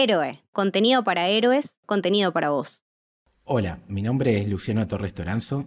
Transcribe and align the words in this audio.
Héroe, 0.00 0.44
contenido 0.52 1.02
para 1.02 1.26
héroes, 1.26 1.80
contenido 1.84 2.32
para 2.32 2.50
vos. 2.50 2.84
Hola, 3.42 3.80
mi 3.88 4.00
nombre 4.00 4.38
es 4.38 4.46
Luciano 4.46 4.86
Torres 4.86 5.12
Toranzo. 5.12 5.64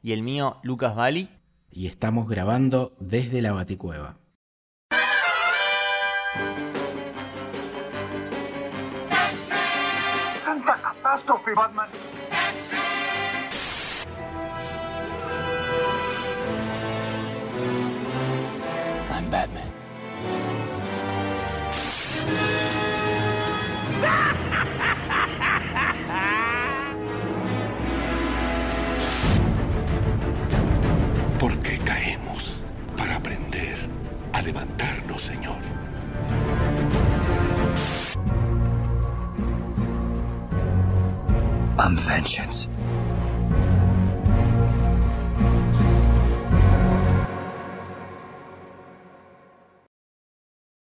Y 0.00 0.12
el 0.12 0.22
mío, 0.22 0.56
Lucas 0.62 0.96
Bali. 0.96 1.28
Y 1.70 1.86
estamos 1.86 2.26
grabando 2.26 2.96
desde 2.98 3.42
la 3.42 3.52
Baticueva. 3.52 4.16
¡Santa 10.46 10.80
catástrofe, 10.80 11.52
Batman! 11.54 11.88
I'm 19.10 19.30
Batman. 19.30 19.63
Levantarnos, 34.44 35.22
Señor. 35.22 35.56
I'm 41.78 41.96
vengeance. 41.96 42.68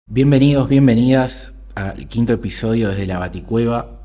Bienvenidos, 0.08 0.70
bienvenidas 0.70 1.54
al 1.74 2.08
quinto 2.08 2.34
episodio 2.34 2.90
desde 2.90 3.08
la 3.08 3.18
Baticueva. 3.18 4.02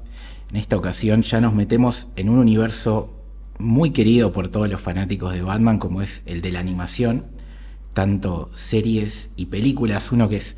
En 0.50 0.56
esta 0.56 0.76
ocasión 0.76 1.22
ya 1.22 1.40
nos 1.40 1.52
metemos 1.52 2.08
en 2.16 2.30
un 2.30 2.38
universo 2.38 3.12
muy 3.58 3.90
querido 3.90 4.32
por 4.32 4.48
todos 4.48 4.70
los 4.70 4.80
fanáticos 4.80 5.34
de 5.34 5.42
Batman 5.42 5.78
como 5.78 6.00
es 6.00 6.22
el 6.24 6.40
de 6.40 6.52
la 6.52 6.60
animación, 6.60 7.26
tanto 7.94 8.50
series 8.52 9.30
y 9.36 9.46
películas, 9.46 10.12
uno 10.12 10.28
que 10.28 10.36
es 10.36 10.56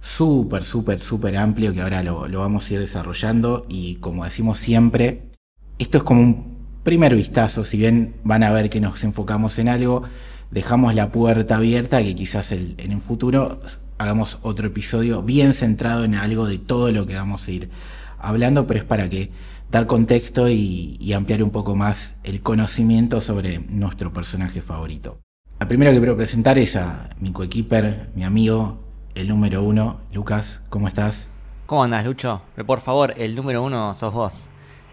súper, 0.00 0.64
súper, 0.64 0.98
súper 0.98 1.36
amplio 1.36 1.72
que 1.72 1.80
ahora 1.80 2.02
lo, 2.02 2.28
vamos 2.28 2.68
a 2.68 2.74
ir 2.74 2.80
desarrollando 2.80 3.66
y 3.68 3.96
como 3.96 4.24
decimos 4.24 4.58
siempre, 4.58 5.30
esto 5.78 5.98
es 5.98 6.04
como 6.04 6.20
un 6.20 6.56
primer 6.82 7.14
vistazo, 7.14 7.64
si 7.64 7.76
bien 7.76 8.16
van 8.24 8.42
a 8.42 8.50
ver 8.50 8.68
que 8.68 8.80
nos 8.80 9.04
enfocamos 9.04 9.58
en 9.58 9.68
algo, 9.68 10.02
dejamos 10.50 10.94
la 10.94 11.12
puerta 11.12 11.56
abierta 11.56 12.02
que 12.02 12.14
quizás 12.14 12.52
en 12.52 12.76
el 12.78 13.00
futuro 13.00 13.60
hagamos 13.98 14.38
otro 14.42 14.66
episodio 14.66 15.22
bien 15.22 15.54
centrado 15.54 16.04
en 16.04 16.14
algo 16.14 16.46
de 16.46 16.58
todo 16.58 16.90
lo 16.92 17.06
que 17.06 17.14
vamos 17.14 17.46
a 17.46 17.50
ir 17.50 17.70
hablando, 18.18 18.66
pero 18.66 18.80
es 18.80 18.86
para 18.86 19.08
que 19.08 19.30
dar 19.70 19.86
contexto 19.86 20.48
y, 20.48 21.12
ampliar 21.14 21.42
un 21.42 21.50
poco 21.50 21.74
más 21.74 22.16
el 22.24 22.42
conocimiento 22.42 23.20
sobre 23.20 23.58
nuestro 23.58 24.12
personaje 24.12 24.60
favorito. 24.60 25.20
La 25.62 25.68
primero 25.68 25.92
que 25.92 25.98
quiero 25.98 26.16
presentar 26.16 26.58
es 26.58 26.74
a 26.74 27.08
mi 27.20 27.30
coequiper, 27.30 28.08
mi 28.16 28.24
amigo, 28.24 28.80
el 29.14 29.28
número 29.28 29.62
uno, 29.62 30.00
Lucas, 30.12 30.60
¿cómo 30.68 30.88
estás? 30.88 31.30
¿Cómo 31.66 31.84
andás, 31.84 32.04
Lucho? 32.04 32.42
Pero 32.56 32.66
por 32.66 32.80
favor, 32.80 33.14
el 33.16 33.36
número 33.36 33.62
uno 33.62 33.94
sos 33.94 34.12
vos. 34.12 34.48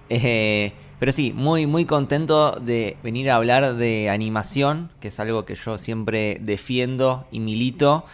Eh, 0.10 0.74
pero 1.00 1.12
sí, 1.12 1.34
muy, 1.36 1.66
muy 1.66 1.86
contento 1.86 2.52
de 2.52 2.98
venir 3.02 3.32
a 3.32 3.38
hablar 3.38 3.78
de 3.78 4.12
animación, 4.12 4.92
que 5.00 5.08
es 5.08 5.20
algo 5.20 5.44
que 5.44 5.56
yo 5.56 5.80
siempre 5.80 6.38
defiendo 6.40 7.26
y 7.32 7.40
milito 7.40 8.06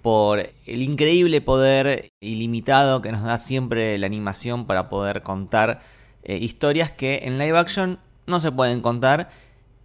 por 0.00 0.50
el 0.66 0.82
increíble 0.82 1.40
poder 1.40 2.12
ilimitado 2.20 3.02
que 3.02 3.10
nos 3.10 3.24
da 3.24 3.38
siempre 3.38 3.98
la 3.98 4.06
animación 4.06 4.66
para 4.66 4.88
poder 4.88 5.22
contar 5.22 5.80
eh, 6.22 6.36
historias 6.36 6.92
que 6.92 7.22
en 7.24 7.40
live 7.40 7.58
action 7.58 7.98
no 8.28 8.38
se 8.38 8.52
pueden 8.52 8.82
contar 8.82 9.30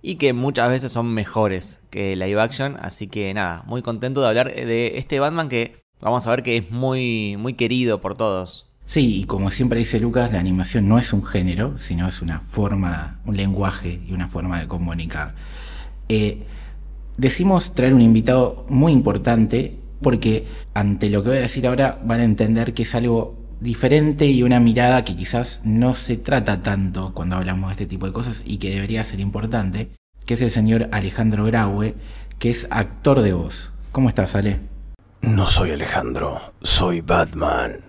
y 0.01 0.15
que 0.15 0.33
muchas 0.33 0.69
veces 0.69 0.91
son 0.91 1.13
mejores 1.13 1.81
que 1.89 2.15
live 2.15 2.41
action. 2.41 2.77
Así 2.81 3.07
que 3.07 3.33
nada, 3.33 3.63
muy 3.65 3.81
contento 3.81 4.21
de 4.21 4.27
hablar 4.27 4.53
de 4.53 4.97
este 4.97 5.19
Batman 5.19 5.49
que 5.49 5.83
vamos 6.01 6.25
a 6.27 6.31
ver 6.31 6.43
que 6.43 6.57
es 6.57 6.71
muy, 6.71 7.37
muy 7.37 7.53
querido 7.53 8.01
por 8.01 8.15
todos. 8.15 8.67
Sí, 8.85 9.19
y 9.19 9.23
como 9.25 9.51
siempre 9.51 9.79
dice 9.79 9.99
Lucas, 9.99 10.31
la 10.31 10.39
animación 10.39 10.87
no 10.87 10.97
es 10.97 11.13
un 11.13 11.23
género, 11.23 11.77
sino 11.77 12.07
es 12.07 12.23
una 12.23 12.39
forma, 12.39 13.19
un 13.25 13.37
lenguaje 13.37 14.01
y 14.07 14.13
una 14.13 14.27
forma 14.27 14.59
de 14.59 14.67
comunicar. 14.67 15.35
Eh, 16.07 16.43
decimos 17.17 17.73
traer 17.75 17.93
un 17.93 18.01
invitado 18.01 18.65
muy 18.67 18.91
importante 18.91 19.77
porque 20.01 20.47
ante 20.73 21.09
lo 21.09 21.21
que 21.21 21.29
voy 21.29 21.37
a 21.37 21.41
decir 21.41 21.67
ahora 21.67 21.99
van 22.03 22.21
a 22.21 22.23
entender 22.23 22.73
que 22.73 22.83
es 22.83 22.95
algo 22.95 23.38
diferente 23.59 24.25
y 24.25 24.43
una 24.43 24.59
mirada 24.59 25.03
que 25.03 25.15
quizás 25.15 25.61
no 25.63 25.93
se 25.93 26.17
trata 26.17 26.63
tanto 26.63 27.13
cuando 27.13 27.35
hablamos 27.35 27.69
de 27.69 27.73
este 27.73 27.85
tipo 27.85 28.05
de 28.05 28.13
cosas 28.13 28.43
y 28.45 28.57
que 28.57 28.69
debería 28.71 29.03
ser 29.03 29.19
importante, 29.19 29.89
que 30.25 30.35
es 30.35 30.41
el 30.41 30.51
señor 30.51 30.89
Alejandro 30.91 31.45
Graue, 31.45 31.95
que 32.37 32.49
es 32.49 32.67
actor 32.69 33.21
de 33.21 33.33
voz. 33.33 33.73
¿Cómo 33.91 34.09
estás, 34.09 34.35
Ale? 34.35 34.59
No 35.21 35.47
soy 35.49 35.71
Alejandro, 35.71 36.53
soy 36.61 37.01
Batman. 37.01 37.79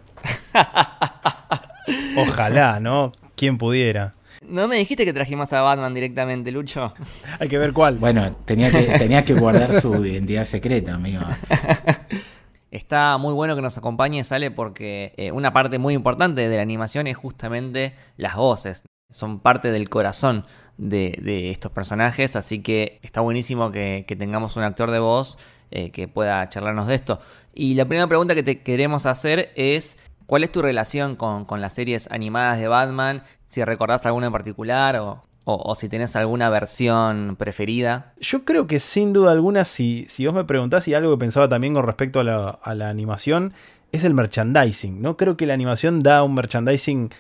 Ojalá, 2.16 2.80
¿no? 2.80 3.12
¿Quién 3.36 3.58
pudiera? 3.58 4.14
No 4.46 4.66
me 4.66 4.76
dijiste 4.76 5.04
que 5.04 5.12
trajimos 5.12 5.52
a 5.52 5.60
Batman 5.60 5.94
directamente, 5.94 6.50
Lucho. 6.50 6.92
Hay 7.38 7.48
que 7.48 7.58
ver 7.58 7.72
cuál. 7.72 7.98
Bueno, 7.98 8.34
tenía 8.44 8.70
que, 8.70 8.98
tenía 8.98 9.24
que 9.24 9.34
guardar 9.34 9.80
su 9.80 9.94
identidad 10.04 10.44
secreta, 10.44 10.94
amigo. 10.94 11.22
Está 12.70 13.16
muy 13.18 13.34
bueno 13.34 13.56
que 13.56 13.62
nos 13.62 13.76
acompañe, 13.76 14.22
Sale, 14.22 14.50
porque 14.50 15.12
eh, 15.16 15.32
una 15.32 15.52
parte 15.52 15.78
muy 15.78 15.94
importante 15.94 16.48
de 16.48 16.56
la 16.56 16.62
animación 16.62 17.06
es 17.06 17.16
justamente 17.16 17.94
las 18.16 18.36
voces. 18.36 18.84
Son 19.10 19.40
parte 19.40 19.72
del 19.72 19.88
corazón 19.88 20.46
de, 20.78 21.50
estos 21.50 21.72
personajes, 21.72 22.36
así 22.36 22.62
que 22.62 23.00
está 23.02 23.20
buenísimo 23.20 23.72
que, 23.72 24.04
que 24.06 24.14
tengamos 24.14 24.56
un 24.56 24.62
actor 24.62 24.92
de 24.92 25.00
voz 25.00 25.36
eh, 25.72 25.90
que 25.90 26.08
pueda 26.08 26.48
charlarnos 26.48 26.86
de 26.86 26.94
esto. 26.94 27.20
Y 27.54 27.74
la 27.74 27.86
primera 27.86 28.06
pregunta 28.06 28.34
que 28.34 28.42
te 28.42 28.62
queremos 28.62 29.06
hacer 29.06 29.52
es, 29.56 29.98
¿cuál 30.26 30.44
es 30.44 30.52
tu 30.52 30.62
relación 30.62 31.16
con, 31.16 31.44
con 31.44 31.60
las 31.60 31.74
series 31.74 32.10
animadas 32.10 32.58
de 32.58 32.68
Batman? 32.68 33.24
Si 33.46 33.64
recordás 33.64 34.06
alguna 34.06 34.26
en 34.26 34.32
particular 34.32 34.96
o, 34.96 35.24
o, 35.44 35.74
si 35.74 35.88
tenés 35.88 36.16
alguna 36.16 36.50
versión 36.50 37.36
preferida. 37.36 38.12
Yo 38.20 38.44
creo 38.44 38.66
que 38.66 38.78
sin 38.78 39.12
duda 39.12 39.32
alguna, 39.32 39.64
si, 39.64 40.06
si 40.08 40.26
vos 40.26 40.34
me 40.34 40.44
preguntás 40.44 40.86
y 40.86 40.94
algo 40.94 41.12
que 41.12 41.18
pensaba 41.18 41.48
también 41.48 41.74
con 41.74 41.84
respecto 41.84 42.20
a 42.20 42.24
la, 42.24 42.88
animación, 42.88 43.52
es 43.92 44.04
el 44.04 44.14
merchandising, 44.14 45.00
¿no? 45.00 45.16
Creo 45.16 45.36
que 45.36 45.46
la 45.46 45.54
animación 45.54 46.00
da 46.00 46.22
un 46.22 46.34
merchandising 46.34 47.10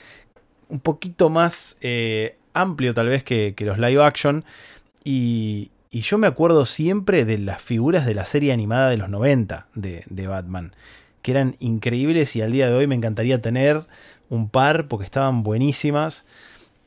un 0.68 0.80
poquito 0.80 1.30
más 1.30 1.76
eh, 1.80 2.36
amplio 2.54 2.94
tal 2.94 3.08
vez 3.08 3.24
que, 3.24 3.54
que 3.56 3.64
los 3.64 3.78
live 3.78 4.02
action 4.04 4.44
y, 5.02 5.70
y, 5.90 6.02
yo 6.02 6.16
me 6.18 6.28
acuerdo 6.28 6.64
siempre 6.64 7.24
de 7.24 7.38
las 7.38 7.60
figuras 7.60 8.06
de 8.06 8.14
la 8.14 8.24
serie 8.24 8.52
animada 8.52 8.90
de 8.90 8.98
los 8.98 9.08
90 9.08 9.66
de, 9.74 10.04
de 10.08 10.26
Batman, 10.28 10.72
que 11.22 11.32
eran 11.32 11.56
increíbles 11.58 12.36
y 12.36 12.42
al 12.42 12.52
día 12.52 12.68
de 12.68 12.74
hoy 12.74 12.86
me 12.86 12.94
encantaría 12.94 13.40
tener 13.40 13.86
un 14.28 14.48
par 14.48 14.86
porque 14.86 15.04
estaban 15.04 15.42
buenísimas. 15.42 16.24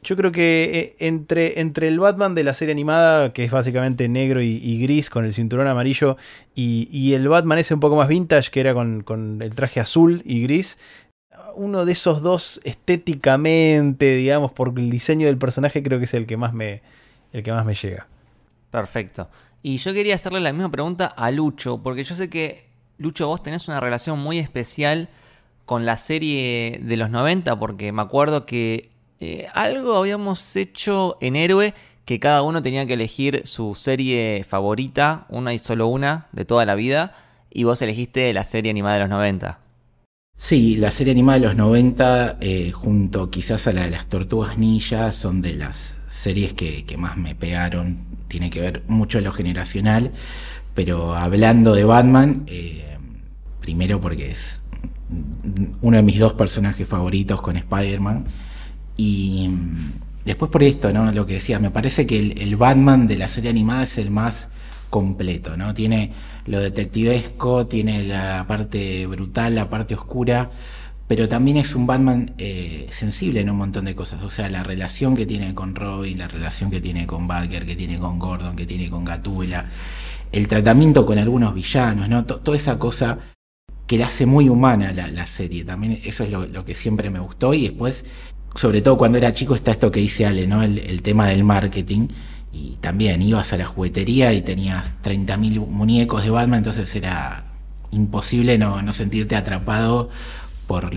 Yo 0.03 0.15
creo 0.15 0.31
que 0.31 0.95
eh, 0.99 1.05
entre, 1.07 1.59
entre 1.61 1.87
el 1.87 1.99
Batman 1.99 2.35
de 2.35 2.43
la 2.43 2.53
serie 2.53 2.73
animada, 2.73 3.33
que 3.33 3.45
es 3.45 3.51
básicamente 3.51 4.07
negro 4.09 4.41
y, 4.41 4.81
gris 4.81 5.09
con 5.09 5.25
el 5.25 5.33
cinturón 5.33 5.67
amarillo, 5.67 6.17
y, 6.53 6.89
y, 6.91 7.13
el 7.13 7.27
Batman 7.27 7.59
ese 7.59 7.73
un 7.73 7.79
poco 7.79 7.95
más 7.95 8.07
vintage, 8.07 8.51
que 8.51 8.59
era 8.59 8.73
con, 8.73 9.01
con, 9.01 9.41
el 9.41 9.55
traje 9.55 9.79
azul 9.79 10.21
y 10.25 10.43
gris, 10.43 10.77
uno 11.55 11.85
de 11.85 11.91
esos 11.93 12.21
dos 12.21 12.59
estéticamente, 12.63 14.15
digamos, 14.15 14.51
por 14.51 14.77
el 14.77 14.89
diseño 14.89 15.27
del 15.27 15.37
personaje, 15.37 15.81
creo 15.81 15.99
que 15.99 16.05
es 16.05 16.13
el 16.13 16.25
que 16.25 16.37
más 16.37 16.53
me, 16.53 16.81
el 17.31 17.43
que 17.43 17.51
más 17.51 17.65
me 17.65 17.73
llega. 17.73 18.07
Perfecto. 18.71 19.29
Y 19.61 19.77
yo 19.77 19.93
quería 19.93 20.15
hacerle 20.15 20.39
la 20.41 20.51
misma 20.51 20.71
pregunta 20.71 21.05
a 21.05 21.31
Lucho, 21.31 21.81
porque 21.81 22.03
yo 22.03 22.15
sé 22.15 22.29
que, 22.29 22.69
Lucho, 22.97 23.27
vos 23.27 23.41
tenés 23.41 23.67
una 23.67 23.79
relación 23.79 24.19
muy 24.19 24.39
especial 24.39 25.09
con 25.65 25.85
la 25.85 25.95
serie 25.97 26.79
de 26.83 26.97
los 26.97 27.09
90, 27.09 27.57
porque 27.57 27.91
me 27.91 28.01
acuerdo 28.01 28.45
que 28.45 28.89
eh, 29.23 29.47
algo 29.53 29.95
habíamos 29.95 30.53
hecho 30.57 31.17
en 31.21 31.37
Héroe 31.37 31.73
que 32.03 32.19
cada 32.19 32.41
uno 32.41 32.61
tenía 32.61 32.85
que 32.85 32.95
elegir 32.95 33.43
su 33.45 33.73
serie 33.73 34.45
favorita, 34.47 35.25
una 35.29 35.53
y 35.53 35.59
solo 35.59 35.87
una, 35.87 36.27
de 36.33 36.43
toda 36.43 36.65
la 36.65 36.75
vida, 36.75 37.15
y 37.49 37.63
vos 37.63 37.81
elegiste 37.81 38.33
la 38.33 38.43
serie 38.43 38.69
animada 38.69 38.95
de 38.95 38.99
los 39.03 39.09
90. 39.09 39.59
Sí, 40.35 40.75
la 40.75 40.91
serie 40.91 41.11
animada 41.11 41.39
de 41.39 41.45
los 41.45 41.55
90, 41.55 42.37
eh, 42.41 42.71
junto 42.71 43.31
quizás 43.31 43.65
a 43.67 43.71
la 43.71 43.83
de 43.83 43.91
las 43.91 44.07
Tortugas 44.07 44.57
Ninja, 44.57 45.13
son 45.13 45.41
de 45.41 45.55
las 45.55 45.95
series 46.07 46.51
que, 46.51 46.83
más 46.97 47.15
me 47.15 47.33
pegaron. 47.33 47.99
Tiene 48.27 48.49
que 48.49 48.59
ver 48.59 48.83
mucho 48.87 49.21
lo 49.21 49.31
generacional, 49.31 50.11
pero 50.73 51.15
hablando 51.15 51.73
de 51.73 51.85
Batman, 51.85 52.43
eh, 52.47 52.97
primero 53.61 54.01
porque 54.01 54.31
es 54.31 54.61
uno 55.81 55.95
de 55.95 56.03
mis 56.03 56.19
dos 56.19 56.33
personajes 56.33 56.85
favoritos 56.85 57.41
con 57.41 57.55
Spider-Man. 57.55 58.25
Y 58.97 59.49
después 60.25 60.51
por 60.51 60.63
esto, 60.63 60.91
¿no? 60.93 61.11
Lo 61.11 61.25
que 61.25 61.33
decía, 61.33 61.59
me 61.59 61.71
parece 61.71 62.05
que 62.05 62.17
el, 62.17 62.55
Batman 62.55 63.07
de 63.07 63.17
la 63.17 63.27
serie 63.27 63.49
animada 63.49 63.83
es 63.83 63.97
el 63.97 64.11
más 64.11 64.49
completo, 64.89 65.57
¿no? 65.57 65.73
Tiene 65.73 66.11
lo 66.45 66.59
detectivesco, 66.59 67.67
tiene 67.67 68.03
la 68.03 68.45
parte 68.47 69.07
brutal, 69.07 69.55
la 69.55 69.69
parte 69.69 69.95
oscura, 69.95 70.51
pero 71.07 71.27
también 71.27 71.57
es 71.57 71.75
un 71.75 71.87
Batman 71.87 72.33
eh, 72.37 72.87
sensible 72.91 73.41
en 73.41 73.49
un 73.49 73.57
montón 73.57 73.85
de 73.85 73.95
cosas. 73.95 74.21
O 74.23 74.29
sea, 74.29 74.49
la 74.49 74.63
relación 74.63 75.15
que 75.15 75.25
tiene 75.25 75.53
con 75.53 75.75
Robin, 75.75 76.17
la 76.19 76.27
relación 76.27 76.69
que 76.69 76.79
tiene 76.79 77.07
con 77.07 77.27
Badger, 77.27 77.65
que 77.65 77.75
tiene 77.75 77.99
con 77.99 78.19
Gordon, 78.19 78.55
que 78.55 78.65
tiene 78.65 78.89
con 78.89 79.03
Gatúbela, 79.03 79.65
el 80.31 80.47
tratamiento 80.47 81.05
con 81.05 81.17
algunos 81.17 81.53
villanos, 81.53 82.09
¿no? 82.09 82.25
toda 82.25 82.57
esa 82.57 82.79
cosa 82.79 83.19
que 83.87 83.97
la 83.97 84.07
hace 84.07 84.25
muy 84.25 84.49
humana 84.49 84.93
la, 84.93 85.25
serie. 85.25 85.63
También 85.63 86.01
eso 86.03 86.23
es 86.23 86.31
lo, 86.31 86.65
que 86.65 86.73
siempre 86.73 87.09
me 87.09 87.19
gustó. 87.19 87.53
Y 87.53 87.67
después, 87.67 88.05
sobre 88.55 88.81
todo 88.81 88.97
cuando 88.97 89.17
era 89.17 89.33
chico, 89.33 89.55
está 89.55 89.71
esto 89.71 89.91
que 89.91 89.99
dice 89.99 90.25
Ale, 90.25 90.47
¿no? 90.47 90.63
El, 90.63 91.01
tema 91.01 91.27
del 91.27 91.43
marketing. 91.43 92.07
Y 92.51 92.77
también 92.81 93.21
ibas 93.21 93.51
a 93.53 93.57
la 93.57 93.65
juguetería 93.65 94.31
y 94.33 94.41
tenías 94.41 94.93
30.000 95.03 95.65
muñecos 95.67 96.23
de 96.23 96.29
Batman, 96.29 96.59
entonces 96.59 96.95
era 96.95 97.45
imposible 97.89 98.57
no, 98.57 98.81
no 98.81 98.93
sentirte 98.93 99.35
atrapado 99.35 100.09
por, 100.67 100.91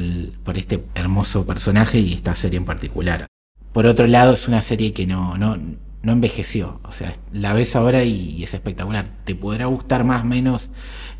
por, 0.44 0.58
este 0.58 0.85
hermoso 0.94 1.47
personaje 1.47 1.99
y 1.99 2.12
esta 2.12 2.35
serie 2.35 2.58
en 2.58 2.64
particular. 2.64 3.26
Por 3.73 3.87
otro 3.87 4.06
lado, 4.06 4.35
es 4.35 4.49
una 4.49 4.62
serie 4.62 4.93
que 4.93 5.06
no, 5.06 5.38
no, 5.38 5.59
no 6.02 6.12
envejeció. 6.12 6.81
O 6.85 6.93
sea, 6.93 7.12
la 7.32 7.52
ves 7.52 7.76
ahora 7.76 8.05
y, 8.05 8.43
es 8.43 8.55
espectacular. 8.55 9.06
Te 9.25 9.35
podrá 9.35 9.67
gustar 9.67 10.05
más 10.05 10.23
o 10.23 10.26
menos 10.26 10.70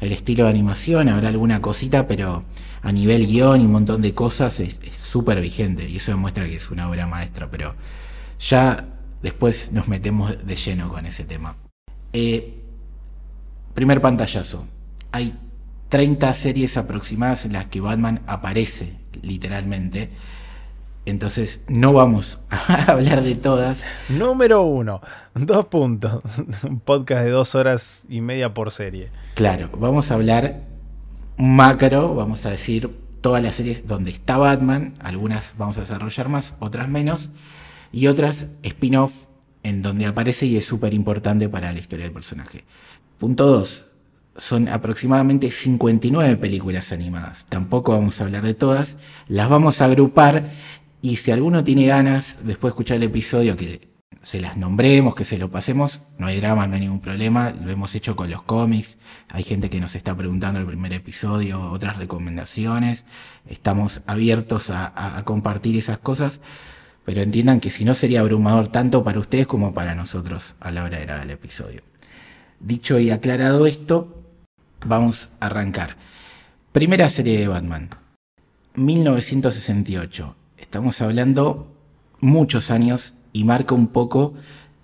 el 0.01 0.13
estilo 0.13 0.45
de 0.45 0.51
animación, 0.51 1.09
habrá 1.09 1.29
alguna 1.29 1.61
cosita, 1.61 2.07
pero 2.07 2.45
a 2.83 2.93
nivel 2.93 3.27
guion 3.27 3.61
y 3.61 3.65
un 3.65 3.73
montón 3.73 4.03
de 4.03 4.15
cosas 4.15 4.61
es 4.61 4.79
súper 4.93 5.41
vigente 5.41 5.89
y 5.89 5.97
eso 5.97 6.13
demuestra 6.13 6.47
que 6.47 6.57
es 6.57 6.71
una 6.71 6.89
obra 6.89 7.07
maestra, 7.07 7.51
pero 7.51 7.75
ya 8.39 8.87
después 9.23 9.73
nos 9.73 9.89
metemos 9.89 10.47
de 10.47 10.57
lleno 10.57 10.89
con 10.89 11.07
ese 11.07 11.25
tema. 11.25 11.57
Eh, 12.13 12.63
primer 13.75 14.01
pantallazo. 14.01 14.67
Hay 15.13 15.35
30 15.89 16.33
series 16.35 16.77
aproximadas 16.77 17.45
en 17.47 17.53
las 17.53 17.67
que 17.69 17.81
Batman 17.81 18.23
aparece, 18.27 18.97
literalmente. 19.23 20.11
Entonces 21.07 21.61
no 21.69 21.93
vamos 21.93 22.41
a 22.51 22.83
hablar 22.93 23.23
de 23.23 23.37
todas. 23.37 23.85
Número 24.09 24.63
uno, 24.63 25.01
dos 25.35 25.67
puntos. 25.67 26.23
Un 26.65 26.81
podcast 26.81 27.25
de 27.25 27.31
dos 27.31 27.55
horas 27.55 28.07
y 28.09 28.21
media 28.21 28.53
por 28.53 28.73
serie. 28.73 29.11
Claro, 29.35 29.71
vamos 29.79 30.11
a 30.11 30.15
hablar 30.15 30.63
macro, 31.39 32.15
vamos 32.15 32.45
a 32.45 32.51
decir 32.51 32.91
todas 33.21 33.43
las 33.43 33.55
series 33.55 33.87
donde 33.87 34.11
está 34.11 34.37
Batman. 34.37 34.95
Algunas 34.99 35.55
vamos 35.57 35.79
a 35.79 35.83
desarrollar 35.83 36.29
más, 36.29 36.57
otras 36.59 36.89
menos. 36.89 37.31
Y 37.93 38.09
otras 38.09 38.49
spin-off 38.65 39.27
en 39.63 39.83
donde 39.83 40.07
aparece 40.07 40.47
y 40.47 40.57
es 40.57 40.65
súper 40.65 40.93
importante 40.93 41.49
para 41.49 41.73
la 41.73 41.79
historia 41.79 42.05
del 42.05 42.13
personaje. 42.13 42.65
Punto 43.19 43.47
2. 43.47 43.87
Son 44.39 44.69
aproximadamente 44.69 45.51
59 45.51 46.37
películas 46.37 46.93
animadas. 46.93 47.47
Tampoco 47.47 47.93
vamos 47.93 48.21
a 48.21 48.25
hablar 48.25 48.43
de 48.43 48.55
todas. 48.55 48.99
Las 49.29 49.49
vamos 49.49 49.81
a 49.81 49.87
agrupar 49.87 50.51
y 51.03 51.17
si 51.17 51.31
alguno 51.31 51.63
tiene 51.63 51.87
ganas, 51.87 52.39
después 52.43 52.71
de 52.71 52.75
escuchar 52.75 52.97
el 52.97 53.05
episodio, 53.05 53.57
que 53.57 53.97
se 54.23 54.41
las 54.41 54.57
nombremos, 54.57 55.15
que 55.15 55.25
se 55.25 55.39
lo 55.39 55.51
pasemos, 55.51 56.03
no 56.19 56.27
hay 56.27 56.41
drama, 56.41 56.67
no 56.67 56.75
hay 56.75 56.81
ningún 56.81 57.01
problema. 57.01 57.51
Lo 57.53 57.71
hemos 57.71 57.95
hecho 57.95 58.17
con 58.17 58.29
los 58.29 58.43
cómics. 58.43 58.99
Hay 59.33 59.45
gente 59.45 59.71
que 59.71 59.79
nos 59.79 59.95
está 59.95 60.17
preguntando 60.17 60.59
el 60.59 60.67
primer 60.67 60.93
episodio, 60.93 61.71
otras 61.71 61.97
recomendaciones. 61.97 63.05
Estamos 63.49 64.01
abiertos 64.07 64.71
a, 64.71 65.23
compartir 65.25 65.77
esas 65.77 65.99
cosas. 65.99 66.41
Pero 67.05 67.23
entiendan 67.23 67.61
que 67.61 67.71
si 67.71 67.85
no 67.85 67.95
sería 67.95 68.19
abrumador 68.19 68.67
tanto 68.67 69.05
para 69.05 69.21
ustedes 69.21 69.47
como 69.47 69.73
para 69.75 69.95
nosotros 69.95 70.57
a 70.59 70.73
la 70.73 70.83
hora 70.83 70.99
de 70.99 71.05
grabar 71.05 71.25
el 71.25 71.31
episodio. 71.31 71.83
Dicho 72.59 72.99
y 72.99 73.11
aclarado 73.11 73.69
esto, 73.69 74.25
vamos 74.85 75.29
a 75.39 75.47
arrancar. 75.47 75.97
Primera 76.73 77.09
serie 77.11 77.39
de 77.39 77.47
Batman, 77.47 77.91
1968 78.75 80.35
estamos 80.67 81.01
hablando 81.01 81.73
muchos 82.19 82.73
años 82.73 83.15
y 83.33 83.45
marca 83.45 83.73
un 83.73 83.87
poco 83.87 84.35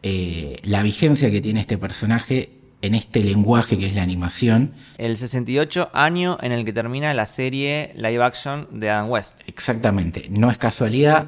eh, 0.04 0.56
la 0.62 0.84
vigencia 0.84 1.28
que 1.32 1.40
tiene 1.40 1.60
este 1.60 1.76
personaje 1.76 2.50
en 2.82 2.94
este 2.94 3.24
lenguaje 3.24 3.76
que 3.76 3.86
es 3.86 3.94
la 3.94 4.02
animación. 4.02 4.74
El 4.96 5.16
68 5.16 5.90
año 5.92 6.38
en 6.40 6.52
el 6.52 6.64
que 6.64 6.72
termina 6.72 7.12
la 7.14 7.26
serie 7.26 7.92
live 7.96 8.22
action 8.22 8.68
de 8.70 8.90
Adam 8.90 9.10
West. 9.10 9.40
Exactamente, 9.48 10.28
no 10.30 10.52
es 10.52 10.58
casualidad, 10.58 11.26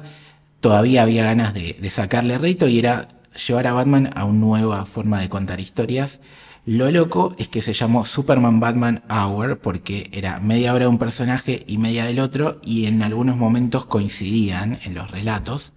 todavía 0.61 1.03
había 1.03 1.25
ganas 1.25 1.53
de, 1.53 1.77
de 1.79 1.89
sacarle 1.89 2.37
reto 2.37 2.69
y 2.69 2.79
era 2.79 3.09
llevar 3.45 3.67
a 3.67 3.73
Batman 3.73 4.09
a 4.15 4.23
una 4.23 4.39
nueva 4.39 4.85
forma 4.85 5.19
de 5.19 5.27
contar 5.27 5.59
historias 5.59 6.21
lo 6.65 6.89
loco 6.89 7.35
es 7.37 7.47
que 7.47 7.61
se 7.61 7.73
llamó 7.73 8.05
Superman 8.05 8.59
Batman 8.59 9.03
Hour 9.07 9.59
porque 9.59 10.09
era 10.11 10.39
media 10.39 10.73
hora 10.73 10.85
de 10.85 10.89
un 10.89 10.97
personaje 10.97 11.63
y 11.67 11.77
media 11.77 12.05
del 12.05 12.19
otro 12.19 12.59
y 12.63 12.85
en 12.85 13.03
algunos 13.03 13.37
momentos 13.37 13.85
coincidían 13.85 14.79
en 14.83 14.95
los 14.95 15.11
relatos. 15.11 15.73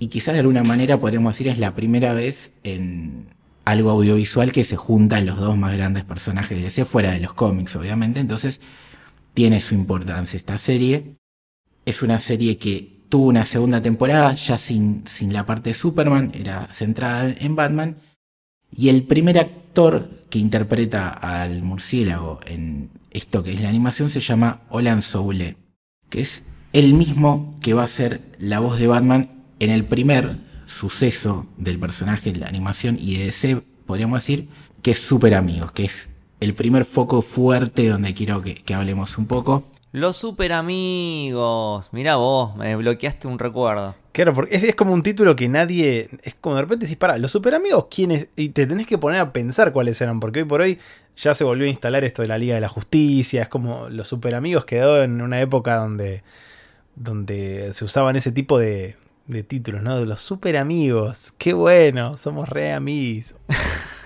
Y 0.00 0.08
quizás 0.08 0.34
de 0.34 0.40
alguna 0.40 0.64
manera 0.64 0.98
podemos 0.98 1.34
decir 1.34 1.46
es 1.46 1.58
la 1.58 1.76
primera 1.76 2.12
vez 2.12 2.52
en 2.64 3.28
algo 3.64 3.90
audiovisual 3.90 4.50
que 4.50 4.64
se 4.64 4.76
juntan 4.76 5.26
los 5.26 5.38
dos 5.38 5.56
más 5.56 5.76
grandes 5.76 6.02
personajes 6.02 6.60
de 6.60 6.66
ese, 6.66 6.84
fuera 6.84 7.12
de 7.12 7.20
los 7.20 7.34
cómics 7.34 7.76
obviamente. 7.76 8.18
Entonces 8.18 8.60
tiene 9.34 9.60
su 9.60 9.76
importancia 9.76 10.36
esta 10.36 10.58
serie. 10.58 11.18
Es 11.84 12.02
una 12.02 12.18
serie 12.18 12.58
que 12.58 13.04
tuvo 13.08 13.26
una 13.26 13.44
segunda 13.44 13.80
temporada 13.80 14.34
ya 14.34 14.58
sin, 14.58 15.06
sin 15.06 15.32
la 15.32 15.46
parte 15.46 15.70
de 15.70 15.74
Superman, 15.74 16.32
era 16.34 16.66
centrada 16.72 17.32
en 17.38 17.54
Batman. 17.54 17.96
Y 18.74 18.88
el 18.88 19.02
primer 19.04 19.38
actor 19.38 20.22
que 20.30 20.38
interpreta 20.38 21.08
al 21.08 21.62
murciélago 21.62 22.40
en 22.46 22.90
esto 23.10 23.42
que 23.42 23.52
es 23.52 23.60
la 23.60 23.68
animación 23.68 24.08
se 24.08 24.20
llama 24.20 24.62
Olan 24.70 25.02
Soule, 25.02 25.56
que 26.08 26.22
es 26.22 26.42
el 26.72 26.94
mismo 26.94 27.54
que 27.60 27.74
va 27.74 27.84
a 27.84 27.88
ser 27.88 28.22
la 28.38 28.60
voz 28.60 28.78
de 28.78 28.86
Batman 28.86 29.30
en 29.58 29.70
el 29.70 29.84
primer 29.84 30.38
suceso 30.66 31.46
del 31.58 31.78
personaje 31.78 32.30
en 32.30 32.40
la 32.40 32.46
animación 32.46 32.98
y 32.98 33.18
de 33.18 33.28
ese 33.28 33.62
podríamos 33.84 34.20
decir 34.20 34.48
que 34.80 34.92
es 34.92 34.98
Super 34.98 35.34
Amigos, 35.34 35.72
que 35.72 35.84
es 35.84 36.08
el 36.40 36.54
primer 36.54 36.84
foco 36.84 37.20
fuerte 37.22 37.88
donde 37.88 38.14
quiero 38.14 38.40
que, 38.42 38.54
que 38.54 38.74
hablemos 38.74 39.18
un 39.18 39.26
poco. 39.26 39.64
Los 39.92 40.16
super 40.16 40.54
amigos. 40.54 41.90
Mira 41.92 42.16
vos, 42.16 42.56
me 42.56 42.68
desbloqueaste 42.68 43.28
un 43.28 43.38
recuerdo. 43.38 43.94
Claro, 44.12 44.34
porque 44.34 44.54
es, 44.54 44.74
como 44.74 44.92
un 44.92 45.02
título 45.02 45.34
que 45.36 45.48
nadie. 45.48 46.08
Es 46.22 46.34
como 46.34 46.56
de 46.56 46.62
repente 46.62 46.84
decís, 46.86 46.98
para, 46.98 47.16
los 47.18 47.30
super 47.30 47.54
amigos, 47.54 47.86
¿quiénes? 47.90 48.28
Y 48.36 48.50
te 48.50 48.66
tenés 48.66 48.86
que 48.86 48.98
poner 48.98 49.20
a 49.20 49.32
pensar 49.32 49.72
cuáles 49.72 50.00
eran, 50.00 50.20
porque 50.20 50.40
hoy 50.40 50.44
por 50.44 50.60
hoy 50.60 50.78
ya 51.16 51.34
se 51.34 51.44
volvió 51.44 51.66
a 51.66 51.70
instalar 51.70 52.04
esto 52.04 52.22
de 52.22 52.28
la 52.28 52.38
Liga 52.38 52.54
de 52.54 52.60
la 52.60 52.68
Justicia. 52.68 53.42
Es 53.42 53.48
como 53.48 53.88
los 53.88 54.06
super 54.08 54.34
amigos 54.34 54.64
quedó 54.66 55.02
en 55.02 55.22
una 55.22 55.40
época 55.40 55.76
donde. 55.76 56.22
donde 56.94 57.72
se 57.72 57.84
usaban 57.84 58.16
ese 58.16 58.32
tipo 58.32 58.58
de, 58.58 58.96
de 59.26 59.42
títulos, 59.42 59.82
¿no? 59.82 59.98
De 59.98 60.06
los 60.06 60.20
super 60.20 60.58
amigos. 60.58 61.32
Qué 61.38 61.54
bueno, 61.54 62.14
somos 62.14 62.48
re 62.48 62.72
amigos. 62.72 63.34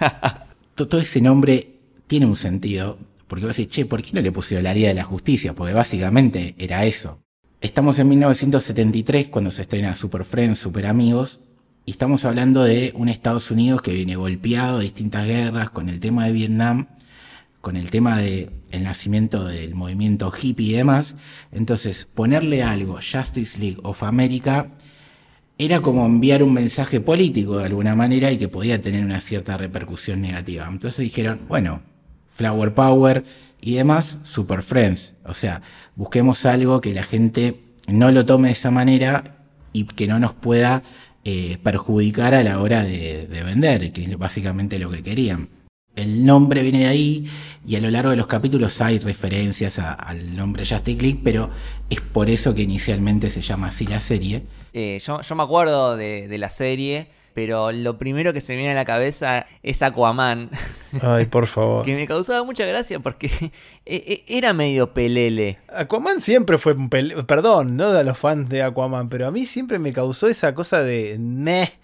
Todo 0.76 1.00
ese 1.00 1.20
nombre 1.20 1.68
tiene 2.06 2.26
un 2.26 2.36
sentido 2.36 2.98
porque 3.26 3.44
vos 3.44 3.56
decís, 3.56 3.72
che, 3.72 3.86
¿por 3.86 4.02
qué 4.02 4.10
no 4.12 4.20
le 4.20 4.30
pusieron 4.32 4.64
la 4.64 4.74
Liga 4.74 4.88
de 4.88 4.94
la 4.94 5.04
Justicia? 5.04 5.52
Porque 5.54 5.74
básicamente 5.74 6.54
era 6.58 6.84
eso. 6.84 7.20
Estamos 7.62 7.98
en 7.98 8.10
1973 8.10 9.28
cuando 9.28 9.50
se 9.50 9.62
estrena 9.62 9.94
Super 9.94 10.24
Friends, 10.24 10.58
Super 10.58 10.86
Amigos, 10.86 11.40
y 11.86 11.92
estamos 11.92 12.26
hablando 12.26 12.62
de 12.62 12.92
un 12.94 13.08
Estados 13.08 13.50
Unidos 13.50 13.80
que 13.80 13.94
viene 13.94 14.14
golpeado 14.14 14.76
de 14.78 14.84
distintas 14.84 15.26
guerras, 15.26 15.70
con 15.70 15.88
el 15.88 15.98
tema 15.98 16.26
de 16.26 16.32
Vietnam, 16.32 16.88
con 17.62 17.78
el 17.78 17.90
tema 17.90 18.18
del 18.18 18.50
nacimiento 18.82 19.44
del 19.44 19.74
movimiento 19.74 20.30
hippie 20.30 20.68
y 20.68 20.72
demás. 20.74 21.16
Entonces, 21.50 22.04
ponerle 22.04 22.62
algo, 22.62 22.96
Justice 22.96 23.58
League 23.58 23.78
of 23.82 24.02
America, 24.02 24.68
era 25.56 25.80
como 25.80 26.04
enviar 26.04 26.42
un 26.42 26.52
mensaje 26.52 27.00
político 27.00 27.56
de 27.56 27.64
alguna 27.64 27.94
manera 27.94 28.30
y 28.30 28.36
que 28.36 28.48
podía 28.48 28.82
tener 28.82 29.02
una 29.02 29.20
cierta 29.20 29.56
repercusión 29.56 30.20
negativa. 30.20 30.68
Entonces 30.70 31.02
dijeron, 31.02 31.40
bueno, 31.48 31.80
Flower 32.36 32.74
Power 32.74 33.24
y 33.60 33.74
demás, 33.74 34.18
Super 34.22 34.62
Friends. 34.62 35.14
O 35.24 35.34
sea, 35.34 35.62
busquemos 35.96 36.44
algo 36.46 36.80
que 36.80 36.94
la 36.94 37.02
gente 37.02 37.60
no 37.88 38.12
lo 38.12 38.26
tome 38.26 38.48
de 38.48 38.52
esa 38.52 38.70
manera 38.70 39.38
y 39.72 39.84
que 39.84 40.06
no 40.06 40.18
nos 40.18 40.34
pueda 40.34 40.82
eh, 41.24 41.58
perjudicar 41.62 42.34
a 42.34 42.44
la 42.44 42.60
hora 42.60 42.84
de, 42.84 43.26
vender, 43.44 43.92
que 43.92 44.04
es 44.04 44.18
básicamente 44.18 44.78
lo 44.78 44.90
que 44.90 45.02
querían. 45.02 45.48
El 45.96 46.26
nombre 46.26 46.62
viene 46.62 46.80
de 46.80 46.86
ahí 46.88 47.26
y 47.66 47.76
a 47.76 47.80
lo 47.80 47.90
largo 47.90 48.10
de 48.10 48.16
los 48.16 48.26
capítulos 48.26 48.82
hay 48.82 48.98
referencias 48.98 49.78
al 49.78 50.36
nombre 50.36 50.66
Justice 50.66 51.00
League, 51.00 51.20
pero 51.24 51.48
es 51.88 52.02
por 52.02 52.28
eso 52.28 52.54
que 52.54 52.62
inicialmente 52.62 53.30
se 53.30 53.40
llama 53.40 53.68
así 53.68 53.86
la 53.86 54.00
serie. 54.00 54.42
Eh, 54.74 55.00
yo, 55.02 55.34
me 55.34 55.42
acuerdo 55.42 55.96
de 55.96 56.36
la 56.38 56.50
serie 56.50 57.08
pero 57.36 57.70
lo 57.70 57.98
primero 57.98 58.32
que 58.32 58.40
se 58.40 58.54
me 58.54 58.56
viene 58.56 58.72
a 58.72 58.74
la 58.74 58.86
cabeza 58.86 59.44
es 59.62 59.82
Aquaman. 59.82 60.48
Ay, 61.02 61.26
por 61.26 61.46
favor. 61.54 61.84
que 61.84 61.94
me 61.94 62.06
causaba 62.06 62.42
mucha 62.44 62.64
gracia 62.64 62.98
porque 62.98 63.26
e, 63.84 64.24
e, 64.26 64.38
era 64.38 64.54
medio 64.54 64.94
pelele. 64.94 65.58
Aquaman 65.68 66.22
siempre 66.22 66.56
fue 66.56 66.72
un 66.72 66.88
pelele. 66.88 67.24
Perdón, 67.24 67.76
no 67.76 67.92
de 67.92 68.04
los 68.04 68.16
fans 68.16 68.48
de 68.48 68.62
Aquaman, 68.62 69.10
pero 69.10 69.26
a 69.26 69.30
mí 69.30 69.44
siempre 69.44 69.78
me 69.78 69.92
causó 69.92 70.28
esa 70.28 70.54
cosa 70.54 70.82
de. 70.82 71.18
Meh. 71.20 71.74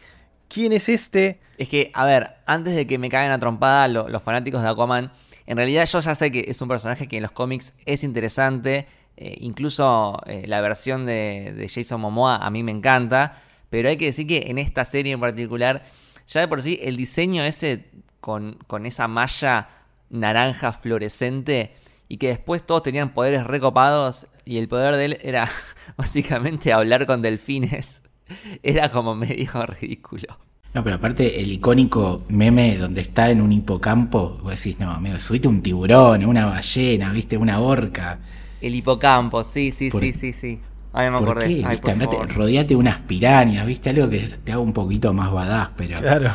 ¿Quién 0.49 0.73
es 0.73 0.89
este? 0.89 1.39
Es 1.59 1.69
que, 1.69 1.91
a 1.93 2.07
ver, 2.07 2.31
antes 2.47 2.75
de 2.75 2.87
que 2.87 2.97
me 2.97 3.11
caigan 3.11 3.33
a 3.33 3.39
trompada 3.39 3.89
los 3.89 4.23
fanáticos 4.23 4.63
de 4.63 4.69
Aquaman, 4.71 5.13
en 5.47 5.57
realidad 5.59 5.85
yo 5.85 6.01
ya 6.01 6.15
sé 6.15 6.31
que 6.31 6.47
es 6.49 6.63
un 6.63 6.69
personaje 6.69 7.09
que 7.09 7.17
en 7.19 7.23
los 7.23 7.33
cómics 7.33 7.75
es 7.85 8.05
interesante 8.05 8.87
Eh, 9.19 9.37
incluso 9.41 10.19
eh, 10.25 10.45
la 10.47 10.63
versión 10.63 11.05
de, 11.05 11.53
de 11.55 11.69
Jason 11.69 12.01
Momoa 12.01 12.37
a 12.37 12.49
mí 12.51 12.63
me 12.63 12.73
encanta. 12.73 13.43
Pero 13.73 13.88
hay 13.88 13.97
que 13.97 14.05
decir 14.05 14.26
que 14.26 14.49
en 14.49 14.59
esta 14.59 14.85
serie 14.85 15.14
en 15.14 15.21
particular, 15.21 15.83
ya 16.29 16.43
de 16.43 16.47
por 16.47 16.61
sí, 16.61 16.79
el 16.83 16.99
diseño 16.99 17.43
ese 17.43 17.87
con, 18.21 18.59
con 18.67 18.85
esa 18.85 19.09
malla 19.09 19.71
naranja 20.11 20.75
fluorescente 20.75 21.73
y 22.07 22.19
que 22.19 22.29
después 22.29 22.67
todos 22.67 22.83
tenían 22.83 23.14
poderes 23.14 23.45
recopados 23.45 24.26
y 24.45 24.59
el 24.59 24.69
poder 24.69 24.97
de 24.97 25.05
él 25.07 25.19
era 25.23 25.49
básicamente 25.97 26.71
hablar 26.71 27.07
con 27.07 27.23
delfines. 27.23 28.02
Era 28.62 28.91
como 28.93 29.14
medio 29.14 29.64
ridículo. 29.64 30.38
No, 30.75 30.85
pero 30.85 30.97
aparte 30.97 31.41
el 31.41 31.50
icónico 31.50 32.25
meme 32.29 32.76
donde 32.76 33.00
está 33.00 33.31
en 33.31 33.41
un 33.41 33.52
hipocampo, 33.52 34.38
vos 34.43 34.55
decís, 34.55 34.79
no, 34.79 34.91
amigo, 34.91 35.19
subiste 35.19 35.49
un 35.49 35.62
tiburón, 35.62 36.26
una 36.26 36.45
ballena, 36.45 37.11
viste, 37.11 37.38
una 37.38 37.59
orca. 37.59 38.21
El 38.61 38.75
hipocampo, 38.75 39.43
sí, 39.43 39.73
sí, 39.73 39.91
¿Por- 39.91 40.02
sí, 40.02 40.12
sí, 40.12 40.35
sí. 40.35 40.61
Ay, 40.93 41.11
me 41.11 41.19
¿Por 41.19 41.31
acordé. 41.31 41.47
qué? 41.49 41.65
Ay, 41.65 41.77
¿Viste? 41.77 41.81
por 41.81 41.91
Andate, 41.93 42.17
favor. 42.17 42.35
rodeate 42.35 42.77
unas 42.77 42.99
pirañas, 42.99 43.67
viste, 43.67 43.91
algo 43.91 44.09
que 44.11 44.19
te 44.21 44.53
haga 44.53 44.61
un 44.61 44.73
poquito 44.73 45.13
más 45.13 45.33
badass, 45.33 45.71
pero... 45.77 45.99
Claro. 46.01 46.31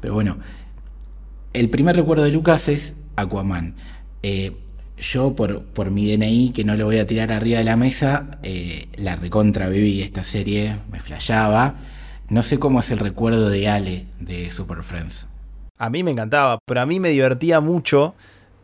Pero 0.00 0.14
bueno, 0.14 0.38
el 1.52 1.70
primer 1.70 1.96
recuerdo 1.96 2.24
de 2.24 2.30
Lucas 2.30 2.68
es 2.68 2.94
Aquaman. 3.16 3.74
Eh, 4.22 4.52
yo, 4.98 5.34
por, 5.34 5.62
por 5.64 5.90
mi 5.90 6.10
DNI, 6.10 6.52
que 6.52 6.64
no 6.64 6.76
lo 6.76 6.86
voy 6.86 6.98
a 6.98 7.06
tirar 7.06 7.32
arriba 7.32 7.58
de 7.58 7.64
la 7.64 7.76
mesa, 7.76 8.38
eh, 8.42 8.88
la 8.96 9.16
recontra 9.16 9.68
viví 9.68 10.02
esta 10.02 10.24
serie, 10.24 10.76
me 10.90 11.00
flayaba. 11.00 11.74
No 12.28 12.42
sé 12.42 12.58
cómo 12.58 12.80
es 12.80 12.90
el 12.90 12.98
recuerdo 12.98 13.48
de 13.50 13.68
Ale 13.68 14.06
de 14.20 14.50
Super 14.50 14.82
Friends. 14.82 15.26
A 15.78 15.90
mí 15.90 16.02
me 16.02 16.10
encantaba, 16.12 16.58
pero 16.64 16.80
a 16.80 16.86
mí 16.86 17.00
me 17.00 17.10
divertía 17.10 17.60
mucho 17.60 18.14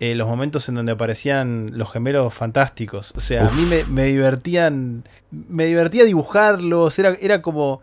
eh, 0.02 0.16
los 0.16 0.26
momentos 0.26 0.68
en 0.68 0.74
donde 0.74 0.90
aparecían 0.90 1.78
los 1.78 1.92
gemelos 1.92 2.34
fantásticos. 2.34 3.12
O 3.16 3.20
sea, 3.20 3.46
a 3.46 3.50
mí 3.52 3.62
me, 3.66 3.84
me 3.84 4.06
divertían. 4.06 5.04
Me 5.30 5.66
divertía 5.66 6.04
dibujarlos. 6.04 6.98
Era, 6.98 7.16
era 7.20 7.40
como. 7.40 7.82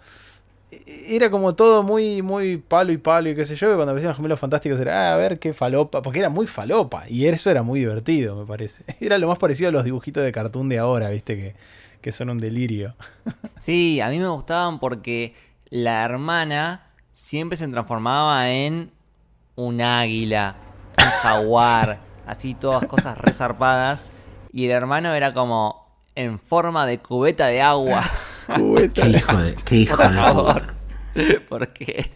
Era 0.86 1.32
como 1.32 1.56
todo 1.56 1.82
muy, 1.82 2.22
muy 2.22 2.58
palo 2.58 2.92
y 2.92 2.98
palo 2.98 3.30
y 3.30 3.36
qué 3.36 3.46
sé 3.46 3.56
yo. 3.56 3.70
que 3.70 3.76
cuando 3.76 3.92
aparecían 3.92 4.10
los 4.10 4.18
gemelos 4.18 4.38
fantásticos 4.38 4.82
era, 4.82 5.12
ah, 5.12 5.14
a 5.14 5.16
ver 5.16 5.40
qué 5.40 5.54
falopa. 5.54 6.02
Porque 6.02 6.20
era 6.20 6.28
muy 6.28 6.46
falopa. 6.46 7.08
Y 7.08 7.26
eso 7.26 7.52
era 7.52 7.64
muy 7.64 7.80
divertido, 7.80 8.36
me 8.36 8.46
parece. 8.46 8.84
Era 9.00 9.18
lo 9.18 9.30
más 9.30 9.38
parecido 9.38 9.70
a 9.70 9.72
los 9.72 9.86
dibujitos 9.86 10.22
de 10.22 10.34
cartoon 10.34 10.68
de 10.68 10.78
ahora, 10.78 11.10
viste, 11.12 11.38
que, 11.38 11.56
que 12.02 12.12
son 12.12 12.30
un 12.32 12.42
delirio. 12.42 12.96
Sí, 13.58 14.02
a 14.02 14.10
mí 14.10 14.20
me 14.20 14.28
gustaban 14.28 14.80
porque 14.80 15.36
la 15.70 16.04
hermana 16.04 16.84
siempre 17.14 17.58
se 17.58 17.68
transformaba 17.70 18.50
en 18.52 18.92
un 19.56 19.82
águila, 19.82 20.58
un 20.98 21.06
jaguar, 21.06 22.00
así 22.29 22.53
todas 22.53 22.86
cosas 22.86 23.17
resarpadas. 23.17 24.12
Y 24.51 24.65
el 24.65 24.71
hermano 24.71 25.13
era 25.13 25.33
como 25.33 25.88
en 26.15 26.39
forma 26.39 26.86
de 26.86 27.00
cubeta 27.00 27.48
de 27.48 27.62
agua. 27.62 28.03
Qué 28.93 29.07
hijo 29.09 29.38
de, 29.38 29.55
qué 29.65 29.75
hijo 29.75 29.95
Por 29.95 30.09
de 30.09 30.15
favor. 30.15 30.53
puta. 30.62 30.74
Porque 31.50 32.12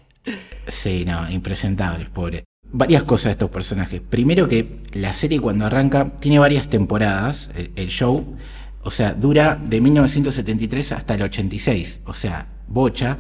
Sí, 0.68 1.04
no, 1.06 1.30
impresentables, 1.30 2.10
pobre. 2.10 2.46
Varias 2.72 3.04
cosas 3.04 3.26
de 3.26 3.32
estos 3.32 3.50
personajes. 3.52 4.02
Primero 4.02 4.48
que 4.48 4.80
la 4.94 5.14
serie 5.14 5.40
cuando 5.40 5.66
arranca 5.66 6.12
tiene 6.20 6.40
varias 6.40 6.70
temporadas, 6.70 7.52
el, 7.56 7.72
el 7.76 7.88
show, 7.90 8.36
o 8.84 8.90
sea, 8.90 9.14
dura 9.14 9.60
de 9.64 9.80
1973 9.80 10.92
hasta 10.94 11.14
el 11.14 11.22
86, 11.24 12.02
o 12.06 12.14
sea, 12.16 12.48
bocha, 12.68 13.18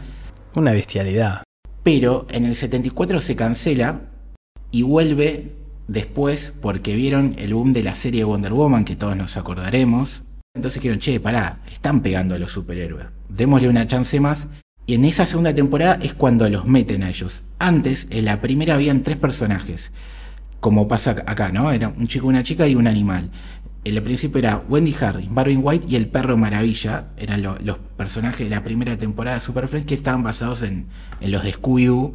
Una 0.55 0.71
bestialidad. 0.71 1.43
pero 1.83 2.25
en 2.31 2.45
el 2.45 2.55
74 2.55 3.21
se 3.21 3.35
cancela 3.35 4.01
y 4.71 4.81
vuelve 4.81 5.51
después 5.88 6.54
porque 6.62 6.96
vieron 6.96 7.36
el 7.38 7.54
boom 7.54 7.74
de 7.74 7.84
la 7.84 7.96
serie 7.96 8.24
Wonder 8.24 8.54
Woman, 8.54 8.86
que 8.86 8.96
todos 8.96 9.16
nos 9.18 9.38
acordaremos. 9.38 10.24
Entonces 10.56 10.82
dijeron, 10.82 11.00
che, 11.00 11.20
pará, 11.20 11.60
están 11.72 12.02
pegando 12.02 12.36
a 12.36 12.40
los 12.40 12.52
superhéroes, 12.52 13.08
démosle 13.30 13.70
una 13.70 13.88
chance 13.88 14.20
más. 14.20 14.48
Y 14.86 14.96
en 14.96 15.06
esa 15.06 15.25
segunda 15.25 15.54
temporada 15.56 15.98
es 16.02 16.13
cuando 16.13 16.48
los 16.50 16.66
meten 16.66 17.04
a 17.04 17.10
ellos. 17.10 17.42
Antes, 17.58 18.08
en 18.10 18.25
la 18.25 18.42
primera 18.42 18.75
habían 18.75 19.02
tres 19.02 19.18
personajes, 19.18 19.92
como 20.60 20.88
pasa 20.88 21.12
acá, 21.25 21.52
¿no? 21.52 21.72
Era 21.72 21.88
un 21.90 22.08
chico, 22.08 22.28
una 22.28 22.44
chica 22.44 22.68
y 22.68 22.75
un 22.75 22.88
animal. 22.88 23.30
En 23.86 23.96
el 23.96 24.04
principio 24.04 24.40
era 24.40 24.63
Wendy 24.70 24.96
Harris, 25.00 25.30
Marvin 25.30 25.60
White 25.63 25.88
y 25.90 25.96
el 25.96 26.08
perro 26.08 26.38
Maravilla. 26.38 27.08
Eran 27.18 27.42
lo- 27.42 27.58
los 27.60 27.78
personajes 27.98 28.40
de 28.48 28.56
la 28.56 28.63
primera 28.63 28.98
temporada 28.98 29.38
de 29.38 29.42
Super 29.42 29.68
Friends 29.68 29.88
que 29.88 29.96
estaban 29.96 30.24
basados 30.24 30.62
en, 30.62 30.86
en 31.20 31.32
los 31.32 31.44
de 31.44 31.54
Scooby-Doo, 31.54 32.13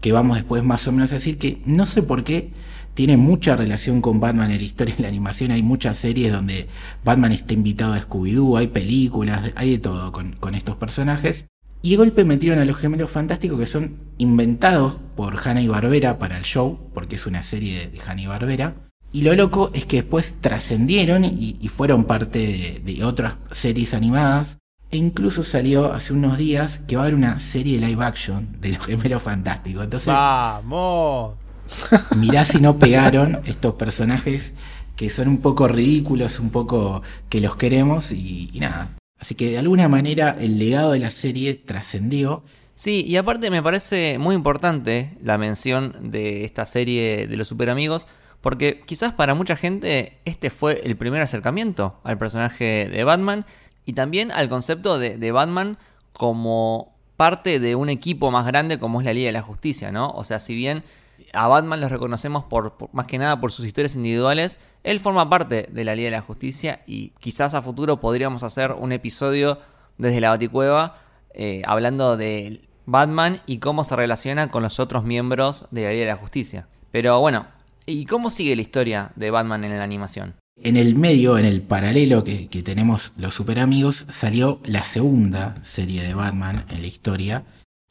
que 0.00 0.12
vamos 0.12 0.36
después 0.36 0.62
más 0.64 0.86
o 0.88 0.92
menos 0.92 1.12
a 1.12 1.14
decir 1.16 1.38
que 1.38 1.62
no 1.64 1.86
sé 1.86 2.02
por 2.02 2.24
qué 2.24 2.50
tiene 2.96 3.18
mucha 3.18 3.56
relación 3.56 4.00
con 4.00 4.20
Batman 4.20 4.50
en 4.50 4.56
la 4.56 4.64
historia 4.64 4.96
de 4.96 5.02
la 5.02 5.08
animación. 5.08 5.50
Hay 5.50 5.62
muchas 5.62 5.98
series 5.98 6.32
donde 6.32 6.66
Batman 7.04 7.30
está 7.30 7.52
invitado 7.52 7.92
a 7.92 8.00
Scooby-Doo, 8.00 8.56
hay 8.56 8.68
películas, 8.68 9.52
hay 9.54 9.72
de 9.72 9.78
todo 9.78 10.10
con, 10.12 10.54
estos 10.54 10.76
personajes. 10.76 11.46
Y 11.82 11.90
de 11.90 11.96
golpe 11.98 12.24
metieron 12.24 12.58
a 12.58 12.64
los 12.64 12.78
gemelos 12.78 13.10
fantásticos 13.10 13.60
que 13.60 13.66
son 13.66 13.98
inventados 14.16 14.98
por 15.14 15.36
Hanna 15.36 15.60
y 15.60 15.68
Barbera 15.68 16.18
para 16.18 16.38
el 16.38 16.44
show, 16.44 16.90
porque 16.94 17.16
es 17.16 17.26
una 17.26 17.42
serie 17.42 17.80
de, 17.80 17.86
de 17.88 18.00
Hanna 18.00 18.22
y 18.22 18.26
Barbera. 18.28 18.74
Y 19.12 19.20
lo 19.22 19.34
loco 19.34 19.70
es 19.74 19.84
que 19.84 19.96
después 19.96 20.36
trascendieron 20.40 21.26
y, 21.26 21.58
y 21.60 21.68
fueron 21.68 22.04
parte 22.04 22.38
de, 22.38 22.82
de 22.82 23.04
otras 23.04 23.34
series 23.50 23.92
animadas. 23.92 24.56
E 24.90 24.96
incluso 24.96 25.44
salió 25.44 25.92
hace 25.92 26.14
unos 26.14 26.38
días 26.38 26.78
que 26.88 26.96
va 26.96 27.02
a 27.02 27.04
haber 27.04 27.14
una 27.14 27.40
serie 27.40 27.78
live 27.78 28.02
action 28.02 28.56
de 28.58 28.70
los 28.70 28.86
gemelos 28.86 29.20
fantásticos. 29.20 29.84
Entonces, 29.84 30.08
¡Vamos! 30.08 31.45
mirá 32.16 32.44
si 32.44 32.60
no 32.60 32.78
pegaron 32.78 33.40
estos 33.46 33.74
personajes 33.74 34.52
que 34.96 35.10
son 35.10 35.28
un 35.28 35.38
poco 35.38 35.68
ridículos, 35.68 36.40
un 36.40 36.50
poco 36.50 37.02
que 37.28 37.40
los 37.40 37.56
queremos 37.56 38.12
y, 38.12 38.50
nada. 38.58 38.96
Así 39.18 39.34
que 39.34 39.50
de 39.50 39.58
alguna 39.58 39.88
manera 39.88 40.36
el 40.38 40.58
legado 40.58 40.92
de 40.92 40.98
la 40.98 41.10
serie 41.10 41.54
trascendió. 41.54 42.42
Sí, 42.74 43.04
y 43.06 43.16
aparte 43.16 43.50
me 43.50 43.62
parece 43.62 44.18
muy 44.18 44.34
importante 44.34 45.16
la 45.22 45.38
mención 45.38 46.10
de 46.10 46.44
esta 46.44 46.66
serie 46.66 47.26
de 47.26 47.36
los 47.36 47.48
super 47.48 47.70
amigos, 47.70 48.06
porque 48.40 48.80
quizás 48.84 49.12
para 49.12 49.34
mucha 49.34 49.56
gente 49.56 50.18
este 50.24 50.50
fue 50.50 50.80
el 50.84 50.96
primer 50.96 51.22
acercamiento 51.22 51.98
al 52.04 52.18
personaje 52.18 52.88
de 52.88 53.04
Batman 53.04 53.46
y 53.86 53.94
también 53.94 54.30
al 54.30 54.48
concepto 54.48 54.98
de, 54.98 55.16
de 55.16 55.32
Batman 55.32 55.78
como 56.12 56.94
parte 57.16 57.58
de 57.60 57.74
un 57.74 57.88
equipo 57.88 58.30
más 58.30 58.46
grande 58.46 58.78
como 58.78 59.00
es 59.00 59.06
la 59.06 59.14
Liga 59.14 59.28
de 59.28 59.32
la 59.32 59.42
Justicia, 59.42 59.90
¿no? 59.90 60.10
O 60.10 60.24
sea, 60.24 60.38
si 60.38 60.54
bien 60.54 60.84
a 61.32 61.48
Batman 61.48 61.80
los 61.80 61.90
reconocemos 61.90 62.44
por, 62.44 62.76
más 62.92 63.06
que 63.06 63.18
nada 63.18 63.40
por 63.40 63.52
sus 63.52 63.66
historias 63.66 63.94
individuales, 63.94 64.58
él 64.84 65.00
forma 65.00 65.28
parte 65.28 65.68
de 65.70 65.84
la 65.84 65.94
Liga 65.94 66.06
de 66.06 66.16
la 66.16 66.20
Justicia 66.22 66.82
y 66.86 67.10
quizás 67.20 67.54
a 67.54 67.62
futuro 67.62 68.00
podríamos 68.00 68.42
hacer 68.42 68.72
un 68.72 68.92
episodio 68.92 69.58
desde 69.98 70.20
la 70.20 70.30
Baticueva 70.30 70.98
eh, 71.34 71.62
hablando 71.66 72.16
de 72.16 72.68
Batman 72.86 73.40
y 73.46 73.58
cómo 73.58 73.84
se 73.84 73.96
relaciona 73.96 74.48
con 74.48 74.62
los 74.62 74.80
otros 74.80 75.04
miembros 75.04 75.66
de 75.70 75.82
la 75.82 75.90
Liga 75.90 76.04
de 76.06 76.10
la 76.12 76.16
Justicia. 76.16 76.68
Pero 76.90 77.20
bueno, 77.20 77.46
¿y 77.84 78.06
cómo 78.06 78.30
sigue 78.30 78.56
la 78.56 78.62
historia 78.62 79.12
de 79.16 79.30
Batman 79.30 79.64
en 79.64 79.76
la 79.76 79.84
animación? 79.84 80.34
En 80.58 80.78
el 80.78 80.96
medio, 80.96 81.36
en 81.36 81.44
el 81.44 81.60
paralelo 81.60 82.24
que, 82.24 82.48
que 82.48 82.62
tenemos 82.62 83.12
los 83.18 83.34
super 83.34 83.58
amigos, 83.58 84.06
salió 84.08 84.60
la 84.64 84.84
segunda 84.84 85.56
serie 85.62 86.02
de 86.02 86.14
Batman 86.14 86.64
en 86.70 86.80
la 86.80 86.86
historia, 86.86 87.44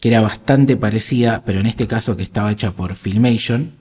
que 0.06 0.10
era 0.10 0.22
bastante 0.22 0.78
parecida, 0.78 1.42
pero 1.48 1.60
en 1.60 1.66
este 1.66 1.88
caso 1.88 2.16
que 2.16 2.22
estaba 2.22 2.52
hecha 2.52 2.74
por 2.74 2.96
Filmation, 2.96 3.74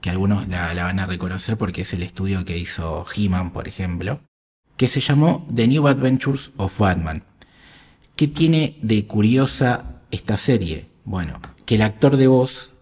que 0.00 0.08
algunos 0.08 0.48
la, 0.48 0.72
van 0.72 0.98
a 0.98 1.04
reconocer 1.04 1.58
porque 1.58 1.82
es 1.82 1.92
el 1.92 2.02
estudio 2.02 2.46
que 2.46 2.56
hizo 2.56 3.04
He-Man, 3.14 3.52
por 3.52 3.68
ejemplo, 3.68 4.22
que 4.78 4.88
se 4.88 5.02
llamó 5.02 5.46
The 5.54 5.68
New 5.68 5.86
Adventures 5.86 6.52
of 6.56 6.78
Batman. 6.78 7.22
¿Qué 8.16 8.28
tiene 8.28 8.78
de 8.80 9.04
curiosa 9.04 10.00
esta 10.10 10.38
serie? 10.38 10.86
Bueno, 11.04 11.38
que 11.66 11.74
el 11.74 11.82
actor 11.82 12.16
de 12.16 12.28
voz 12.28 12.72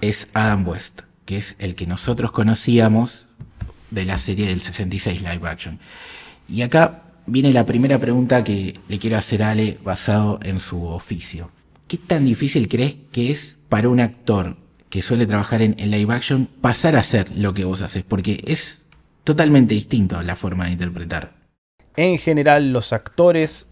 es 0.00 0.28
Adam 0.32 0.66
West, 0.66 1.02
que 1.26 1.36
es 1.36 1.54
el 1.58 1.74
que 1.74 1.86
nosotros 1.86 2.32
conocíamos 2.32 3.26
de 3.90 4.06
la 4.06 4.16
serie 4.16 4.46
del 4.46 4.62
66 4.62 5.20
live 5.20 5.46
action. 5.46 5.78
Y 6.48 6.62
acá 6.62 7.02
viene 7.26 7.52
la 7.52 7.66
primera 7.66 7.98
pregunta 7.98 8.42
que 8.42 8.80
le 8.88 8.98
quiero 8.98 9.18
hacer 9.18 9.42
a 9.42 9.50
Ale 9.50 9.78
basado 9.84 10.40
en 10.44 10.60
su 10.60 10.82
oficio. 10.86 11.50
¿Qué 11.88 11.98
tan 11.98 12.24
difícil 12.24 12.68
crees 12.68 12.96
que 13.12 13.30
es 13.30 13.56
para 13.68 13.88
un 13.88 14.00
actor 14.00 14.56
que 14.90 15.02
suele 15.02 15.24
trabajar 15.24 15.62
en, 15.62 15.76
en 15.78 15.92
live 15.92 16.12
action 16.12 16.48
pasar 16.60 16.96
a 16.96 17.00
hacer 17.00 17.30
lo 17.30 17.54
que 17.54 17.64
vos 17.64 17.80
haces? 17.80 18.02
Porque 18.02 18.42
es 18.44 18.82
totalmente 19.22 19.74
distinto 19.74 20.20
la 20.22 20.34
forma 20.34 20.64
de 20.64 20.72
interpretar. 20.72 21.34
En 21.94 22.18
general, 22.18 22.72
los 22.72 22.92
actores 22.92 23.68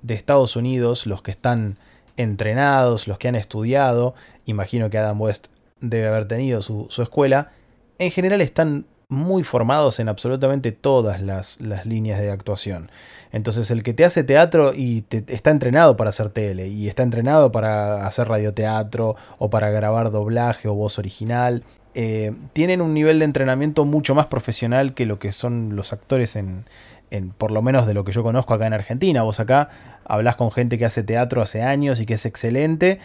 de 0.00 0.14
Estados 0.14 0.56
Unidos, 0.56 1.06
los 1.06 1.20
que 1.20 1.30
están 1.30 1.76
entrenados, 2.16 3.06
los 3.06 3.18
que 3.18 3.28
han 3.28 3.36
estudiado, 3.36 4.14
imagino 4.46 4.88
que 4.88 4.96
Adam 4.96 5.20
West 5.20 5.48
debe 5.80 6.08
haber 6.08 6.26
tenido 6.26 6.62
su, 6.62 6.86
su 6.88 7.02
escuela, 7.02 7.52
en 7.98 8.10
general 8.10 8.40
están 8.40 8.86
muy 9.10 9.42
formados 9.42 10.00
en 10.00 10.08
absolutamente 10.08 10.70
todas 10.70 11.22
las, 11.22 11.60
las 11.62 11.86
líneas 11.86 12.20
de 12.20 12.30
actuación. 12.30 12.90
Entonces 13.32 13.70
el 13.70 13.82
que 13.82 13.94
te 13.94 14.04
hace 14.04 14.22
teatro 14.22 14.72
y 14.74 15.00
te- 15.02 15.24
está 15.28 15.50
entrenado 15.50 15.96
para 15.96 16.10
hacer 16.10 16.28
tele 16.28 16.68
y 16.68 16.88
está 16.88 17.02
entrenado 17.04 17.50
para 17.50 18.06
hacer 18.06 18.28
radioteatro 18.28 19.16
o 19.38 19.48
para 19.48 19.70
grabar 19.70 20.10
doblaje 20.10 20.68
o 20.68 20.74
voz 20.74 20.98
original, 20.98 21.64
eh, 21.94 22.34
tienen 22.52 22.82
un 22.82 22.92
nivel 22.92 23.18
de 23.18 23.24
entrenamiento 23.24 23.86
mucho 23.86 24.14
más 24.14 24.26
profesional 24.26 24.92
que 24.92 25.06
lo 25.06 25.18
que 25.18 25.32
son 25.32 25.74
los 25.74 25.94
actores 25.94 26.36
en, 26.36 26.66
en, 27.10 27.30
por 27.30 27.50
lo 27.50 27.62
menos 27.62 27.86
de 27.86 27.94
lo 27.94 28.04
que 28.04 28.12
yo 28.12 28.22
conozco 28.22 28.52
acá 28.52 28.66
en 28.66 28.74
Argentina. 28.74 29.22
Vos 29.22 29.40
acá 29.40 29.70
hablas 30.04 30.36
con 30.36 30.50
gente 30.50 30.76
que 30.76 30.84
hace 30.84 31.02
teatro 31.02 31.40
hace 31.40 31.62
años 31.62 31.98
y 32.00 32.04
que 32.06 32.14
es 32.14 32.26
excelente, 32.26 32.98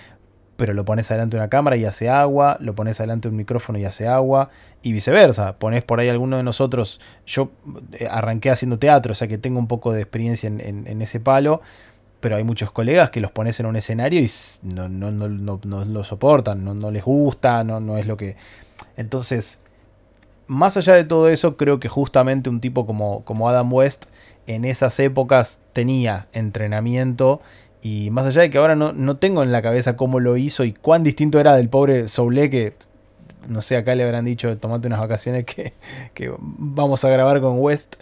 pero 0.58 0.74
lo 0.74 0.86
pones 0.86 1.10
adelante 1.10 1.36
una 1.36 1.50
cámara 1.50 1.76
y 1.76 1.86
hace 1.86 2.10
agua, 2.10 2.58
lo 2.60 2.76
pones 2.76 3.00
adelante 3.00 3.28
un 3.28 3.36
micrófono 3.36 3.80
y 3.80 3.86
hace 3.86 4.08
agua, 4.08 4.50
y 4.82 4.92
viceversa. 4.94 5.58
Pones 5.58 5.84
por 5.84 6.00
ahí 6.00 6.10
alguno 6.10 6.38
de 6.38 6.44
nosotros, 6.44 7.00
yo 7.26 7.52
eh, 7.94 8.08
arranqué 8.10 8.52
haciendo 8.52 8.78
teatro, 8.80 9.14
o 9.14 9.16
sea 9.16 9.28
que 9.28 9.38
tengo 9.38 9.60
un 9.60 9.68
poco 9.68 9.92
de 9.92 10.02
experiencia 10.02 10.48
en, 10.48 11.02
ese 11.02 11.20
palo, 11.20 11.62
pero 12.20 12.36
hay 12.36 12.44
muchos 12.44 12.72
colegas 12.72 13.10
que 13.10 13.20
los 13.20 13.32
pones 13.32 13.60
en 13.60 13.66
un 13.66 13.76
escenario 13.76 14.22
y 14.22 14.32
no, 14.64 14.88
lo 14.88 16.04
soportan, 16.04 16.64
no, 16.64 16.92
les 16.92 17.04
gusta, 17.04 17.64
no, 17.64 17.98
es 17.98 18.08
lo 18.08 18.16
que... 18.16 18.36
Entonces, 18.96 19.60
más 20.48 20.78
allá 20.78 20.94
de 20.94 21.04
todo 21.04 21.30
eso, 21.30 21.58
creo 21.58 21.80
que 21.80 21.90
justamente 21.90 22.50
un 22.50 22.62
tipo 22.62 22.86
como 22.86 23.50
Adam 23.50 23.74
West 23.74 24.06
en 24.48 24.66
esas 24.66 25.00
épocas 25.00 25.62
tenía 25.74 26.28
entrenamiento 26.34 27.42
y 27.86 28.12
más 28.12 28.26
allá 28.26 28.44
de 28.44 28.50
que 28.50 28.58
ahora 28.58 28.78
no, 28.78 29.18
tengo 29.18 29.44
en 29.44 29.52
la 29.52 29.62
cabeza 29.62 29.98
cómo 29.98 30.22
lo 30.22 30.38
hizo 30.38 30.64
y 30.64 30.72
cuán 30.72 31.04
distinto 31.04 31.38
era 31.42 31.58
del 31.58 31.68
pobre 31.68 32.08
Soule 32.08 32.50
que, 32.50 32.76
no 33.50 33.62
sé, 33.62 33.76
acá 33.76 33.94
le 33.94 34.06
habrán 34.06 34.24
dicho, 34.24 34.58
tomate 34.58 34.88
unas 34.88 35.02
vacaciones 35.02 35.44
que, 35.44 35.74
vamos 36.40 37.04
a 37.04 37.10
grabar 37.10 37.42
con 37.42 37.60
West. 37.60 37.98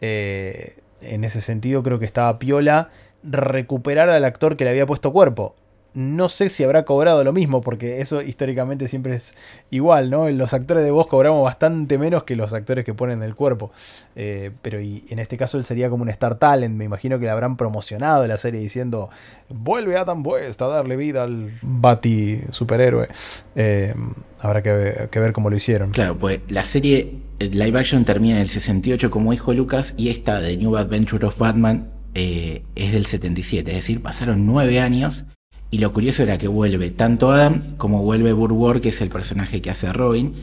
Eh, 0.00 0.78
en 1.02 1.24
ese 1.24 1.42
sentido 1.42 1.82
creo 1.82 1.98
que 1.98 2.06
estaba 2.06 2.38
piola 2.38 2.88
recuperar 3.22 4.08
al 4.08 4.24
actor 4.24 4.56
que 4.56 4.64
le 4.64 4.70
había 4.70 4.86
puesto 4.86 5.12
cuerpo. 5.12 5.54
No 5.94 6.28
sé 6.28 6.48
si 6.48 6.62
habrá 6.62 6.84
cobrado 6.84 7.24
lo 7.24 7.32
mismo, 7.32 7.60
porque 7.60 8.00
eso 8.00 8.22
históricamente 8.22 8.88
siempre 8.88 9.14
es 9.14 9.34
igual, 9.70 10.10
¿no? 10.10 10.28
Los 10.30 10.52
actores 10.54 10.84
de 10.84 10.90
voz 10.90 11.06
cobramos 11.06 11.42
bastante 11.42 11.98
menos 11.98 12.24
que 12.24 12.36
los 12.36 12.52
actores 12.52 12.84
que 12.84 12.94
ponen 12.94 13.22
el 13.22 13.34
cuerpo. 13.34 13.72
Eh, 14.14 14.50
pero 14.62 14.80
y 14.80 15.04
en 15.08 15.18
este 15.18 15.36
caso 15.36 15.56
él 15.56 15.64
sería 15.64 15.88
como 15.88 16.02
un 16.02 16.08
Star 16.10 16.36
Talent. 16.36 16.76
Me 16.76 16.84
imagino 16.84 17.18
que 17.18 17.24
le 17.24 17.30
habrán 17.30 17.56
promocionado 17.56 18.26
la 18.26 18.36
serie 18.36 18.60
diciendo: 18.60 19.08
Vuelve 19.48 19.96
Adam 19.96 20.24
West 20.24 20.60
a 20.60 20.68
darle 20.68 20.96
vida 20.96 21.24
al 21.24 21.58
Bati 21.62 22.42
superhéroe. 22.50 23.08
Eh, 23.56 23.94
habrá 24.40 24.62
que 24.62 24.70
ver, 24.70 25.32
cómo 25.32 25.50
lo 25.50 25.56
hicieron. 25.56 25.90
Claro, 25.90 26.18
pues 26.18 26.40
la 26.48 26.64
serie 26.64 27.14
live 27.40 27.78
action 27.78 28.04
termina 28.04 28.36
en 28.36 28.42
el 28.42 28.48
68, 28.48 29.10
como 29.10 29.32
dijo 29.32 29.52
Lucas, 29.54 29.94
y 29.96 30.10
esta 30.10 30.40
de 30.40 30.56
New 30.56 30.76
Adventure 30.76 31.26
of 31.26 31.38
Batman 31.38 31.90
eh, 32.14 32.62
es 32.74 32.92
del 32.92 33.06
77. 33.06 33.70
Es 33.70 33.76
decir, 33.76 34.02
pasaron 34.02 34.46
nueve 34.46 34.80
años 34.80 35.24
y 35.70 35.78
lo 35.78 35.92
curioso 35.92 36.22
era 36.22 36.38
que 36.38 36.48
vuelve 36.48 36.90
tanto 36.90 37.30
Adam 37.30 37.62
como 37.76 38.02
vuelve 38.02 38.32
Burward, 38.32 38.80
que 38.80 38.88
es 38.88 39.00
el 39.02 39.10
personaje 39.10 39.60
que 39.60 39.70
hace 39.70 39.92
Robin. 39.92 40.34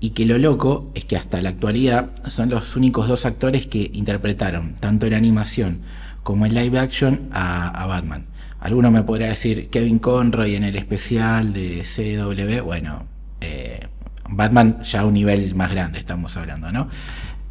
Y 0.00 0.10
que 0.10 0.26
lo 0.26 0.36
loco 0.36 0.90
es 0.94 1.04
que 1.04 1.16
hasta 1.16 1.40
la 1.40 1.50
actualidad 1.50 2.10
son 2.26 2.50
los 2.50 2.74
únicos 2.74 3.06
dos 3.06 3.24
actores 3.24 3.68
que 3.68 3.88
interpretaron, 3.94 4.74
tanto 4.74 5.06
en 5.06 5.14
animación 5.14 5.82
como 6.24 6.44
en 6.44 6.54
live 6.54 6.76
action, 6.76 7.28
a, 7.30 7.86
Batman. 7.86 8.26
Alguno 8.58 8.90
me 8.90 9.04
podrá 9.04 9.28
decir 9.28 9.70
Kevin 9.70 10.00
Conroy 10.00 10.56
en 10.56 10.64
el 10.64 10.74
especial 10.74 11.52
de 11.52 11.84
CW. 11.84 12.64
Bueno, 12.64 13.04
eh, 13.40 13.86
Batman 14.28 14.82
ya 14.82 15.02
a 15.02 15.06
un 15.06 15.14
nivel 15.14 15.54
más 15.54 15.70
grande 15.70 16.00
estamos 16.00 16.36
hablando, 16.36 16.72
¿no? 16.72 16.88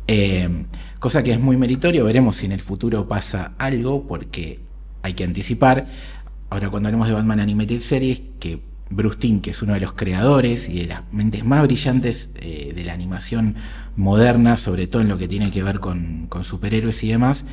Eh, 0.07 0.65
cosa 1.00 1.23
que 1.23 1.31
es 1.31 1.39
muy 1.39 1.55
meritorio. 1.55 2.03
Veremos 2.03 2.35
si 2.35 2.47
en 2.47 2.51
el 2.51 2.61
futuro 2.61 3.07
pasa 3.07 3.53
algo, 3.57 4.05
porque 4.07 4.59
hay 5.03 5.13
que 5.13 5.23
anticipar. 5.23 5.88
Ahora, 6.51 6.70
cuando 6.70 6.89
hablemos 6.89 7.08
de 7.08 7.13
Batman 7.13 7.39
Animated 7.39 7.79
Series, 7.79 8.24
que 8.38 8.60
Bruce 8.89 9.17
Timm, 9.17 9.39
que 9.39 9.51
es 9.51 9.62
uno 9.62 9.74
de 9.74 9.79
los 9.79 9.93
creadores 9.93 10.67
y 10.67 10.81
de 10.81 10.88
las 10.88 11.01
mentes 11.13 11.46
más 11.46 11.63
brillantes 11.63 12.27
eh, 12.36 12.74
de 12.75 12.84
la 12.84 12.91
animación 12.91 13.55
moderna, 13.96 14.58
sobre 14.58 14.86
todo 14.86 15.01
en 15.01 15.08
lo 15.08 15.17
que 15.17 15.29
tiene 15.29 15.50
que 15.50 15.63
ver 15.63 15.79
con, 15.79 16.27
superhéroes 16.41 17.05
y 17.05 17.08
demás, 17.08 17.46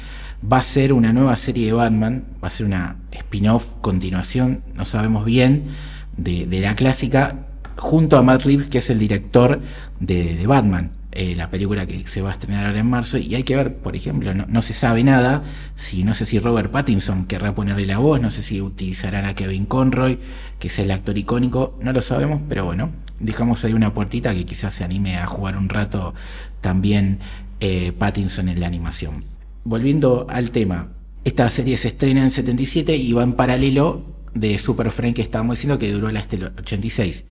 va 0.42 0.56
a 0.56 0.62
ser 0.64 0.92
una 0.92 1.12
nueva 1.12 1.36
serie 1.36 1.66
de 1.66 1.74
Batman, 1.74 2.24
va 2.42 2.48
a 2.48 2.50
ser 2.50 2.66
una 2.66 2.96
spin-off, 3.12 3.66
continuación, 3.82 4.64
no 4.74 4.84
sabemos 4.84 5.24
bien, 5.24 5.66
de, 6.16 6.48
la 6.60 6.74
clásica, 6.74 7.46
junto 7.76 8.16
a 8.16 8.24
Matt 8.24 8.42
Reeves, 8.42 8.68
que 8.68 8.78
es 8.78 8.90
el 8.90 8.98
director 8.98 9.60
de 10.00 10.44
Batman. 10.44 10.97
Eh, 11.20 11.34
la 11.34 11.50
película 11.50 11.84
que 11.84 12.06
se 12.06 12.22
va 12.22 12.28
a 12.28 12.32
estrenar 12.34 12.64
ahora 12.64 12.78
en 12.78 12.88
marzo. 12.88 13.18
Y 13.18 13.34
hay 13.34 13.42
que 13.42 13.56
ver, 13.56 13.78
por 13.78 13.96
ejemplo, 13.96 14.32
no, 14.34 14.62
se 14.62 14.72
sabe 14.72 15.02
nada. 15.02 15.42
Si 15.74 16.04
no 16.04 16.14
sé 16.14 16.26
si 16.26 16.38
Robert 16.38 16.70
Pattinson 16.70 17.26
querrá 17.26 17.56
ponerle 17.56 17.86
la 17.86 17.98
voz, 17.98 18.20
no 18.20 18.30
sé 18.30 18.40
si 18.40 18.62
utilizarán 18.62 19.24
a 19.24 19.34
Kevin 19.34 19.66
Conroy, 19.66 20.20
que 20.60 20.68
es 20.68 20.78
el 20.78 20.92
actor 20.92 21.18
icónico, 21.18 21.76
no 21.82 21.92
lo 21.92 22.02
sabemos, 22.02 22.40
pero 22.48 22.66
bueno, 22.66 22.92
dejamos 23.18 23.64
ahí 23.64 23.72
una 23.72 23.92
puertita 23.92 24.32
que 24.32 24.46
quizás 24.46 24.74
se 24.74 24.84
anime 24.84 25.16
a 25.16 25.26
jugar 25.26 25.56
un 25.56 25.68
rato 25.68 26.14
también 26.60 27.18
eh, 27.58 27.90
Pattinson 27.90 28.48
en 28.48 28.60
la 28.60 28.68
animación. 28.68 29.24
Volviendo 29.64 30.28
al 30.30 30.52
tema, 30.52 30.90
esta 31.24 31.50
serie 31.50 31.76
se 31.78 31.88
estrena 31.88 32.22
en 32.22 32.30
77 32.30 32.96
y 32.96 33.12
va 33.12 33.24
en 33.24 33.32
paralelo 33.32 34.06
de 34.34 34.56
Super 34.60 34.92
Friend 34.92 35.16
que 35.16 35.22
estábamos 35.22 35.56
diciendo 35.56 35.80
que 35.80 35.90
duró 35.90 36.16
hasta 36.16 36.36
el 36.36 36.44
86. 36.44 37.24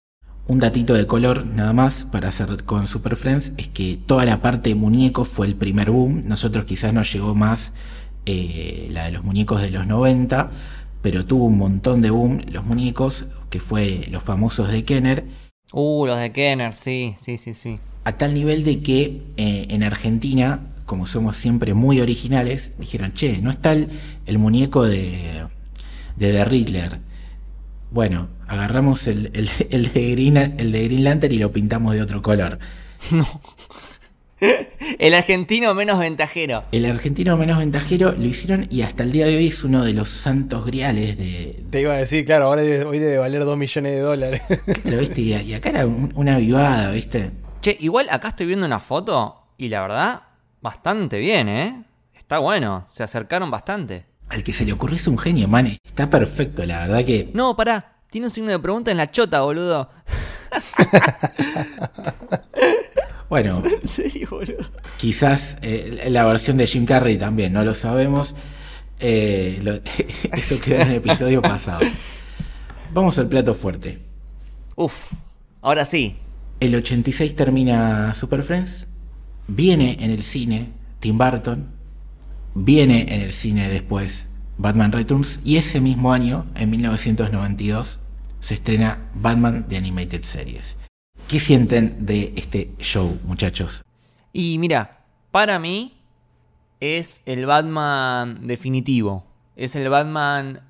Un 0.49 0.60
datito 0.60 0.93
de 0.93 1.05
color 1.05 1.45
nada 1.45 1.73
más 1.73 2.05
para 2.05 2.29
hacer 2.29 2.63
con 2.63 2.88
Super 2.88 3.17
Friends 3.17 3.51
es 3.57 3.67
que 3.67 3.99
toda 4.05 4.23
la 4.23 4.41
parte 4.41 4.69
de 4.69 4.75
muñecos 4.75 5.27
fue 5.27 5.45
el 5.45 5.55
primer 5.55 5.91
boom. 5.91 6.21
Nosotros 6.25 6.63
quizás 6.63 6.93
nos 6.93 7.12
llegó 7.12 7.36
más 7.36 7.73
eh, 8.25 8.88
la 8.91 9.05
de 9.05 9.12
los 9.12 9.25
muñecos 9.25 9.62
de 9.62 9.71
los 9.71 9.86
90, 9.86 10.49
pero 11.01 11.25
tuvo 11.25 11.45
un 11.45 11.57
montón 11.57 12.01
de 12.01 12.12
boom 12.12 12.43
los 12.49 12.63
muñecos, 12.63 13.25
que 13.49 13.60
fue 13.60 14.07
los 14.10 14.23
famosos 14.23 14.71
de 14.71 14.86
Kenner. 14.86 15.25
Uh, 15.73 16.05
los 16.05 16.17
de 16.17 16.31
Kenner, 16.31 16.73
sí, 16.73 17.15
sí, 17.17 17.38
sí, 17.38 17.53
sí. 17.53 17.75
A 18.05 18.17
tal 18.17 18.33
nivel 18.33 18.63
de 18.63 18.79
que 18.81 19.21
eh, 19.36 19.67
en 19.69 19.83
Argentina, 19.83 20.62
como 20.86 21.07
somos 21.07 21.36
siempre 21.36 21.73
muy 21.73 21.99
originales, 21.99 22.71
dijeron, 22.79 23.12
che, 23.12 23.39
no 23.39 23.49
está 23.49 23.73
el, 23.73 24.38
muñeco 24.38 24.86
de, 24.86 25.45
de 26.15 26.31
The 26.31 26.45
Riddler 26.45 26.99
bueno, 27.91 28.27
agarramos 28.47 29.07
el, 29.07 29.31
el, 29.69 29.93
de 29.93 30.12
Green, 30.12 30.38
el 30.38 30.71
de 30.71 30.83
Green 30.86 31.03
Lantern 31.03 31.33
y 31.33 31.38
lo 31.38 31.51
pintamos 31.51 31.93
de 31.93 32.01
otro 32.01 32.21
color. 32.21 32.60
No. 33.12 33.25
El 34.99 35.15
argentino 35.15 35.73
menos 35.73 35.97
ventajero. 35.97 36.63
El 36.71 36.86
argentino 36.86 37.38
menos 37.38 37.57
ventajero 37.57 38.12
lo 38.12 38.25
hicieron 38.25 38.67
y 38.69 38.83
hasta 38.83 39.03
el 39.03 39.12
día 39.12 39.25
de 39.25 39.36
hoy 39.36 39.47
es 39.47 39.63
uno 39.63 39.83
de 39.83 39.93
los 39.93 40.10
santos 40.10 40.63
griales 40.65 41.17
de. 41.17 41.63
Te 41.71 41.81
iba 41.81 41.93
a 41.93 41.97
decir, 41.97 42.23
claro, 42.23 42.45
ahora 42.45 42.62
hoy 42.62 42.99
debe 42.99 43.17
valer 43.17 43.45
2 43.45 43.57
millones 43.57 43.93
de 43.93 43.99
dólares. 43.99 44.41
Lo 44.83 44.97
viste, 44.97 45.21
y 45.21 45.53
acá 45.53 45.69
era 45.69 45.88
una 45.88 46.38
vivada, 46.38 46.91
¿viste? 46.91 47.31
Che, 47.62 47.77
igual 47.79 48.07
acá 48.12 48.29
estoy 48.29 48.45
viendo 48.45 48.65
una 48.65 48.79
foto 48.79 49.47
y 49.57 49.69
la 49.69 49.81
verdad, 49.81 50.21
bastante 50.62 51.17
bien, 51.17 51.49
¿eh? 51.49 51.83
Está 52.15 52.38
bueno, 52.38 52.86
se 52.88 53.01
acercaron 53.03 53.49
bastante. 53.49 54.05
Al 54.29 54.43
que 54.43 54.53
se 54.53 54.65
le 54.65 54.73
ocurre 54.73 54.97
es 54.97 55.07
un 55.07 55.17
genio, 55.17 55.47
man. 55.47 55.77
Está 55.83 56.10
perfecto, 56.10 56.65
la 56.65 56.79
verdad 56.86 57.05
que. 57.05 57.31
No, 57.33 57.55
pará. 57.55 57.96
Tiene 58.17 58.30
un 58.30 58.34
signo 58.34 58.49
de 58.49 58.58
pregunta 58.58 58.89
en 58.89 58.97
la 58.97 59.12
chota, 59.12 59.41
boludo. 59.41 59.91
bueno. 63.30 63.62
¿En 63.82 63.88
serio, 63.88 64.27
boludo? 64.32 64.65
Quizás 64.97 65.60
eh, 65.62 66.08
la 66.10 66.25
versión 66.25 66.58
de 66.58 66.65
Jim 66.65 66.88
Carrey 66.88 67.19
también, 67.19 67.53
no 67.53 67.63
lo 67.63 67.75
sabemos. 67.75 68.36
Eh, 68.99 69.84
eso 70.34 70.60
quedó 70.60 70.82
en 70.82 70.88
el 70.88 70.95
episodio 70.95 71.43
pasado. 71.43 71.82
Vamos 72.91 73.19
al 73.19 73.27
plato 73.27 73.53
fuerte. 73.53 73.99
Uf, 74.75 75.12
ahora 75.62 75.86
sí. 75.86 76.17
El 76.60 76.73
86 76.73 77.36
termina 77.36 78.15
Super 78.15 78.41
Friends. 78.41 78.88
Viene 79.47 79.95
en 79.99 80.10
el 80.10 80.23
cine 80.23 80.71
Tim 80.99 81.19
Burton 81.19 81.67
Viene 82.56 83.13
en 83.13 83.21
el 83.21 83.32
cine 83.32 83.69
después 83.69 84.30
Batman 84.58 84.91
Returns 84.91 85.39
y 85.43 85.58
ese 85.58 85.80
mismo 85.80 86.13
año, 86.13 86.47
en 86.56 86.71
1992, 86.71 87.99
se 88.47 88.53
estrena 88.53 89.10
Batman 89.13 89.65
The 89.67 89.75
Animated 89.75 90.23
Series. 90.23 90.77
¿Qué 91.27 91.38
sienten 91.38 92.05
de 92.05 92.31
este 92.38 92.71
show, 92.79 93.19
muchachos? 93.25 93.83
Y 94.31 94.57
mira, 94.57 95.03
para 95.31 95.60
mí 95.60 95.99
es 96.79 97.23
el 97.25 97.45
Batman 97.45 98.47
definitivo. 98.47 99.25
Es 99.57 99.75
el 99.75 99.89
Batman 99.89 100.62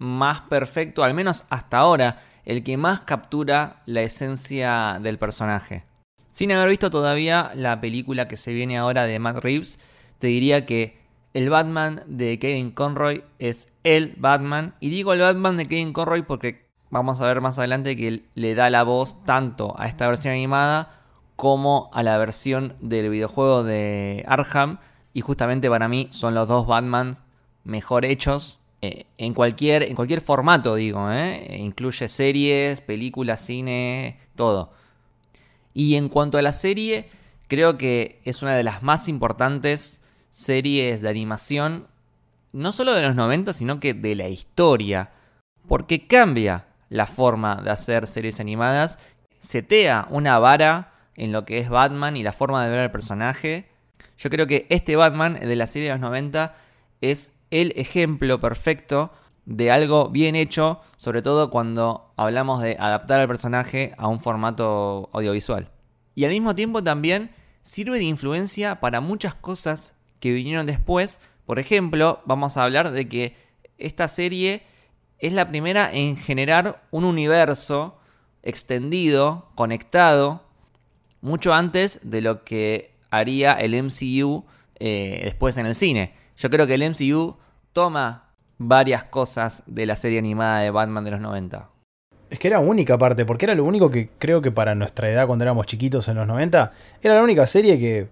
más 0.00 0.40
perfecto, 0.40 1.04
al 1.04 1.14
menos 1.14 1.44
hasta 1.50 1.78
ahora, 1.78 2.20
el 2.44 2.64
que 2.64 2.76
más 2.76 3.02
captura 3.02 3.84
la 3.86 4.02
esencia 4.02 4.98
del 5.00 5.16
personaje. 5.16 5.84
Sin 6.30 6.50
haber 6.50 6.68
visto 6.68 6.90
todavía 6.90 7.52
la 7.54 7.80
película 7.80 8.26
que 8.26 8.36
se 8.36 8.52
viene 8.52 8.76
ahora 8.76 9.04
de 9.04 9.20
Matt 9.20 9.36
Reeves, 9.36 9.78
te 10.18 10.26
diría 10.26 10.66
que 10.66 10.98
el 11.32 11.48
Batman 11.48 12.02
de 12.08 12.40
Kevin 12.40 12.72
Conroy 12.72 13.22
es 13.38 13.68
el 13.84 14.14
Batman. 14.16 14.74
Y 14.80 14.90
digo 14.90 15.12
el 15.12 15.20
Batman 15.20 15.56
de 15.56 15.68
Kevin 15.68 15.92
Conroy 15.92 16.22
porque 16.22 16.63
vamos 16.94 17.20
a 17.20 17.26
ver 17.26 17.40
más 17.40 17.58
adelante 17.58 17.96
que 17.96 18.22
le 18.36 18.54
da 18.54 18.70
la 18.70 18.84
voz 18.84 19.20
tanto 19.24 19.74
a 19.76 19.88
esta 19.88 20.06
versión 20.06 20.34
animada 20.34 21.02
como 21.34 21.90
a 21.92 22.04
la 22.04 22.16
versión 22.18 22.76
del 22.80 23.10
videojuego 23.10 23.64
de 23.64 24.24
Arkham. 24.28 24.78
Y 25.12 25.20
justamente 25.20 25.68
para 25.68 25.88
mí 25.88 26.06
son 26.12 26.34
los 26.34 26.46
dos 26.46 26.68
Batmans 26.68 27.24
mejor 27.64 28.04
hechos. 28.04 28.60
Eh, 28.80 29.06
en, 29.18 29.34
cualquier, 29.34 29.82
en 29.82 29.96
cualquier 29.96 30.20
formato, 30.20 30.76
digo. 30.76 31.10
¿eh? 31.10 31.56
Incluye 31.58 32.06
series, 32.06 32.80
películas, 32.80 33.44
cine, 33.44 34.20
todo. 34.36 34.70
Y 35.72 35.96
en 35.96 36.08
cuanto 36.08 36.38
a 36.38 36.42
la 36.42 36.52
serie, 36.52 37.08
creo 37.48 37.76
que 37.76 38.20
es 38.24 38.40
una 38.42 38.54
de 38.54 38.62
las 38.62 38.84
más 38.84 39.08
importantes 39.08 40.00
series 40.30 41.02
de 41.02 41.08
animación, 41.08 41.88
no 42.52 42.70
solo 42.70 42.94
de 42.94 43.02
los 43.02 43.16
90, 43.16 43.52
sino 43.52 43.80
que 43.80 43.94
de 43.94 44.14
la 44.14 44.28
historia, 44.28 45.10
porque 45.66 46.06
cambia 46.06 46.68
la 46.94 47.08
forma 47.08 47.56
de 47.56 47.72
hacer 47.72 48.06
series 48.06 48.38
animadas, 48.38 49.00
setea 49.40 50.06
una 50.10 50.38
vara 50.38 50.92
en 51.16 51.32
lo 51.32 51.44
que 51.44 51.58
es 51.58 51.68
Batman 51.68 52.16
y 52.16 52.22
la 52.22 52.32
forma 52.32 52.64
de 52.64 52.70
ver 52.70 52.78
al 52.78 52.92
personaje. 52.92 53.68
Yo 54.16 54.30
creo 54.30 54.46
que 54.46 54.68
este 54.70 54.94
Batman 54.94 55.34
de 55.34 55.56
la 55.56 55.66
serie 55.66 55.88
de 55.88 55.94
los 55.94 56.00
90 56.00 56.54
es 57.00 57.32
el 57.50 57.72
ejemplo 57.74 58.38
perfecto 58.38 59.10
de 59.44 59.72
algo 59.72 60.08
bien 60.08 60.36
hecho, 60.36 60.82
sobre 60.96 61.20
todo 61.20 61.50
cuando 61.50 62.12
hablamos 62.16 62.62
de 62.62 62.76
adaptar 62.78 63.20
al 63.20 63.26
personaje 63.26 63.92
a 63.98 64.06
un 64.06 64.20
formato 64.20 65.10
audiovisual. 65.12 65.72
Y 66.14 66.26
al 66.26 66.30
mismo 66.30 66.54
tiempo 66.54 66.84
también 66.84 67.32
sirve 67.62 67.98
de 67.98 68.04
influencia 68.04 68.76
para 68.76 69.00
muchas 69.00 69.34
cosas 69.34 69.96
que 70.20 70.32
vinieron 70.32 70.64
después. 70.64 71.18
Por 71.44 71.58
ejemplo, 71.58 72.22
vamos 72.24 72.56
a 72.56 72.62
hablar 72.62 72.92
de 72.92 73.08
que 73.08 73.36
esta 73.78 74.06
serie 74.06 74.62
es 75.18 75.32
la 75.32 75.48
primera 75.48 75.90
en 75.92 76.16
generar 76.16 76.82
un 76.90 77.04
universo 77.04 77.98
extendido, 78.42 79.48
conectado, 79.54 80.42
mucho 81.20 81.54
antes 81.54 82.00
de 82.02 82.20
lo 82.20 82.44
que 82.44 82.94
haría 83.10 83.52
el 83.52 83.82
MCU 83.82 84.44
eh, 84.78 85.22
después 85.24 85.56
en 85.56 85.66
el 85.66 85.74
cine. 85.74 86.14
Yo 86.36 86.50
creo 86.50 86.66
que 86.66 86.74
el 86.74 86.90
MCU 86.90 87.36
toma 87.72 88.30
varias 88.58 89.04
cosas 89.04 89.62
de 89.66 89.86
la 89.86 89.96
serie 89.96 90.18
animada 90.18 90.60
de 90.60 90.70
Batman 90.70 91.04
de 91.04 91.12
los 91.12 91.20
90. 91.20 91.70
Es 92.30 92.38
que 92.38 92.48
era 92.48 92.58
única 92.58 92.98
parte, 92.98 93.24
porque 93.24 93.46
era 93.46 93.54
lo 93.54 93.64
único 93.64 93.90
que 93.90 94.10
creo 94.18 94.42
que 94.42 94.50
para 94.50 94.74
nuestra 94.74 95.08
edad 95.10 95.26
cuando 95.26 95.44
éramos 95.44 95.66
chiquitos 95.66 96.08
en 96.08 96.16
los 96.16 96.26
90, 96.26 96.72
era 97.02 97.14
la 97.14 97.22
única 97.22 97.46
serie 97.46 97.78
que 97.78 98.08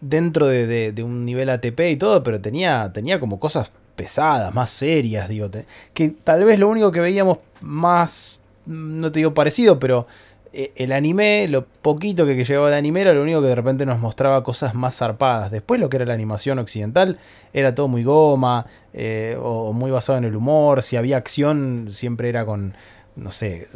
dentro 0.00 0.46
de, 0.46 0.94
un 1.02 1.24
nivel 1.24 1.50
ATP 1.50 1.80
y 1.90 1.96
todo, 1.96 2.22
pero 2.22 2.40
tenía, 2.40 2.90
tenía 2.92 3.20
como 3.20 3.38
cosas 3.38 3.72
pesadas, 4.00 4.54
más 4.54 4.70
serias, 4.70 5.28
digo, 5.28 5.50
que 5.92 6.08
tal 6.24 6.44
vez 6.44 6.58
lo 6.58 6.70
único 6.70 6.90
que 6.90 7.00
veíamos 7.00 7.36
más, 7.60 8.40
no 8.64 9.12
te 9.12 9.18
digo 9.18 9.34
parecido, 9.34 9.78
pero 9.78 10.06
eh, 10.54 10.72
el 10.76 10.92
anime, 10.92 11.46
lo 11.48 11.66
poquito 11.66 12.24
que, 12.24 12.34
llegaba 12.34 12.70
de 12.70 12.76
anime 12.76 13.02
era 13.02 13.12
lo 13.12 13.20
único 13.20 13.42
que 13.42 13.48
de 13.48 13.54
repente 13.54 13.84
nos 13.84 13.98
mostraba 13.98 14.42
cosas 14.42 14.74
más 14.74 14.96
zarpadas. 14.96 15.50
Después 15.50 15.78
lo 15.78 15.90
que 15.90 15.98
era 15.98 16.06
la 16.06 16.14
animación 16.14 16.58
occidental 16.58 17.18
era 17.52 17.74
todo 17.74 17.88
muy 17.88 18.04
goma 18.04 18.64
eh, 18.94 19.36
o 19.38 19.74
muy 19.74 19.90
basado 19.90 20.16
en 20.16 20.24
el 20.24 20.34
humor. 20.34 20.82
Si 20.82 20.96
había 20.96 21.18
acción 21.18 21.88
siempre 21.90 22.30
era 22.30 22.46
con, 22.46 22.74
no 23.20 23.30
sé, 23.30 23.68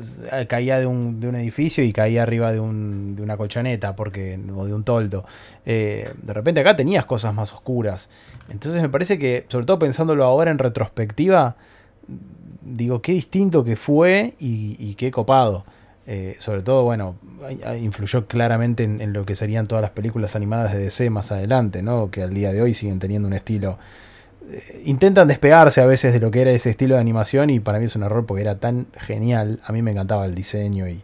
caía 0.49 0.79
de 0.79 0.87
un, 0.87 1.21
de 1.21 1.29
un 1.29 1.37
edificio 1.37 1.85
y 1.85 1.93
caía 1.93 2.23
arriba 2.23 2.51
de, 2.51 2.61
un, 2.61 3.15
de, 3.15 3.23
una 3.23 3.37
colchoneta 3.37 3.95
porque, 3.95 4.41
o 4.55 4.65
de 4.65 4.73
un 4.73 4.85
toldo. 4.85 5.25
Eh, 5.67 6.13
de 6.23 6.33
repente 6.33 6.61
acá 6.61 6.75
tenías 6.75 7.05
cosas 7.05 7.35
más 7.35 7.53
oscuras. 7.53 8.09
Entonces 8.49 8.81
me 8.81 8.89
parece 8.89 9.19
que, 9.19 9.45
sobre 9.49 9.67
todo 9.67 9.79
pensándolo 9.79 10.25
ahora 10.25 10.51
en 10.51 10.59
retrospectiva, 10.59 11.57
digo, 12.63 13.03
qué 13.03 13.13
distinto 13.13 13.65
que 13.65 13.77
fue 13.77 14.35
y, 14.39 14.95
qué 14.95 15.11
copado. 15.11 15.65
Eh, 16.07 16.37
sobre 16.39 16.63
todo, 16.63 16.83
bueno, 16.85 17.17
influyó 17.81 18.27
claramente 18.27 18.85
en, 18.85 19.13
lo 19.13 19.27
que 19.27 19.35
serían 19.35 19.67
todas 19.67 19.83
las 19.83 19.91
películas 19.91 20.37
animadas 20.37 20.73
de 20.73 20.81
DC 20.81 21.11
más 21.11 21.33
adelante, 21.33 21.83
¿no? 21.83 22.11
Que 22.11 22.23
al 22.23 22.33
día 22.33 22.51
de 22.51 22.63
hoy 22.63 22.73
siguen 22.73 22.99
teniendo 22.99 23.29
un 23.29 23.35
estilo. 23.35 23.79
Eh, 24.51 24.83
intentan 24.85 25.29
despegarse 25.29 25.81
a 25.81 25.87
veces 25.87 26.13
de 26.13 26.21
lo 26.21 26.31
que 26.31 26.43
era 26.43 26.51
ese 26.51 26.71
estilo 26.71 26.95
de 26.95 27.01
animación 27.01 27.51
y 27.51 27.61
para 27.61 27.79
mí 27.79 27.87
es 27.87 27.97
un 27.97 28.03
error 28.03 28.27
porque 28.27 28.43
era 28.43 28.59
tan 28.59 28.87
genial. 28.97 29.61
A 29.65 29.73
mí 29.73 29.83
me 29.83 29.91
encantaba 29.91 30.27
el 30.27 30.35
diseño 30.35 30.89
y, 30.89 31.03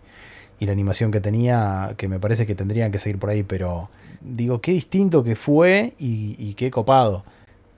la 0.61 0.73
animación 0.73 1.11
que 1.11 1.23
tenía, 1.23 1.95
que 1.97 2.07
me 2.07 2.21
parece 2.21 2.47
que 2.47 2.55
tendrían 2.55 2.93
que 2.93 2.99
seguir 2.99 3.19
por 3.19 3.31
ahí, 3.31 3.43
pero 3.43 3.89
digo, 4.21 4.61
qué 4.61 4.73
distinto 4.73 5.25
que 5.25 5.35
fue 5.35 5.95
y, 5.99 6.53
qué 6.53 6.71
copado. 6.71 7.25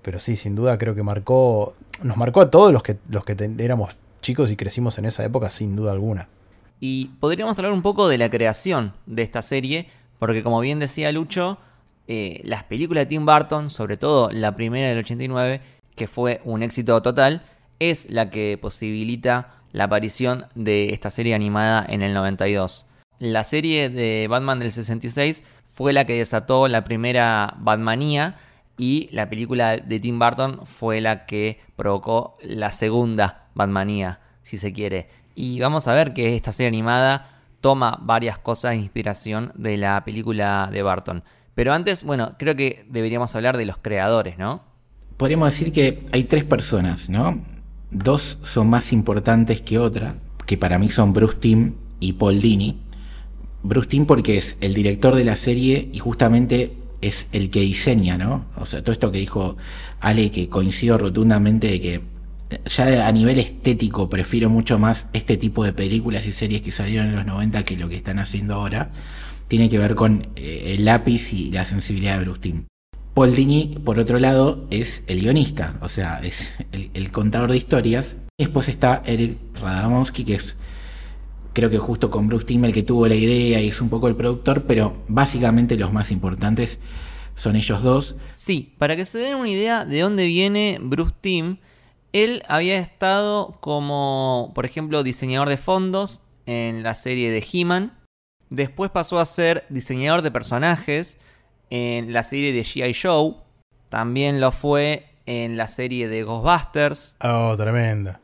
Pero 0.02 0.18
sí, 0.18 0.34
sin 0.34 0.56
duda 0.56 0.76
creo 0.78 0.92
que 0.92 1.04
marcó, 1.04 1.76
nos 2.02 2.16
marcó 2.16 2.40
a 2.40 2.50
todos 2.50 2.72
los 2.72 2.82
que, 2.82 2.96
los 3.08 3.24
que 3.24 3.36
éramos 3.58 3.94
chicos 4.20 4.50
y 4.50 4.56
crecimos 4.56 4.98
en 4.98 5.04
esa 5.04 5.24
época, 5.24 5.48
sin 5.48 5.76
duda 5.76 5.92
alguna. 5.92 6.28
Y 6.80 7.10
podríamos 7.20 7.56
hablar 7.56 7.72
un 7.72 7.82
poco 7.82 8.08
de 8.08 8.18
la 8.18 8.28
creación 8.28 8.94
de 9.06 9.22
esta 9.22 9.42
serie, 9.42 9.88
porque 10.18 10.42
como 10.42 10.58
bien 10.58 10.80
decía 10.80 11.12
Lucho, 11.12 11.58
eh, 12.08 12.40
las 12.44 12.64
películas 12.64 13.02
de 13.02 13.06
Tim 13.06 13.26
Burton, 13.26 13.70
sobre 13.70 13.96
todo 13.96 14.30
la 14.30 14.54
primera 14.54 14.88
del 14.88 14.98
89, 14.98 15.60
que 15.94 16.08
fue 16.08 16.40
un 16.44 16.62
éxito 16.62 17.00
total, 17.02 17.42
es 17.78 18.10
la 18.10 18.30
que 18.30 18.58
posibilita 18.60 19.62
la 19.72 19.84
aparición 19.84 20.46
de 20.54 20.92
esta 20.92 21.10
serie 21.10 21.34
animada 21.34 21.84
en 21.88 22.02
el 22.02 22.14
92. 22.14 22.86
La 23.18 23.44
serie 23.44 23.88
de 23.88 24.26
Batman 24.28 24.58
del 24.58 24.72
66 24.72 25.42
fue 25.64 25.92
la 25.92 26.04
que 26.04 26.18
desató 26.18 26.68
la 26.68 26.84
primera 26.84 27.54
Batmanía 27.58 28.36
y 28.76 29.08
la 29.12 29.28
película 29.28 29.76
de 29.76 30.00
Tim 30.00 30.18
Burton 30.18 30.66
fue 30.66 31.00
la 31.00 31.24
que 31.24 31.60
provocó 31.76 32.36
la 32.42 32.72
segunda 32.72 33.48
Batmanía, 33.54 34.20
si 34.42 34.56
se 34.56 34.72
quiere. 34.72 35.08
Y 35.34 35.60
vamos 35.60 35.88
a 35.88 35.92
ver 35.92 36.12
que 36.12 36.36
esta 36.36 36.52
serie 36.52 36.68
animada 36.68 37.40
toma 37.60 37.98
varias 38.02 38.38
cosas 38.38 38.72
de 38.72 38.78
inspiración 38.78 39.52
de 39.54 39.76
la 39.76 40.04
película 40.04 40.68
de 40.70 40.82
Barton. 40.82 41.24
Pero 41.54 41.72
antes, 41.72 42.02
bueno, 42.02 42.36
creo 42.38 42.56
que 42.56 42.86
deberíamos 42.88 43.34
hablar 43.34 43.56
de 43.56 43.66
los 43.66 43.78
creadores, 43.78 44.38
¿no? 44.38 44.64
Podríamos 45.16 45.50
decir 45.50 45.72
que 45.72 46.04
hay 46.12 46.24
tres 46.24 46.44
personas, 46.44 47.10
¿no? 47.10 47.42
Dos 47.90 48.38
son 48.42 48.68
más 48.68 48.92
importantes 48.92 49.60
que 49.60 49.78
otra, 49.78 50.16
que 50.46 50.56
para 50.56 50.78
mí 50.78 50.88
son 50.88 51.12
Bruce 51.12 51.36
Timm 51.38 51.74
y 52.00 52.14
Paul 52.14 52.40
Dini. 52.40 52.80
Bruce 53.62 53.88
Timm 53.88 54.06
porque 54.06 54.38
es 54.38 54.56
el 54.60 54.74
director 54.74 55.14
de 55.14 55.24
la 55.24 55.36
serie 55.36 55.90
y 55.92 55.98
justamente 55.98 56.76
es 57.02 57.26
el 57.32 57.50
que 57.50 57.60
diseña, 57.60 58.16
¿no? 58.16 58.46
O 58.56 58.64
sea, 58.64 58.82
todo 58.82 58.92
esto 58.92 59.12
que 59.12 59.18
dijo 59.18 59.56
Ale, 60.00 60.30
que 60.30 60.48
coincido 60.48 60.96
rotundamente 60.98 61.68
de 61.68 61.80
que 61.80 62.00
ya 62.66 63.06
a 63.06 63.12
nivel 63.12 63.38
estético 63.38 64.08
prefiero 64.08 64.50
mucho 64.50 64.78
más 64.78 65.06
este 65.12 65.36
tipo 65.36 65.64
de 65.64 65.72
películas 65.72 66.26
y 66.26 66.32
series 66.32 66.62
que 66.62 66.72
salieron 66.72 67.08
en 67.08 67.16
los 67.16 67.26
90 67.26 67.64
que 67.64 67.76
lo 67.76 67.88
que 67.88 67.96
están 67.96 68.18
haciendo 68.18 68.54
ahora. 68.54 68.90
Tiene 69.52 69.68
que 69.68 69.76
ver 69.76 69.94
con 69.94 70.28
eh, 70.34 70.76
el 70.78 70.86
lápiz 70.86 71.34
y 71.34 71.50
la 71.50 71.66
sensibilidad 71.66 72.16
de 72.16 72.24
Bruce 72.24 72.40
Timm. 72.40 72.64
Paul 73.12 73.34
Dini, 73.34 73.78
por 73.84 73.98
otro 73.98 74.18
lado, 74.18 74.66
es 74.70 75.04
el 75.08 75.20
guionista, 75.20 75.76
o 75.82 75.90
sea, 75.90 76.20
es 76.20 76.54
el, 76.72 77.12
contador 77.12 77.50
de 77.50 77.58
historias. 77.58 78.16
Después 78.38 78.70
está 78.70 79.02
Eric 79.04 79.36
Radamovsky, 79.60 80.24
que 80.24 80.36
es, 80.36 80.56
creo 81.52 81.68
que 81.68 81.76
justo 81.76 82.10
con 82.10 82.28
Bruce 82.28 82.46
Timm 82.46 82.64
el 82.64 82.72
que 82.72 82.82
tuvo 82.82 83.06
la 83.06 83.14
idea 83.14 83.60
y 83.60 83.68
es 83.68 83.82
un 83.82 83.90
poco 83.90 84.08
el 84.08 84.16
productor, 84.16 84.62
pero 84.62 84.96
básicamente 85.06 85.76
los 85.76 85.92
más 85.92 86.10
importantes 86.12 86.78
son 87.34 87.54
ellos 87.54 87.82
dos. 87.82 88.16
Sí, 88.36 88.74
para 88.78 88.96
que 88.96 89.04
se 89.04 89.18
den 89.18 89.34
una 89.34 89.50
idea 89.50 89.84
de 89.84 90.00
dónde 90.00 90.24
viene 90.28 90.78
Bruce 90.80 91.14
Timm, 91.20 91.58
él 92.14 92.42
había 92.48 92.78
estado 92.78 93.58
como, 93.60 94.52
por 94.54 94.64
ejemplo, 94.64 95.02
diseñador 95.02 95.50
de 95.50 95.58
fondos 95.58 96.22
en 96.46 96.82
la 96.82 96.94
serie 96.94 97.30
de 97.30 97.44
He-Man. 97.52 97.98
Después 98.52 98.90
pasó 98.90 99.18
a 99.18 99.24
ser 99.24 99.64
diseñador 99.70 100.20
de 100.20 100.30
personajes 100.30 101.16
en 101.70 102.12
la 102.12 102.22
serie 102.22 102.52
de 102.52 102.60
G.I. 102.60 102.92
Show. 102.92 103.38
También 103.88 104.42
lo 104.42 104.52
fue 104.52 105.06
en 105.24 105.56
la 105.56 105.68
serie 105.68 106.06
de 106.06 106.22
Ghostbusters. 106.22 107.16
Oh, 107.22 107.54
tremenda. 107.56 108.20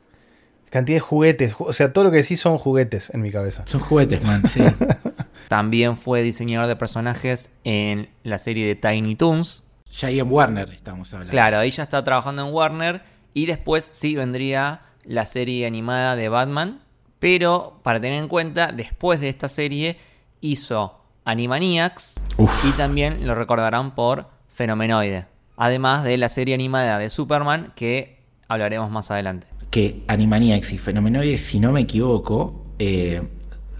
Cantidad 0.68 0.96
de 0.96 1.00
juguetes. 1.00 1.54
O 1.58 1.72
sea, 1.72 1.94
todo 1.94 2.04
lo 2.04 2.10
que 2.10 2.18
decís 2.18 2.40
son 2.40 2.58
juguetes 2.58 3.08
en 3.14 3.22
mi 3.22 3.32
cabeza. 3.32 3.62
Son 3.66 3.80
juguetes, 3.80 4.22
man, 4.22 4.46
sí. 4.46 4.60
También 5.48 5.96
fue 5.96 6.22
diseñador 6.22 6.66
de 6.66 6.76
personajes 6.76 7.50
en 7.64 8.10
la 8.22 8.36
serie 8.36 8.66
de 8.66 8.74
Tiny 8.74 9.16
Toons. 9.16 9.64
Ya 9.90 10.08
ahí 10.08 10.20
en 10.20 10.30
Warner 10.30 10.68
estamos 10.68 11.10
hablando. 11.14 11.30
Claro, 11.30 11.56
ahí 11.56 11.70
ya 11.70 11.84
está 11.84 12.04
trabajando 12.04 12.46
en 12.46 12.52
Warner 12.52 13.00
y 13.32 13.46
después 13.46 13.88
sí 13.94 14.14
vendría 14.14 14.82
la 15.04 15.24
serie 15.24 15.66
animada 15.66 16.16
de 16.16 16.28
Batman. 16.28 16.82
Pero 17.18 17.80
para 17.82 17.98
tener 17.98 18.18
en 18.18 18.28
cuenta, 18.28 18.72
después 18.72 19.20
de 19.20 19.30
esta 19.30 19.48
serie 19.48 19.96
hizo 20.40 21.00
Animaniacs 21.24 22.20
y 22.38 22.76
también 22.76 23.26
lo 23.26 23.34
recordarán 23.34 23.94
por 23.94 24.26
Fenomenoide. 24.52 25.26
Además 25.56 26.04
de 26.04 26.16
la 26.16 26.28
serie 26.28 26.54
animada 26.54 26.98
de 26.98 27.10
Superman 27.10 27.72
que 27.74 28.18
hablaremos 28.48 28.90
más 28.90 29.10
adelante. 29.10 29.46
Que 29.70 30.02
Animaniacs 30.06 30.72
y 30.72 30.78
Fenomenoide, 30.78 31.36
si 31.38 31.60
no 31.60 31.72
me 31.72 31.80
equivoco, 31.80 32.64
eh, 32.78 33.22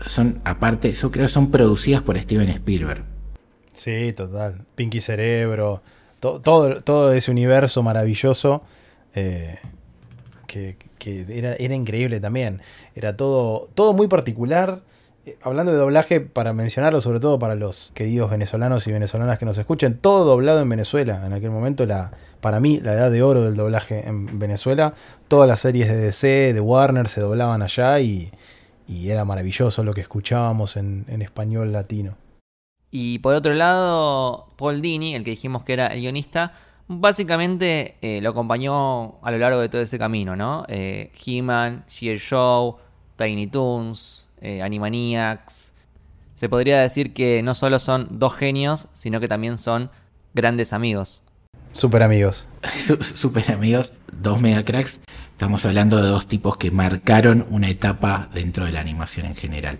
son 0.06 0.40
aparte, 0.44 0.92
yo 0.92 1.10
creo 1.10 1.26
que 1.26 1.32
son 1.32 1.50
producidas 1.50 2.02
por 2.02 2.18
Steven 2.18 2.48
Spielberg. 2.48 3.04
Sí, 3.72 4.12
total. 4.12 4.66
Pinky 4.74 5.00
Cerebro, 5.00 5.82
todo, 6.20 6.82
todo 6.82 7.12
ese 7.12 7.30
universo 7.30 7.82
maravilloso 7.82 8.62
eh, 9.14 9.58
que, 10.46 10.76
era, 11.28 11.74
increíble 11.74 12.20
también. 12.20 12.60
Era 12.94 13.16
todo, 13.16 13.68
todo 13.74 13.92
muy 13.92 14.08
particular. 14.08 14.82
Eh, 15.28 15.36
hablando 15.42 15.72
de 15.72 15.78
doblaje, 15.78 16.20
para 16.20 16.52
mencionarlo, 16.52 17.00
sobre 17.00 17.20
todo 17.20 17.38
para 17.38 17.54
los 17.54 17.92
queridos 17.94 18.30
venezolanos 18.30 18.86
y 18.86 18.92
venezolanas 18.92 19.38
que 19.38 19.44
nos 19.44 19.58
escuchen, 19.58 19.98
todo 19.98 20.24
doblado 20.24 20.60
en 20.60 20.68
Venezuela. 20.68 21.24
En 21.26 21.32
aquel 21.32 21.50
momento, 21.50 21.84
la, 21.84 22.12
para 22.40 22.60
mí, 22.60 22.76
la 22.76 22.94
edad 22.94 23.10
de 23.10 23.22
oro 23.22 23.42
del 23.42 23.56
doblaje 23.56 24.08
en 24.08 24.38
Venezuela. 24.38 24.94
Todas 25.28 25.46
las 25.48 25.60
series 25.60 25.88
de 25.88 25.96
DC, 25.96 26.54
de 26.54 26.60
Warner, 26.60 27.08
se 27.08 27.20
doblaban 27.20 27.62
allá 27.62 28.00
y, 28.00 28.30
era 28.88 29.26
maravilloso 29.26 29.84
lo 29.84 29.92
que 29.92 30.00
escuchábamos 30.00 30.78
en, 30.78 31.04
español 31.20 31.72
latino. 31.72 32.16
Y 32.90 33.18
por 33.18 33.34
otro 33.34 33.52
lado, 33.52 34.46
Paul 34.56 34.80
Dini, 34.80 35.14
el 35.14 35.24
que 35.24 35.32
dijimos 35.32 35.62
que 35.62 35.74
era 35.74 35.88
el 35.88 36.00
guionista, 36.00 36.54
básicamente 36.86 37.96
eh, 38.00 38.22
lo 38.22 38.30
acompañó 38.30 39.22
a 39.22 39.30
lo 39.30 39.36
largo 39.36 39.60
de 39.60 39.68
todo 39.68 39.82
ese 39.82 39.98
camino, 39.98 40.36
¿no? 40.36 40.64
Eh, 40.68 41.12
He-Man, 41.22 41.84
Show, 41.86 42.78
Tiny 43.16 43.46
Toons, 43.48 44.27
eh, 44.42 44.62
Animaniacs. 44.62 45.74
Se 46.34 46.48
podría 46.48 46.80
decir 46.80 47.12
que 47.12 47.42
no 47.42 47.54
solo 47.54 47.78
son 47.78 48.06
dos 48.18 48.34
genios, 48.36 48.88
sino 48.94 49.20
que 49.20 49.28
también 49.28 49.56
son 49.58 49.90
grandes 50.34 50.72
amigos. 50.72 51.22
Super 51.72 52.02
amigos. 52.02 52.46
Su- 52.78 53.02
Super 53.02 53.50
amigos, 53.52 53.92
dos 54.12 54.40
mega 54.40 54.64
cracks. 54.64 55.00
Estamos 55.32 55.64
hablando 55.66 56.02
de 56.02 56.08
dos 56.08 56.26
tipos 56.26 56.56
que 56.56 56.70
marcaron 56.70 57.46
una 57.50 57.68
etapa 57.68 58.28
dentro 58.32 58.64
de 58.66 58.72
la 58.72 58.80
animación 58.80 59.26
en 59.26 59.34
general. 59.34 59.78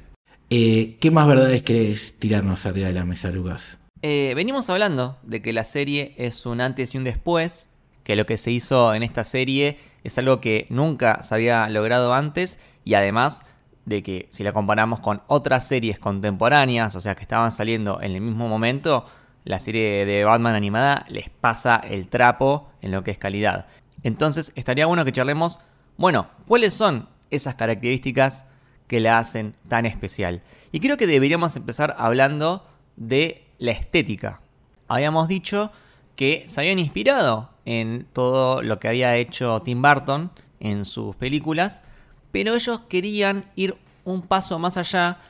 Eh, 0.50 0.96
¿Qué 1.00 1.10
más 1.10 1.26
verdades 1.26 1.62
querés 1.62 2.18
tirarnos 2.18 2.64
arriba 2.66 2.88
de 2.88 2.94
la 2.94 3.04
mesa, 3.04 3.30
Lucas? 3.30 3.78
Eh, 4.02 4.32
venimos 4.36 4.70
hablando 4.70 5.18
de 5.24 5.42
que 5.42 5.52
la 5.52 5.64
serie 5.64 6.14
es 6.16 6.46
un 6.46 6.60
antes 6.60 6.94
y 6.94 6.98
un 6.98 7.04
después, 7.04 7.68
que 8.04 8.16
lo 8.16 8.24
que 8.26 8.36
se 8.36 8.50
hizo 8.52 8.94
en 8.94 9.02
esta 9.02 9.24
serie 9.24 9.76
es 10.04 10.16
algo 10.18 10.40
que 10.40 10.66
nunca 10.70 11.22
se 11.22 11.34
había 11.34 11.68
logrado 11.68 12.14
antes 12.14 12.58
y 12.84 12.94
además 12.94 13.42
de 13.88 14.02
que 14.02 14.28
si 14.30 14.44
la 14.44 14.52
comparamos 14.52 15.00
con 15.00 15.22
otras 15.26 15.66
series 15.66 15.98
contemporáneas, 15.98 16.94
o 16.94 17.00
sea 17.00 17.14
que 17.14 17.22
estaban 17.22 17.52
saliendo 17.52 18.00
en 18.00 18.12
el 18.12 18.20
mismo 18.20 18.48
momento, 18.48 19.06
la 19.44 19.58
serie 19.58 20.04
de 20.04 20.24
Batman 20.24 20.54
animada 20.54 21.06
les 21.08 21.30
pasa 21.30 21.76
el 21.76 22.08
trapo 22.08 22.68
en 22.82 22.92
lo 22.92 23.02
que 23.02 23.10
es 23.10 23.18
calidad. 23.18 23.66
Entonces 24.02 24.52
estaría 24.54 24.86
bueno 24.86 25.04
que 25.04 25.12
charlemos, 25.12 25.60
bueno, 25.96 26.28
¿cuáles 26.46 26.74
son 26.74 27.08
esas 27.30 27.54
características 27.54 28.46
que 28.86 29.00
la 29.00 29.18
hacen 29.18 29.54
tan 29.68 29.86
especial? 29.86 30.42
Y 30.70 30.80
creo 30.80 30.96
que 30.96 31.06
deberíamos 31.06 31.56
empezar 31.56 31.94
hablando 31.98 32.66
de 32.96 33.46
la 33.58 33.72
estética. 33.72 34.40
Habíamos 34.86 35.28
dicho 35.28 35.72
que 36.14 36.44
se 36.46 36.60
habían 36.60 36.78
inspirado 36.78 37.50
en 37.64 38.06
todo 38.12 38.62
lo 38.62 38.78
que 38.78 38.88
había 38.88 39.16
hecho 39.16 39.60
Tim 39.62 39.80
Burton 39.80 40.30
en 40.60 40.84
sus 40.84 41.14
películas, 41.16 41.82
pero 42.32 42.54
ellos 42.54 42.80
querían 42.88 43.44
ir 43.54 43.76
un 44.04 44.22
paso 44.22 44.58
más 44.58 44.76
allá 44.76 45.20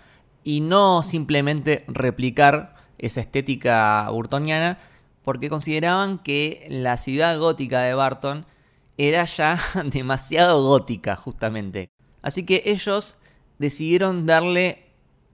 y 0.45 0.61
no 0.61 1.03
simplemente 1.03 1.85
replicar 1.89 2.75
esa 2.99 3.21
estética 3.21 4.09
burtoniana, 4.11 4.79
porque 5.23 5.51
consideraban 5.51 6.19
que 6.19 6.67
la 6.71 6.97
ciudad 6.97 7.39
gótica 7.39 7.81
de 7.81 7.95
Barton 7.95 8.47
era 8.97 9.25
ya 9.25 9.59
demasiado 9.85 10.63
gótica, 10.65 11.17
justamente. 11.17 11.91
Así 12.23 12.45
que 12.45 12.63
ellos 12.67 13.17
decidieron 13.59 14.27
darle 14.27 14.87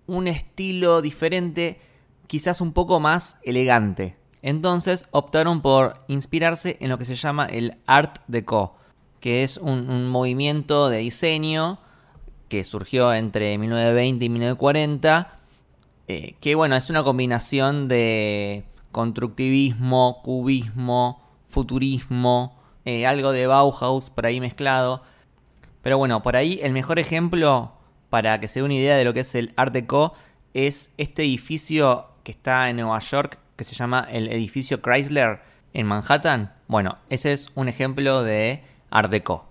un 0.06 0.28
estilo 0.28 1.00
diferente, 1.00 1.80
quizás 2.26 2.60
un 2.60 2.72
poco 2.72 3.00
más 3.00 3.38
elegante. 3.42 4.16
Entonces 4.42 5.06
optaron 5.10 5.62
por 5.62 6.04
inspirarse 6.08 6.76
en 6.80 6.90
lo 6.90 6.98
que 6.98 7.06
se 7.06 7.14
llama 7.14 7.46
el 7.46 7.78
Art 7.86 8.18
Deco, 8.28 8.76
que 9.24 9.42
es 9.42 9.56
un, 9.56 10.10
movimiento 10.10 10.90
de 10.90 10.98
diseño 10.98 11.78
que 12.50 12.62
surgió 12.62 13.14
entre 13.14 13.56
1920 13.56 14.22
y 14.22 14.28
1940, 14.28 15.38
eh, 16.08 16.34
que 16.42 16.54
bueno, 16.54 16.76
es 16.76 16.90
una 16.90 17.02
combinación 17.04 17.88
de 17.88 18.64
constructivismo, 18.92 20.20
cubismo, 20.22 21.22
futurismo, 21.48 22.60
eh, 22.84 23.06
algo 23.06 23.32
de 23.32 23.46
Bauhaus 23.46 24.10
por 24.10 24.26
ahí 24.26 24.40
mezclado. 24.40 25.02
Pero 25.80 25.96
bueno, 25.96 26.20
por 26.20 26.36
ahí 26.36 26.60
el 26.62 26.74
mejor 26.74 26.98
ejemplo 26.98 27.72
para 28.10 28.38
que 28.40 28.46
se 28.46 28.60
dé 28.60 28.64
una 28.64 28.74
idea 28.74 28.98
de 28.98 29.04
lo 29.04 29.14
que 29.14 29.20
es 29.20 29.34
el 29.34 29.54
Art 29.56 29.72
Deco 29.72 30.12
es 30.52 30.92
este 30.98 31.22
edificio 31.22 32.08
que 32.24 32.32
está 32.32 32.68
en 32.68 32.76
Nueva 32.76 32.98
York 32.98 33.38
que 33.56 33.64
se 33.64 33.74
llama 33.74 34.06
el 34.12 34.30
edificio 34.30 34.82
Chrysler 34.82 35.40
en 35.72 35.86
Manhattan. 35.86 36.52
Bueno, 36.68 36.98
ese 37.08 37.32
es 37.32 37.48
un 37.54 37.68
ejemplo 37.68 38.22
de 38.22 38.73
Art 38.94 39.10
Deco. 39.10 39.44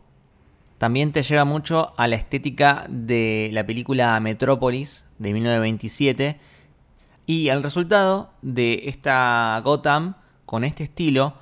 También 0.78 1.12
te 1.12 1.22
lleva 1.22 1.44
mucho 1.44 1.94
a 1.98 2.08
la 2.08 2.16
estética 2.16 2.86
de 2.90 3.50
la 3.52 3.66
película 3.66 4.18
Metrópolis 4.22 5.06
de 5.20 5.34
1927 5.34 6.40
y 7.26 7.50
el 7.50 7.62
resultado 7.62 8.32
de 8.42 8.84
esta 8.86 9.62
Gotham 9.64 10.16
con 10.46 10.64
este 10.64 10.86
estilo 10.86 11.36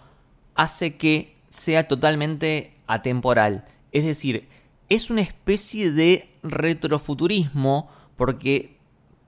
hace 0.55 0.97
que 0.97 1.37
sea 1.49 1.87
totalmente 1.87 2.75
atemporal. 2.87 3.65
Es 3.91 4.03
decir, 4.03 4.49
es 4.89 5.11
una 5.11 5.21
especie 5.21 5.91
de 5.91 6.27
retrofuturismo 6.41 7.89
porque 8.17 8.77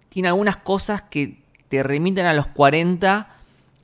tiene 0.10 0.30
algunas 0.30 0.58
cosas 0.58 1.04
que 1.04 1.44
te 1.70 1.84
remiten 1.84 2.26
a 2.26 2.34
los 2.34 2.48
40, 2.48 3.36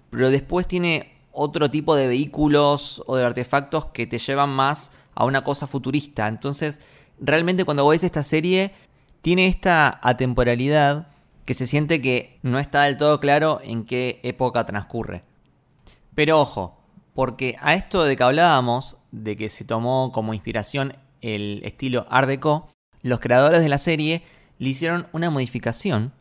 pero 0.10 0.32
después 0.32 0.68
tiene 0.68 1.19
otro 1.40 1.72
tipo 1.72 1.96
de 1.96 2.08
vehículos 2.08 3.02
o 3.08 3.16
de 3.16 3.26
artefactos 3.26 3.86
que 3.86 4.06
te 4.06 4.20
llevan 4.20 4.50
más 4.50 4.92
a 5.16 5.24
una 5.24 5.44
cosa 5.44 5.68
futurista. 5.68 6.28
Entonces, 6.28 6.82
realmente 7.18 7.64
cuando 7.64 7.88
ves 7.88 8.04
esta 8.04 8.24
serie, 8.24 8.74
tiene 9.22 9.48
esta 9.48 10.02
atemporalidad 10.04 11.08
que 11.46 11.54
se 11.54 11.66
siente 11.66 12.02
que 12.02 12.40
no 12.44 12.60
está 12.60 12.84
del 12.84 12.98
todo 12.98 13.22
claro 13.22 13.62
en 13.64 13.86
qué 13.86 14.20
época 14.24 14.66
transcurre. 14.66 15.24
Pero 16.14 16.42
ojo, 16.42 16.78
porque 17.14 17.56
a 17.62 17.74
esto 17.74 18.04
de 18.04 18.18
que 18.18 18.24
hablábamos, 18.24 18.98
de 19.12 19.38
que 19.38 19.48
se 19.48 19.64
tomó 19.64 20.12
como 20.12 20.34
inspiración 20.34 20.98
el 21.22 21.62
estilo 21.64 22.06
Art 22.10 22.28
Deco, 22.28 22.68
los 23.02 23.22
creadores 23.22 23.62
de 23.62 23.70
la 23.70 23.78
serie 23.78 24.24
le 24.58 24.70
hicieron 24.70 25.08
una 25.14 25.30
modificación 25.30 26.12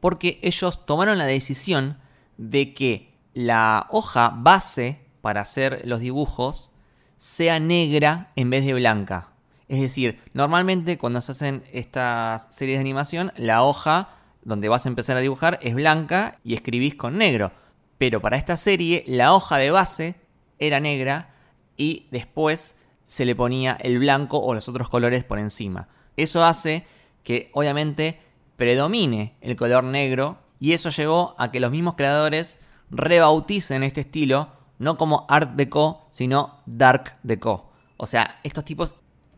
porque 0.00 0.38
ellos 0.42 0.84
tomaron 0.84 1.16
la 1.16 1.24
decisión 1.24 1.98
de 2.36 2.74
que 2.74 3.09
la 3.34 3.86
hoja 3.90 4.32
base 4.34 5.06
para 5.20 5.42
hacer 5.42 5.82
los 5.84 6.00
dibujos 6.00 6.72
sea 7.16 7.60
negra 7.60 8.32
en 8.36 8.50
vez 8.50 8.64
de 8.64 8.74
blanca. 8.74 9.28
Es 9.68 9.80
decir, 9.80 10.20
normalmente 10.32 10.98
cuando 10.98 11.20
se 11.20 11.32
hacen 11.32 11.62
estas 11.72 12.48
series 12.50 12.78
de 12.78 12.80
animación, 12.80 13.32
la 13.36 13.62
hoja 13.62 14.08
donde 14.42 14.68
vas 14.68 14.86
a 14.86 14.88
empezar 14.88 15.16
a 15.16 15.20
dibujar 15.20 15.58
es 15.62 15.74
blanca 15.74 16.38
y 16.42 16.54
escribís 16.54 16.94
con 16.94 17.18
negro. 17.18 17.52
Pero 17.98 18.20
para 18.20 18.36
esta 18.36 18.56
serie, 18.56 19.04
la 19.06 19.34
hoja 19.34 19.58
de 19.58 19.70
base 19.70 20.16
era 20.58 20.80
negra 20.80 21.34
y 21.76 22.08
después 22.10 22.74
se 23.06 23.24
le 23.24 23.36
ponía 23.36 23.76
el 23.80 23.98
blanco 23.98 24.38
o 24.38 24.54
los 24.54 24.68
otros 24.68 24.88
colores 24.88 25.24
por 25.24 25.38
encima. 25.38 25.88
Eso 26.16 26.44
hace 26.44 26.86
que 27.22 27.50
obviamente 27.52 28.20
predomine 28.56 29.36
el 29.40 29.56
color 29.56 29.84
negro 29.84 30.38
y 30.58 30.72
eso 30.72 30.90
llevó 30.90 31.34
a 31.38 31.50
que 31.50 31.60
los 31.60 31.70
mismos 31.70 31.94
creadores 31.94 32.60
rebauticen 32.90 33.82
este 33.82 34.02
estilo 34.02 34.48
no 34.80 34.96
como 34.96 35.26
Art 35.28 35.52
Deco, 35.54 36.06
sino 36.10 36.56
Dark 36.66 37.16
Deco. 37.22 37.70
O 37.98 38.06
sea, 38.06 38.40
estos 38.42 38.64
tipos 38.64 38.96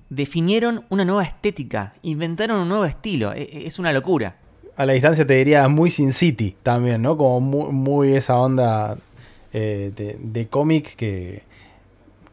definieron 0.09 0.85
una 0.89 1.05
nueva 1.05 1.25
estética, 1.25 1.95
inventaron 2.03 2.61
un 2.61 2.69
nuevo 2.69 2.85
estilo, 2.85 3.33
e- 3.33 3.43
e- 3.43 3.67
es 3.67 3.79
una 3.79 3.93
locura. 3.93 4.37
A 4.77 4.87
la 4.87 4.93
distancia 4.93 5.27
te 5.27 5.35
diría 5.35 5.67
muy 5.69 5.91
Sin 5.91 6.13
City 6.13 6.57
también, 6.63 7.03
¿no? 7.03 7.17
Como 7.17 7.41
muy, 7.41 8.15
esa 8.15 8.39
onda 8.39 8.97
eh, 9.53 9.93
de, 9.95 10.17
de 10.19 10.47
cómic 10.47 10.95
que, 10.97 11.43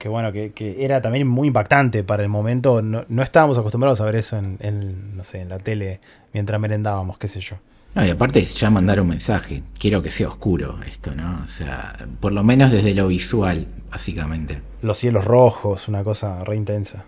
bueno, 0.08 0.32
que, 0.32 0.78
era 0.80 1.02
también 1.02 1.28
muy 1.28 1.48
impactante 1.48 2.04
para 2.04 2.22
el 2.22 2.30
momento. 2.30 2.82
No, 2.82 3.06
no 3.10 3.24
estábamos 3.24 3.58
acostumbrados 3.58 4.00
a 4.02 4.06
ver 4.06 4.16
eso 4.16 4.38
en, 4.38 4.58
en, 4.62 5.18
no 5.18 5.26
sé, 5.26 5.42
en 5.42 5.50
la 5.50 5.58
tele 5.58 6.00
mientras 6.32 6.62
merendábamos, 6.62 7.18
qué 7.18 7.28
sé 7.28 7.42
yo. 7.42 7.58
No, 7.96 8.06
y 8.06 8.10
aparte 8.10 8.46
ya 8.46 8.70
mandar 8.70 9.02
un 9.02 9.08
mensaje. 9.08 9.64
Quiero 9.80 10.02
que 10.02 10.12
sea 10.12 10.28
oscuro 10.28 10.80
esto, 10.88 11.16
¿no? 11.16 11.42
O 11.44 11.48
sea, 11.48 12.08
por 12.20 12.32
lo 12.32 12.44
menos 12.44 12.72
desde 12.72 12.94
lo 12.94 13.08
visual, 13.08 13.68
básicamente. 13.90 14.62
Los 14.82 15.00
cielos 15.00 15.26
rojos, 15.26 15.88
una 15.88 16.04
cosa 16.04 16.44
re 16.44 16.56
intensa. 16.56 17.06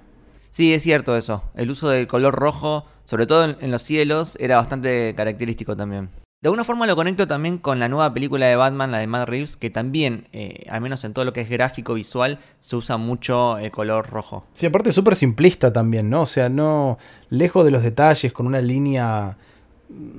Sí, 0.49 0.73
es 0.73 0.83
cierto 0.83 1.15
eso. 1.15 1.43
El 1.55 1.71
uso 1.71 1.89
del 1.89 2.07
color 2.07 2.35
rojo, 2.35 2.85
sobre 3.05 3.27
todo 3.27 3.45
en, 3.45 3.57
en 3.61 3.71
los 3.71 3.83
cielos, 3.83 4.37
era 4.39 4.57
bastante 4.57 5.13
característico 5.15 5.77
también. 5.77 6.09
De 6.41 6.47
alguna 6.47 6.63
forma 6.63 6.87
lo 6.87 6.95
conecto 6.95 7.27
también 7.27 7.59
con 7.59 7.79
la 7.79 7.87
nueva 7.87 8.11
película 8.15 8.47
de 8.47 8.55
Batman, 8.55 8.91
la 8.91 8.97
de 8.97 9.05
Matt 9.05 9.29
Reeves, 9.29 9.57
que 9.57 9.69
también, 9.69 10.27
eh, 10.33 10.65
al 10.71 10.81
menos 10.81 11.03
en 11.03 11.13
todo 11.13 11.23
lo 11.23 11.33
que 11.33 11.41
es 11.41 11.49
gráfico 11.49 11.93
visual, 11.93 12.39
se 12.57 12.75
usa 12.75 12.97
mucho 12.97 13.59
el 13.59 13.69
color 13.69 14.09
rojo. 14.09 14.43
Sí, 14.53 14.65
aparte 14.65 14.89
es 14.89 14.95
súper 14.95 15.15
simplista 15.15 15.71
también, 15.71 16.09
¿no? 16.09 16.21
O 16.21 16.25
sea, 16.25 16.49
no. 16.49 16.97
Lejos 17.29 17.63
de 17.63 17.69
los 17.69 17.83
detalles, 17.83 18.33
con 18.33 18.47
una 18.47 18.59
línea 18.59 19.37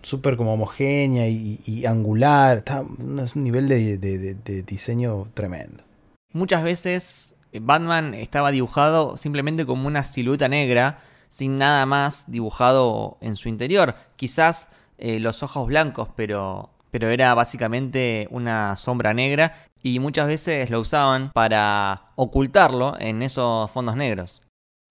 súper 0.02 0.36
como 0.36 0.54
homogénea 0.54 1.28
y, 1.28 1.84
angular. 1.86 2.58
Está, 2.58 2.84
es 3.24 3.36
un 3.36 3.44
nivel 3.44 3.68
de 3.68 4.64
diseño 4.66 5.28
tremendo. 5.34 5.84
Muchas 6.32 6.62
veces 6.62 7.36
eh, 7.52 7.60
Batman 7.62 8.14
estaba 8.14 8.50
dibujado 8.50 9.16
simplemente 9.16 9.66
como 9.66 9.86
una 9.86 10.04
silueta 10.04 10.48
negra, 10.48 11.00
sin 11.28 11.58
nada 11.58 11.86
más 11.86 12.30
dibujado 12.30 13.18
en 13.20 13.36
su 13.36 13.48
interior. 13.48 13.94
Quizás 14.16 14.70
eh, 14.98 15.20
los 15.20 15.42
ojos 15.42 15.66
blancos, 15.66 16.08
pero, 16.16 16.70
pero 16.90 17.10
era 17.10 17.34
básicamente 17.34 18.28
una 18.30 18.76
sombra 18.76 19.14
negra 19.14 19.54
y 19.82 19.98
muchas 19.98 20.26
veces 20.26 20.70
lo 20.70 20.80
usaban 20.80 21.30
para 21.32 22.12
ocultarlo 22.16 22.98
en 22.98 23.22
esos 23.22 23.70
fondos 23.70 23.96
negros. 23.96 24.42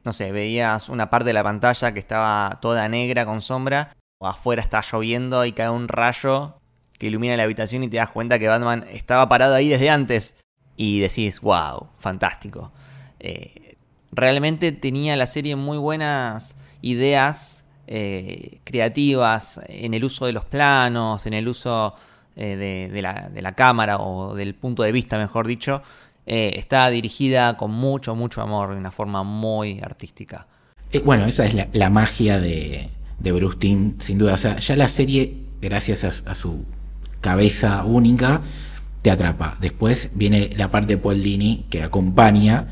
No 0.04 0.14
sé, 0.14 0.32
veías 0.32 0.90
una 0.90 1.10
parte 1.10 1.28
de 1.28 1.34
la 1.34 1.44
pantalla 1.44 1.94
que 1.94 2.00
estaba 2.00 2.60
toda 2.60 2.90
negra 2.90 3.26
con 3.26 3.42
sombra, 3.42 3.96
afuera 4.28 4.62
está 4.62 4.82
lloviendo 4.82 5.46
y 5.46 5.54
cae 5.54 5.70
un 5.70 5.88
rayo 5.88 6.56
que 7.02 7.08
ilumina 7.08 7.36
la 7.36 7.44
habitación 7.44 7.84
y 7.84 7.90
te 7.90 7.98
das 7.98 8.10
cuenta 8.10 8.38
que 8.38 8.48
Batman 8.48 8.86
estaba 8.92 9.28
parado 9.28 9.56
ahí 9.56 9.70
desde 9.70 9.90
antes. 9.90 10.36
y 10.78 11.00
decís, 11.00 11.42
wow, 11.42 11.88
fantástico. 12.00 12.72
Eh, 13.20 13.76
realmente 14.12 14.72
tenía 14.72 15.16
la 15.16 15.28
serie 15.28 15.56
muy 15.56 15.78
buenas 15.78 16.56
ideas 16.82 17.66
eh, 17.88 18.60
creativas 18.64 19.62
en 19.68 19.94
el 19.94 20.04
uso 20.04 20.26
de 20.26 20.32
los 20.32 20.46
planos, 20.46 21.26
en 21.26 21.34
el 21.34 21.48
uso 21.48 21.96
eh, 22.36 22.90
de, 22.92 23.02
la, 23.02 23.52
cámara 23.54 23.98
o 23.98 24.36
del 24.36 24.56
punto 24.56 24.84
de 24.84 24.92
vista, 24.92 25.18
mejor 25.18 25.48
dicho. 25.48 25.82
está 26.26 26.90
dirigida 26.90 27.58
con 27.58 27.72
mucho, 27.72 28.16
mucho 28.16 28.42
amor, 28.42 28.72
de 28.72 28.78
una 28.78 28.92
forma 28.92 29.24
muy 29.24 29.80
artística. 29.82 30.48
bueno, 31.04 31.26
esa 31.26 31.46
es 31.46 31.56
la, 31.74 31.90
magia 31.90 32.40
de, 32.40 32.90
de 33.22 33.32
Bruce 33.32 33.58
Timm, 33.58 34.00
sin 34.00 34.18
duda. 34.18 34.34
O 34.34 34.38
sea, 34.38 34.58
ya 34.58 34.76
la 34.76 34.88
serie, 34.88 35.38
gracias 35.62 36.04
a, 36.04 36.36
su 36.36 36.66
cabeza 37.22 37.84
única, 37.84 38.42
te 39.02 39.12
atrapa. 39.12 39.58
Después 39.62 40.12
viene 40.16 40.52
la 40.56 40.72
parte 40.72 40.96
de 40.96 41.02
Paul 41.02 41.22
Dini 41.22 41.66
que 41.70 41.84
acompaña 41.84 42.68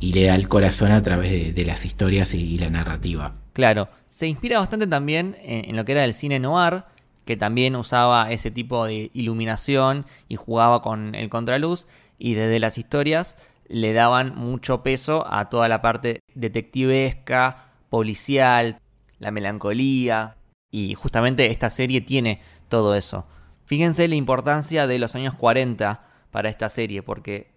y 0.00 0.12
le 0.12 0.24
da 0.24 0.34
el 0.34 0.48
corazón 0.48 0.92
a 0.92 1.02
través 1.02 1.54
de, 1.54 1.64
las 1.64 1.84
historias 1.84 2.34
y, 2.34 2.58
la 2.58 2.70
narrativa. 2.70 3.36
Claro, 3.52 3.88
se 4.06 4.26
inspira 4.26 4.58
bastante 4.58 4.86
también 4.86 5.36
en, 5.42 5.74
lo 5.76 5.84
que 5.84 5.92
era 5.92 6.04
el 6.04 6.12
cine 6.12 6.38
noir, 6.38 6.84
que 7.24 7.36
también 7.36 7.74
usaba 7.74 8.30
ese 8.30 8.50
tipo 8.50 8.84
de 8.84 9.10
iluminación 9.14 10.04
y 10.28 10.36
jugaba 10.36 10.82
con 10.82 11.14
el 11.14 11.30
contraluz, 11.30 11.86
y 12.18 12.34
desde 12.34 12.60
las 12.60 12.76
historias 12.76 13.38
le 13.66 13.94
daban 13.94 14.34
mucho 14.36 14.82
peso 14.82 15.26
a 15.30 15.48
toda 15.48 15.68
la 15.68 15.80
parte 15.80 16.20
detectivesca, 16.34 17.72
policial, 17.88 18.78
la 19.24 19.30
melancolía, 19.30 20.36
y 20.70 20.94
justamente 20.94 21.50
esta 21.50 21.70
serie 21.70 22.02
tiene 22.02 22.40
todo 22.68 22.94
eso. 22.94 23.26
Fíjense 23.64 24.06
la 24.06 24.16
importancia 24.16 24.86
de 24.86 24.98
los 24.98 25.14
años 25.14 25.34
40 25.34 26.06
para 26.30 26.50
esta 26.50 26.68
serie, 26.68 27.02
porque 27.02 27.50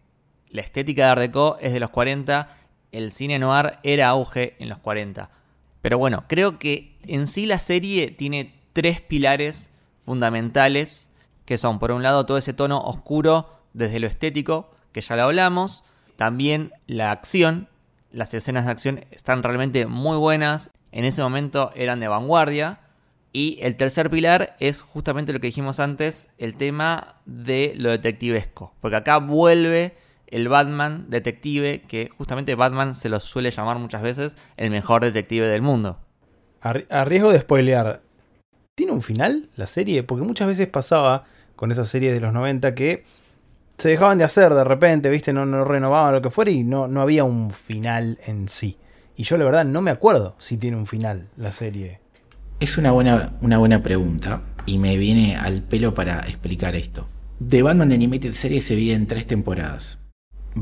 la 0.50 0.62
estética 0.62 1.04
de 1.04 1.12
Art 1.12 1.22
Deco 1.22 1.58
es 1.60 1.74
de 1.74 1.82
los 1.82 1.90
40, 1.90 2.56
el 2.94 3.12
cine 3.12 3.38
noir 3.38 3.80
era 3.84 4.08
auge 4.08 4.56
en 4.60 4.70
los 4.70 4.78
40. 4.80 5.30
Pero 5.82 5.98
bueno, 5.98 6.24
creo 6.30 6.58
que 6.58 6.98
en 7.06 7.28
sí 7.28 7.46
la 7.46 7.60
serie 7.60 8.12
tiene 8.12 8.56
tres 8.72 9.02
pilares 9.02 9.72
fundamentales, 10.04 11.12
que 11.46 11.58
son 11.58 11.80
por 11.80 11.92
un 11.92 12.04
lado 12.04 12.26
todo 12.26 12.38
ese 12.38 12.54
tono 12.54 12.80
oscuro 12.80 13.50
desde 13.74 14.00
lo 14.00 14.08
estético, 14.08 14.72
que 14.94 15.02
ya 15.02 15.18
lo 15.18 15.24
hablamos, 15.24 15.84
también 16.16 16.72
la 16.86 17.12
acción, 17.12 17.68
las 18.12 18.34
escenas 18.34 18.66
de 18.66 18.72
acción 18.72 19.06
están 19.12 19.44
realmente 19.44 19.86
muy 19.86 20.18
buenas, 20.18 20.72
en 20.92 21.06
ese 21.06 21.22
momento 21.22 21.72
eran 21.76 22.00
de 22.00 22.08
vanguardia, 22.08 22.80
y 23.34 23.60
el 23.62 23.76
tercer 23.76 24.10
pilar 24.10 24.56
es 24.60 24.82
justamente 24.82 25.34
lo 25.34 25.40
que 25.40 25.48
dijimos 25.48 25.80
antes, 25.80 26.30
el 26.38 26.56
tema 26.56 27.16
de 27.26 27.74
lo 27.76 27.90
detectivesco, 27.90 28.74
porque 28.82 28.98
acá 28.98 29.18
vuelve 29.18 29.96
el 30.28 30.50
Batman 30.50 31.06
detective, 31.10 31.82
que 31.82 32.10
justamente 32.18 32.56
Batman 32.56 32.94
se 32.94 33.10
lo 33.10 33.20
suele 33.20 33.52
llamar 33.52 33.80
muchas 33.80 34.02
veces 34.02 34.36
el 34.58 34.72
mejor 34.72 35.04
detective 35.04 35.48
del 35.48 35.62
mundo. 35.62 36.00
A, 36.62 37.06
riesgo 37.06 37.32
de 37.32 37.40
spoilear, 37.40 38.02
¿tiene 38.76 38.92
un 38.92 39.02
final 39.02 39.50
la 39.56 39.68
serie? 39.68 40.04
Porque 40.04 40.26
muchas 40.26 40.48
veces 40.48 40.68
pasaba 40.68 41.26
con 41.56 41.72
esas 41.72 41.88
series 41.88 42.14
de 42.14 42.20
los 42.20 42.34
90 42.34 42.76
que 42.76 43.06
se 43.78 43.90
dejaban 43.90 44.18
de 44.18 44.24
hacer 44.24 44.54
de 44.54 44.64
repente, 44.64 45.10
¿viste? 45.10 45.34
No, 45.34 45.46
no 45.46 45.64
renovaban 45.66 46.14
lo 46.14 46.22
que 46.22 46.32
fuera 46.32 46.52
y 46.52 46.64
no, 46.64 46.88
no 46.88 47.02
había 47.02 47.24
un 47.24 47.52
final 47.52 48.20
en 48.26 48.48
sí. 48.48 48.78
Y 49.16 49.24
yo 49.24 49.38
la 49.38 49.46
verdad 49.46 49.66
no 49.66 49.82
me 49.82 49.92
acuerdo 49.92 50.36
si 50.40 50.58
tiene 50.58 50.78
un 50.78 50.88
final 50.88 51.30
la 51.38 51.52
serie. 51.52 52.00
Es 52.60 52.78
una 52.78 52.92
buena, 52.92 53.34
una 53.42 53.58
buena 53.58 53.84
pregunta 53.84 54.42
y 54.66 54.80
me 54.80 54.98
viene 54.98 55.36
al 55.36 55.64
pelo 55.64 55.94
para 55.94 56.20
explicar 56.22 56.76
esto. 56.76 57.08
The 57.48 57.62
Batman 57.62 57.92
Animated 57.92 58.34
Series 58.34 58.66
se 58.66 58.76
divide 58.76 58.96
en 58.96 59.08
tres 59.08 59.28
temporadas 59.28 60.00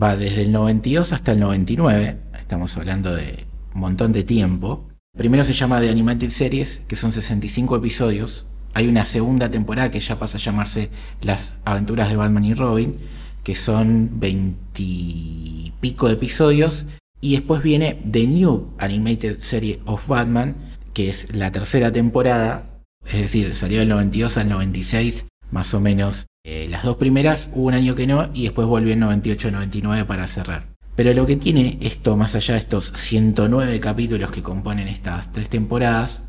va 0.01 0.17
desde 0.17 0.41
el 0.43 0.51
92 0.51 1.13
hasta 1.13 1.31
el 1.31 1.39
99, 1.39 2.17
estamos 2.39 2.75
hablando 2.77 3.15
de 3.15 3.45
un 3.73 3.81
montón 3.81 4.11
de 4.11 4.23
tiempo. 4.23 4.87
Primero 5.17 5.43
se 5.43 5.53
llama 5.53 5.79
The 5.79 5.89
Animated 5.89 6.29
Series, 6.29 6.81
que 6.87 6.95
son 6.95 7.11
65 7.11 7.77
episodios. 7.77 8.45
Hay 8.75 8.89
una 8.89 9.05
segunda 9.05 9.49
temporada 9.49 9.89
que 9.89 10.01
ya 10.01 10.19
pasa 10.19 10.37
a 10.37 10.41
llamarse 10.41 10.89
Las 11.21 11.55
aventuras 11.63 12.09
de 12.09 12.17
Batman 12.17 12.43
y 12.43 12.53
Robin, 12.53 12.97
que 13.41 13.55
son 13.55 14.19
20 14.19 14.57
y 14.77 15.73
pico 15.79 16.07
de 16.07 16.15
episodios. 16.15 16.85
Y 17.21 17.35
después 17.35 17.63
viene 17.63 18.01
The 18.11 18.27
New 18.27 18.73
Animated 18.77 19.39
Series 19.39 19.79
of 19.85 20.05
Batman, 20.09 20.57
que 20.93 21.09
es 21.09 21.33
la 21.33 21.53
tercera 21.53 21.89
temporada, 21.93 22.81
es 23.05 23.21
decir, 23.21 23.55
salió 23.55 23.79
del 23.79 23.87
92 23.87 24.37
al 24.37 24.49
96, 24.49 25.25
más 25.51 25.73
o 25.73 25.79
menos 25.79 26.25
eh, 26.45 26.67
las 26.69 26.83
dos 26.83 26.97
primeras 26.97 27.49
hubo 27.53 27.67
un 27.67 27.75
año 27.75 27.95
que 27.95 28.07
no 28.07 28.29
y 28.33 28.43
después 28.43 28.67
volvió 28.67 28.91
en 28.91 29.01
98-99 29.01 30.05
para 30.05 30.27
cerrar. 30.27 30.67
Pero 30.97 31.13
lo 31.13 31.25
que 31.25 31.37
tiene 31.37 31.77
esto, 31.81 32.17
más 32.17 32.35
allá 32.35 32.55
de 32.55 32.59
estos 32.59 32.91
109 32.93 33.79
capítulos 33.79 34.31
que 34.31 34.43
componen 34.43 34.89
estas 34.89 35.31
tres 35.31 35.47
temporadas, 35.47 36.23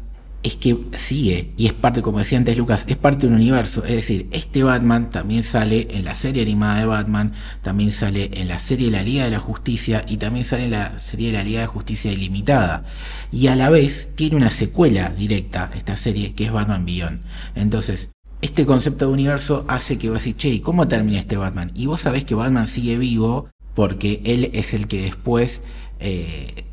es 0.47 0.55
que 0.55 0.79
sigue, 0.95 1.51
y 1.57 1.67
es 1.67 1.73
parte, 1.73 2.03
como 2.03 2.21
decía 2.21 2.39
antes 2.39 2.57
Lucas, 2.57 2.85
es 2.87 2.97
parte 2.97 3.23
de 3.23 3.29
un 3.29 3.35
universo. 3.35 3.85
Es 3.85 3.97
decir, 3.97 4.29
este 4.31 4.63
Batman 4.63 5.11
también 5.11 5.43
sale 5.43 5.89
en 5.91 6.05
la 6.05 6.15
serie 6.15 6.43
animada 6.43 6.79
de 6.79 6.87
Batman, 6.87 7.33
también 7.63 7.91
sale 7.91 8.31
en 8.33 8.47
la 8.47 8.61
serie 8.61 8.87
de 8.87 8.93
la 8.93 9.03
Liga 9.03 9.25
de 9.25 9.33
la 9.33 9.41
Justicia 9.41 10.05
y 10.07 10.19
también 10.19 10.45
sale 10.45 10.67
en 10.67 10.71
la 10.71 11.01
serie 11.01 11.33
de 11.33 11.39
la 11.39 11.43
Liga 11.43 11.63
de 11.63 11.67
Justicia 11.67 12.13
Ilimitada. 12.13 12.85
Y 13.33 13.49
a 13.49 13.57
la 13.57 13.71
vez 13.71 14.11
tiene 14.15 14.37
una 14.37 14.53
secuela 14.53 15.11
directa, 15.11 15.69
esta 15.75 15.97
serie, 15.97 16.35
que 16.35 16.45
es 16.45 16.53
Batman 16.53 16.87
Beyond. 16.87 17.23
Entonces, 17.57 18.11
este 18.41 18.65
concepto 18.67 19.09
de 19.09 19.15
universo 19.15 19.65
hace 19.67 19.99
que 19.99 20.11
vos 20.11 20.23
decís, 20.23 20.37
che, 20.37 20.63
¿cómo 20.63 20.87
termina 20.87 21.19
este 21.19 21.37
Batman? 21.37 21.73
Y 21.75 21.87
vos 21.87 22.03
sabés 22.03 22.23
que 22.23 22.37
Batman 22.37 22.69
sigue 22.69 22.99
vivo 22.99 23.49
porque 23.75 24.23
él 24.25 24.51
es 24.55 24.75
el 24.75 24.87
que 24.87 25.03
después 25.03 25.63
eh, 25.99 26.67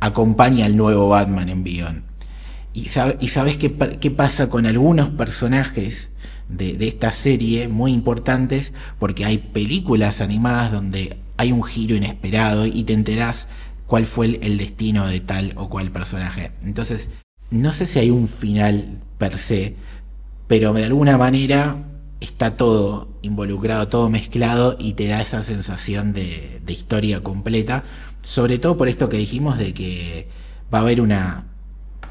acompaña 0.00 0.66
al 0.66 0.76
nuevo 0.76 1.08
Batman 1.08 1.48
en 1.50 1.62
Beyond. 1.62 2.11
Y, 2.74 2.88
sabés 2.88 3.56
qué, 3.58 3.70
pasa 4.10 4.48
con 4.48 4.66
algunos 4.66 5.10
personajes 5.10 6.10
de, 6.48 6.74
de 6.74 6.88
esta 6.88 7.12
serie 7.12 7.68
muy 7.68 7.92
importantes, 7.92 8.72
porque 8.98 9.24
hay 9.24 9.38
películas 9.38 10.20
animadas 10.20 10.72
donde 10.72 11.18
hay 11.36 11.52
un 11.52 11.62
giro 11.62 11.94
inesperado 11.96 12.66
y 12.66 12.84
te 12.84 12.92
enterás 12.92 13.48
cuál 13.86 14.06
fue 14.06 14.38
el 14.40 14.56
destino 14.56 15.06
de 15.06 15.20
tal 15.20 15.52
o 15.56 15.68
cual 15.68 15.90
personaje. 15.90 16.52
Entonces, 16.64 17.10
no 17.50 17.74
sé 17.74 17.86
si 17.86 17.98
hay 17.98 18.08
un 18.08 18.26
final 18.26 19.02
per 19.18 19.36
se, 19.36 19.76
pero 20.46 20.72
de 20.72 20.84
alguna 20.84 21.18
manera 21.18 21.76
está 22.20 22.56
todo 22.56 23.08
involucrado, 23.22 23.88
todo 23.88 24.08
mezclado 24.08 24.76
y 24.78 24.94
te 24.94 25.08
da 25.08 25.20
esa 25.20 25.42
sensación 25.42 26.12
de, 26.12 26.62
historia 26.68 27.22
completa, 27.22 27.84
sobre 28.22 28.58
todo 28.58 28.76
por 28.78 28.88
esto 28.88 29.08
que 29.10 29.18
dijimos 29.18 29.58
de 29.58 29.74
que 29.74 30.28
va 30.72 30.78
a 30.78 30.80
haber 30.82 31.00
una 31.00 31.51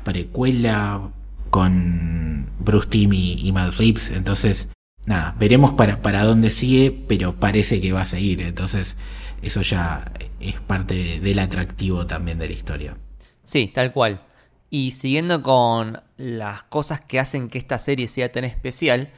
precuela 0.04 1.12
con 1.50 2.50
Bruce 2.60 2.88
Timm 2.90 3.12
y, 3.14 3.52
Matt 3.52 3.76
Reeves, 3.76 4.12
entonces 4.12 4.70
nada, 5.06 5.36
veremos 5.38 5.74
para, 5.74 6.02
para 6.02 6.24
dónde 6.24 6.50
sigue, 6.50 6.92
pero 7.08 7.40
parece 7.40 7.82
que 7.82 7.92
va 7.92 8.02
a 8.02 8.06
seguir, 8.06 8.42
entonces 8.42 8.98
eso 9.42 9.62
ya 9.62 10.12
es 10.40 10.60
parte 10.60 11.20
del 11.20 11.40
atractivo 11.40 12.06
también 12.06 12.40
de 12.40 12.48
la 12.48 12.54
historia. 12.54 12.98
Sí, 13.44 13.68
tal 13.68 13.92
cual. 13.92 14.22
Y 14.70 14.92
siguiendo 14.92 15.44
con 15.44 16.02
las 16.18 16.64
cosas 16.64 17.02
que 17.02 17.20
hacen 17.20 17.50
que 17.50 17.58
esta 17.58 17.78
serie 17.78 18.08
sea 18.08 18.32
tan 18.32 18.46
especial, 18.46 19.12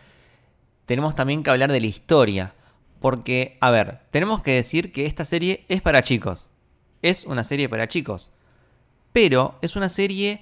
tenemos 0.86 1.15
también 1.15 1.43
que 1.43 1.50
hablar 1.50 1.72
de 1.72 1.82
la 1.82 1.88
historia. 1.88 2.56
Porque, 3.00 3.58
a 3.60 3.69
ver, 3.69 4.00
tenemos 4.12 4.41
que 4.41 4.52
decir 4.52 4.91
que 4.91 5.06
esta 5.06 5.26
serie 5.26 5.65
es 5.67 5.82
para 5.82 6.02
chicos. 6.02 6.50
Es 7.02 7.26
una 7.26 7.43
serie 7.43 7.67
para 7.69 7.88
chicos. 7.88 8.32
Pero 9.12 9.60
es 9.62 9.76
una 9.76 9.89
serie 9.89 10.41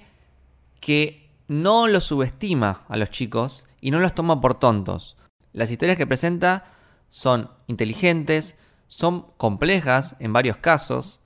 que 0.82 1.30
no 1.46 1.86
los 1.86 2.04
subestima 2.04 2.84
a 2.88 2.96
los 2.96 3.08
chicos 3.08 3.66
y 3.80 3.92
no 3.92 4.00
los 4.00 4.14
toma 4.14 4.40
por 4.40 4.58
tontos. 4.58 5.16
Las 5.52 5.70
historias 5.70 5.96
que 5.96 6.08
presenta 6.08 6.66
son 7.08 7.48
inteligentes, 7.68 8.56
son 8.88 9.26
complejas 9.36 10.16
en 10.18 10.32
varios 10.32 10.56
casos. 10.56 11.20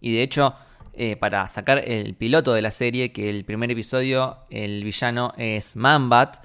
Y 0.00 0.14
de 0.14 0.22
hecho, 0.22 0.54
eh, 0.92 1.16
para 1.16 1.48
sacar 1.48 1.78
el 1.80 2.14
piloto 2.14 2.52
de 2.52 2.62
la 2.62 2.70
serie, 2.70 3.12
que 3.12 3.28
el 3.28 3.44
primer 3.44 3.72
episodio 3.72 4.38
el 4.50 4.84
villano 4.84 5.32
es 5.36 5.74
Mambat, 5.74 6.36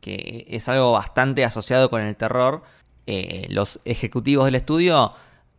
que 0.00 0.46
es 0.48 0.68
algo 0.68 0.92
bastante 0.92 1.44
asociado 1.44 1.90
con 1.90 2.02
el 2.02 2.14
terror. 2.14 2.62
Eh, 3.08 3.46
los 3.50 3.80
ejecutivos 3.84 4.44
del 4.44 4.54
estudio 4.54 5.12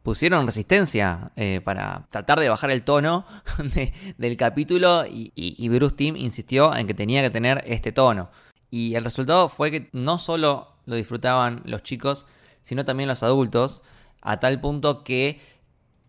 pusieron 0.08 0.46
resistencia 0.46 1.32
eh, 1.36 1.60
para 1.62 2.08
tratar 2.10 2.40
de 2.40 2.48
bajar 2.48 2.72
el 2.72 2.84
tono 2.84 3.26
del 4.18 4.38
capítulo 4.38 5.04
y, 5.06 5.68
Bruce 5.68 5.98
Timm 5.98 6.16
insistió 6.16 6.74
en 6.74 6.88
que 6.88 6.94
tenía 6.94 7.22
que 7.22 7.30
tener 7.30 7.62
este 7.68 7.92
tono. 7.92 8.30
Y 8.72 8.96
el 8.96 9.04
resultado 9.04 9.50
fue 9.50 9.70
que 9.70 9.90
no 9.92 10.18
solo 10.18 10.78
lo 10.86 10.96
disfrutaban 10.96 11.62
los 11.66 11.84
chicos, 11.84 12.26
sino 12.62 12.86
también 12.86 13.10
los 13.10 13.22
adultos, 13.22 13.82
a 14.22 14.40
tal 14.40 14.62
punto 14.62 15.04
que 15.04 15.42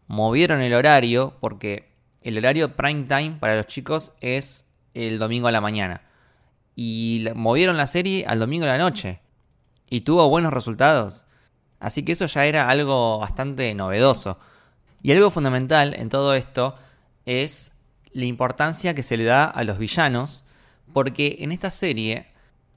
movieron 0.06 0.60
el 0.60 0.74
horario 0.74 1.34
porque 1.40 1.90
el 2.22 2.38
horario 2.38 2.76
prime 2.76 3.02
time 3.08 3.36
para 3.40 3.56
los 3.56 3.66
chicos 3.66 4.12
es 4.20 4.66
el 4.94 5.18
domingo 5.18 5.48
a 5.48 5.52
la 5.52 5.60
mañana. 5.60 6.02
Y 6.76 7.26
movieron 7.34 7.76
la 7.76 7.88
serie 7.88 8.26
al 8.28 8.38
domingo 8.38 8.64
a 8.64 8.68
la 8.68 8.78
noche. 8.78 9.18
Y 9.90 10.02
tuvo 10.02 10.28
buenos 10.28 10.52
resultados. 10.52 11.26
Así 11.80 12.02
que 12.02 12.12
eso 12.12 12.26
ya 12.26 12.44
era 12.44 12.68
algo 12.68 13.18
bastante 13.18 13.74
novedoso. 13.74 14.38
Y 15.02 15.12
algo 15.12 15.30
fundamental 15.30 15.94
en 15.94 16.08
todo 16.08 16.34
esto 16.34 16.76
es 17.24 17.72
la 18.12 18.24
importancia 18.24 18.94
que 18.94 19.02
se 19.02 19.16
le 19.16 19.24
da 19.24 19.44
a 19.44 19.64
los 19.64 19.78
villanos, 19.78 20.44
porque 20.92 21.36
en 21.40 21.52
esta 21.52 21.70
serie 21.70 22.26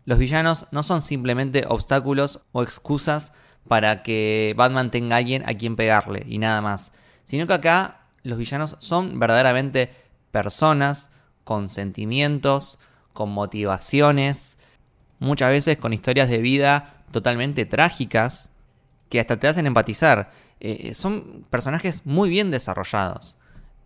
los 0.05 0.19
villanos 0.19 0.67
no 0.71 0.83
son 0.83 1.01
simplemente 1.01 1.65
obstáculos 1.67 2.41
o 2.51 2.63
excusas 2.63 3.33
para 3.67 4.03
que 4.03 4.53
Batman 4.57 4.91
tenga 4.91 5.17
alguien 5.17 5.47
a 5.47 5.53
quien 5.53 5.75
pegarle 5.75 6.23
y 6.27 6.37
nada 6.37 6.61
más, 6.61 6.91
sino 7.23 7.47
que 7.47 7.53
acá 7.53 8.01
los 8.23 8.37
villanos 8.37 8.75
son 8.79 9.19
verdaderamente 9.19 9.93
personas 10.31 11.11
con 11.43 11.69
sentimientos, 11.69 12.79
con 13.13 13.29
motivaciones, 13.31 14.57
muchas 15.19 15.51
veces 15.51 15.77
con 15.77 15.93
historias 15.93 16.29
de 16.29 16.39
vida 16.39 17.03
totalmente 17.11 17.65
trágicas 17.65 18.51
que 19.11 19.19
hasta 19.19 19.37
te 19.37 19.47
hacen 19.47 19.67
empatizar. 19.67 20.31
Eh, 20.61 20.93
son 20.95 21.45
personajes 21.49 22.05
muy 22.05 22.29
bien 22.29 22.49
desarrollados. 22.49 23.37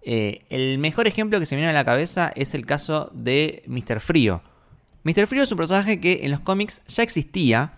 Eh, 0.04 0.46
el 0.50 0.78
mejor 0.78 1.08
ejemplo 1.08 1.40
que 1.40 1.48
se 1.48 1.56
me 1.56 1.62
viene 1.62 1.72
a 1.72 1.74
la 1.74 1.84
cabeza 1.84 2.32
es 2.36 2.54
el 2.54 2.66
caso 2.66 3.10
de 3.12 3.64
Mr. 3.66 4.00
Frío. 4.00 4.44
Mr. 5.04 5.26
Frío 5.26 5.44
es 5.44 5.52
un 5.52 5.58
personaje 5.58 6.00
que 6.00 6.22
en 6.24 6.32
los 6.32 6.42
cómics 6.42 6.84
ya 6.88 7.02
existía, 7.02 7.74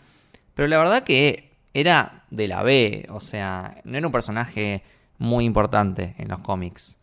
pero 0.56 0.68
la 0.68 0.78
verdad 0.78 1.04
que 1.04 1.54
era 1.74 2.26
de 2.32 2.50
la 2.50 2.64
B, 2.64 3.08
o 3.12 3.22
sea, 3.22 3.80
no 3.86 3.98
era 3.98 4.08
un 4.08 4.12
personaje 4.12 4.84
muy 5.18 5.46
importante 5.46 6.16
en 6.18 6.28
los 6.28 6.42
cómics. 6.42 7.00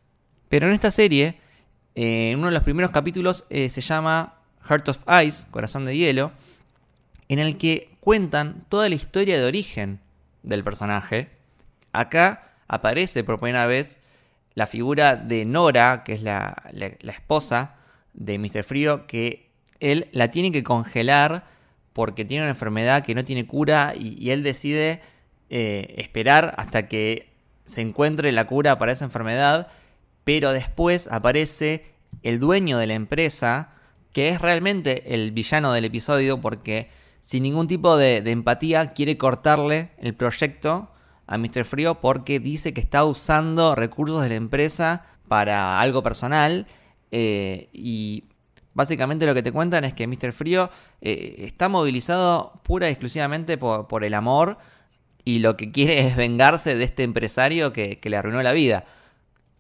Pero 0.51 0.67
en 0.69 0.75
esta 0.75 0.91
serie, 0.91 1.39
eh, 1.95 2.33
en 2.33 2.39
uno 2.39 2.49
de 2.49 2.55
los 2.55 2.63
primeros 2.65 2.91
capítulos 2.91 3.47
se 3.49 3.81
llama 3.81 4.35
Heart 4.69 4.89
of 4.91 4.99
Ice, 5.25 5.47
Corazón 5.51 5.87
de 5.87 5.97
Hielo, 5.97 6.33
en 7.29 7.39
el 7.39 7.57
que 7.57 7.97
cuentan 8.01 8.67
toda 8.69 8.91
la 8.91 8.95
historia 8.95 9.39
de 9.39 9.45
origen 9.45 10.04
del 10.45 10.63
personaje. 10.63 11.31
Acá 11.93 12.53
aparece 12.69 13.25
por 13.25 13.39
primera 13.39 13.67
vez 13.67 14.01
la 14.55 14.67
figura 14.67 15.17
de 15.17 15.45
Nora, 15.45 16.05
que 16.05 16.13
es 16.13 16.23
la, 16.23 16.55
esposa 17.03 17.77
de 18.13 18.39
Mr. 18.39 18.63
Frío, 18.63 19.07
que 19.07 19.51
él 19.81 20.09
la 20.13 20.31
tiene 20.31 20.53
que 20.53 20.63
congelar 20.63 21.45
porque 21.93 22.25
tiene 22.25 22.45
una 22.45 22.51
enfermedad 22.51 23.05
que 23.05 23.15
no 23.15 23.25
tiene 23.25 23.47
cura 23.47 23.93
y, 23.97 24.31
él 24.31 24.43
decide 24.43 25.01
eh, 25.51 25.95
esperar 25.99 26.55
hasta 26.57 26.89
que 26.89 27.33
se 27.65 27.81
encuentre 27.81 28.31
la 28.33 28.45
cura 28.47 28.79
para 28.79 28.93
esa 28.93 29.05
enfermedad, 29.05 29.69
pero 30.23 30.53
después 30.53 31.09
aparece 31.09 31.85
el 32.23 32.39
dueño 32.39 32.79
de 32.79 32.87
la 32.87 32.95
empresa, 32.95 33.73
que 34.13 34.29
es 34.29 34.41
realmente 34.41 35.15
el 35.15 35.33
villano 35.33 35.73
del 35.73 35.85
episodio 35.85 36.41
porque 36.41 36.89
sin 37.25 37.43
ningún 37.43 37.69
tipo 37.69 37.97
de, 37.97 38.19
empatía, 38.31 38.91
quiere 38.91 39.17
cortarle 39.17 39.93
el 39.97 40.15
proyecto 40.15 40.91
a 41.27 41.39
Mr. 41.39 41.65
Frío 41.65 41.95
porque 42.03 42.39
dice 42.39 42.75
que 42.75 42.83
está 42.83 43.03
usando 43.07 43.75
recursos 43.75 44.23
de 44.23 44.29
la 44.29 44.35
empresa 44.35 45.07
para 45.27 45.81
algo 45.81 46.03
personal. 46.03 46.67
Eh, 47.13 47.71
y 47.73 48.25
básicamente 48.75 49.25
lo 49.25 49.33
que 49.33 49.43
te 49.43 49.53
cuentan 49.53 49.85
es 49.85 49.95
que 49.95 50.07
Mr. 50.07 50.33
Frío 50.33 50.69
eh, 51.01 51.37
está 51.39 51.71
movilizado 51.71 52.61
pura 52.63 52.89
y 52.89 52.93
exclusivamente 52.93 53.57
por, 53.57 54.05
el 54.05 54.13
amor 54.13 54.59
y 55.25 55.39
lo 55.39 55.57
que 55.57 55.73
quiere 55.73 56.07
es 56.07 56.17
vengarse 56.17 56.75
de 56.75 56.85
este 56.85 57.05
empresario 57.05 57.73
que, 57.73 57.99
le 58.03 58.17
arruinó 58.19 58.43
la 58.43 58.53
vida. 58.53 58.85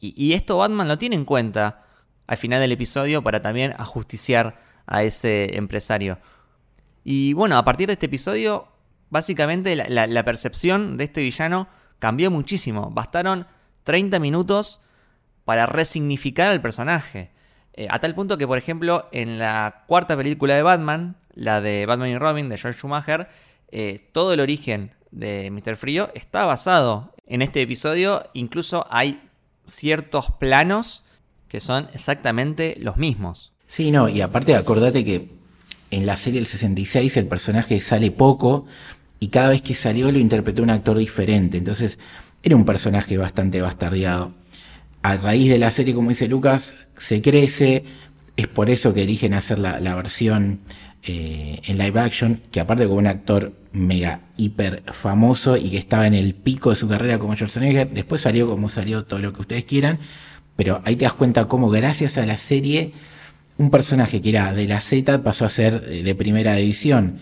Y, 0.01 0.13
y, 0.23 0.35
esto 0.35 0.59
Batman 0.59 0.87
lo 0.87 0.99
tiene 0.99 1.17
en 1.17 1.25
cuenta 1.25 1.79
al 2.27 2.37
final 2.37 2.61
del 2.61 2.73
episodio 2.73 3.23
para 3.23 3.41
también 3.41 3.73
ajusticiar 3.79 4.61
a 4.85 5.03
ese 5.03 5.57
empresario. 5.57 6.19
Y 7.05 7.35
bueno, 7.35 7.59
a 7.59 7.65
partir 7.65 7.87
de 7.87 7.93
este 7.93 8.07
episodio, 8.07 8.69
básicamente 9.11 9.77
la, 9.77 10.25
percepción 10.25 10.97
de 10.97 11.05
este 11.05 11.21
villano 11.21 11.69
cambió 11.99 12.31
muchísimo. 12.31 12.91
Bastaron 12.91 13.47
30 13.85 14.19
minutos 14.19 14.81
para 15.45 15.67
resignificar 15.67 16.51
al 16.51 16.63
personaje. 16.63 17.31
Eh, 17.75 17.87
a 17.91 17.99
tal 17.99 18.15
punto 18.15 18.39
que, 18.39 18.47
por 18.47 18.57
ejemplo, 18.57 19.09
en 19.13 19.39
la 19.39 19.85
cuarta 19.87 20.17
película 20.17 20.55
de 20.55 20.63
Batman, 20.63 21.17
la 21.35 21.61
de 21.61 21.85
Batman 21.85 22.09
y 22.09 22.19
Robin 22.19 22.49
de 22.49 22.57
George 22.57 22.79
Schumacher, 22.79 23.29
eh, 23.71 24.09
todo 24.13 24.33
el 24.33 24.41
origen 24.41 24.93
de 25.11 25.51
Mr. 25.51 25.77
Frío 25.77 26.11
está 26.15 26.47
basado 26.47 27.13
en 27.27 27.43
este 27.43 27.61
episodio. 27.61 28.23
Incluso 28.33 28.87
hay 28.91 29.21
ciertos 29.65 30.31
planos 30.39 31.05
que 31.49 31.61
son 31.61 31.89
exactamente 31.93 32.75
los 32.81 32.97
mismos. 32.97 33.53
Sí, 33.67 33.91
no, 33.91 34.09
y 34.09 34.21
aparte 34.21 34.55
acordate 34.55 35.05
que 35.05 35.29
en 35.95 36.07
la 36.07 36.17
serie 36.17 36.41
del 36.41 36.47
66 36.47 37.17
el 37.17 37.27
personaje 37.27 37.81
sale 37.81 38.11
poco 38.11 38.67
y 39.21 39.29
cada 39.29 39.51
vez 39.51 39.63
que 39.63 39.75
salió 39.75 40.11
lo 40.11 40.19
interpretó 40.19 40.63
un 40.63 40.71
actor 40.71 40.99
diferente. 40.99 41.57
Entonces 41.57 41.99
era 42.43 42.57
un 42.57 42.65
personaje 42.65 43.17
bastante 43.17 43.61
bastardeado. 43.61 44.33
A 45.03 45.17
raíz 45.17 45.49
de 45.49 45.59
la 45.59 45.71
serie, 45.71 45.95
como 45.95 46.11
dice 46.11 46.29
Lucas, 46.29 46.75
se 46.97 47.23
crece. 47.23 47.85
Es 48.37 48.49
por 48.49 48.71
eso 48.71 48.93
que 48.93 49.03
eligen 49.03 49.35
hacer 49.35 49.61
la, 49.61 49.95
versión 49.95 50.61
eh, 51.05 51.61
en 51.65 51.79
live 51.79 52.01
action, 52.01 52.41
que 52.51 52.59
aparte 52.59 52.89
con 52.89 52.97
un 52.97 53.07
actor 53.07 53.53
mega 53.73 54.23
hiper 54.37 54.83
famoso 54.93 55.57
y 55.57 55.71
que 55.71 55.79
estaba 55.79 56.07
en 56.09 56.15
el 56.15 56.35
pico 56.35 56.71
de 56.71 56.77
su 56.77 56.89
carrera 56.89 57.19
como 57.21 57.35
Schwarzenegger, 57.37 57.91
después 57.91 58.23
salió 58.23 58.49
como 58.49 58.69
salió 58.69 59.05
todo 59.05 59.21
lo 59.21 59.33
que 59.33 59.43
ustedes 59.43 59.65
quieran, 59.65 60.01
pero 60.57 60.83
ahí 60.85 60.97
te 60.97 61.05
das 61.05 61.13
cuenta 61.13 61.47
cómo 61.47 61.69
gracias 61.71 62.19
a 62.19 62.27
la 62.27 62.37
serie 62.37 62.93
un 63.57 63.71
personaje 63.71 64.21
que 64.21 64.31
era 64.31 64.53
de 64.53 64.67
la 64.67 64.81
Z 64.81 65.23
pasó 65.23 65.45
a 65.45 65.49
ser 65.49 65.85
eh, 65.89 66.03
de 66.03 66.15
primera 66.15 66.55
división 66.57 67.19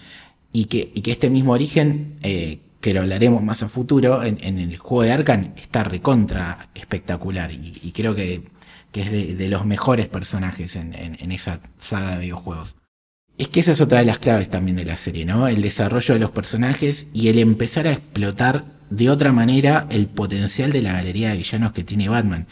y 0.52 0.66
que, 0.66 0.90
que 0.92 1.12
este 1.12 1.30
mismo 1.30 1.52
origen, 1.52 2.16
eh, 2.22 2.60
que 2.80 2.94
lo 2.94 3.00
hablaremos 3.00 3.42
más 3.42 3.62
a 3.62 3.68
futuro, 3.68 4.22
en, 4.22 4.38
el 4.42 4.76
juego 4.76 5.02
de 5.02 5.12
Arkham 5.12 5.52
está 5.56 5.84
recontra 5.84 6.68
espectacular 6.74 7.50
y, 7.52 7.92
creo 7.92 8.14
que, 8.14 8.42
es 8.92 9.38
de, 9.38 9.48
los 9.48 9.64
mejores 9.64 10.08
personajes 10.08 10.76
en, 10.76 11.32
esa 11.32 11.60
saga 11.78 12.16
de 12.16 12.22
videojuegos. 12.22 12.76
Es 13.38 13.48
que 13.48 13.60
esa 13.60 13.72
es 13.72 13.80
otra 13.80 14.00
de 14.00 14.04
las 14.04 14.18
claves 14.18 14.50
también 14.50 14.76
de 14.76 14.84
la 14.84 14.96
serie, 14.96 15.24
¿no? 15.24 15.48
El 15.48 15.62
desarrollo 15.62 16.14
de 16.14 16.20
los 16.20 16.32
personajes 16.32 17.06
y 17.14 17.28
el 17.28 17.38
empezar 17.38 17.86
a 17.86 17.92
explotar 17.92 18.64
de 18.90 19.08
otra 19.08 19.32
manera 19.32 19.86
el 19.88 20.06
potencial 20.06 20.70
de 20.70 20.82
la 20.82 20.92
galería 20.92 21.30
de 21.30 21.38
villanos 21.38 21.72
que 21.72 21.84
tiene 21.84 22.10
Batman. 22.10 22.46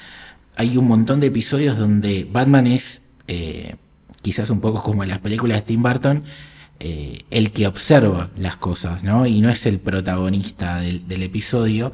Hay 0.57 0.76
un 0.78 0.87
montón 0.87 1.20
de 1.20 1.26
episodios 1.26 1.76
donde 1.76 2.26
Batman 2.31 2.66
es 2.66 3.03
eh, 3.31 3.76
quizás 4.22 4.51
un 4.51 4.61
poco 4.61 4.83
como 4.83 5.05
en 5.05 5.09
las 5.09 5.20
películas 5.20 5.59
de 5.59 5.62
Tim 5.62 5.85
Burton, 5.85 6.24
eh, 6.81 7.20
el 7.31 7.53
que 7.53 7.68
observa 7.68 8.31
las 8.37 8.57
cosas, 8.57 9.05
¿no? 9.05 9.24
Y 9.24 9.41
no 9.41 9.51
es 9.51 9.66
el 9.66 9.78
protagonista 9.78 10.81
del, 10.81 11.22
episodio. 11.22 11.93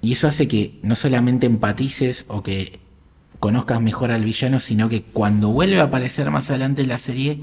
Y 0.00 0.12
eso 0.12 0.28
hace 0.28 0.46
que 0.46 0.78
no 0.82 0.94
solamente 0.94 1.46
empatices 1.46 2.26
o 2.28 2.44
que 2.44 2.78
conozcas 3.40 3.80
mejor 3.80 4.12
al 4.12 4.22
villano, 4.22 4.60
sino 4.60 4.88
que 4.88 5.02
cuando 5.02 5.48
vuelve 5.48 5.80
a 5.80 5.84
aparecer 5.84 6.30
más 6.30 6.48
adelante 6.50 6.82
en 6.82 6.88
la 6.88 6.98
serie, 6.98 7.40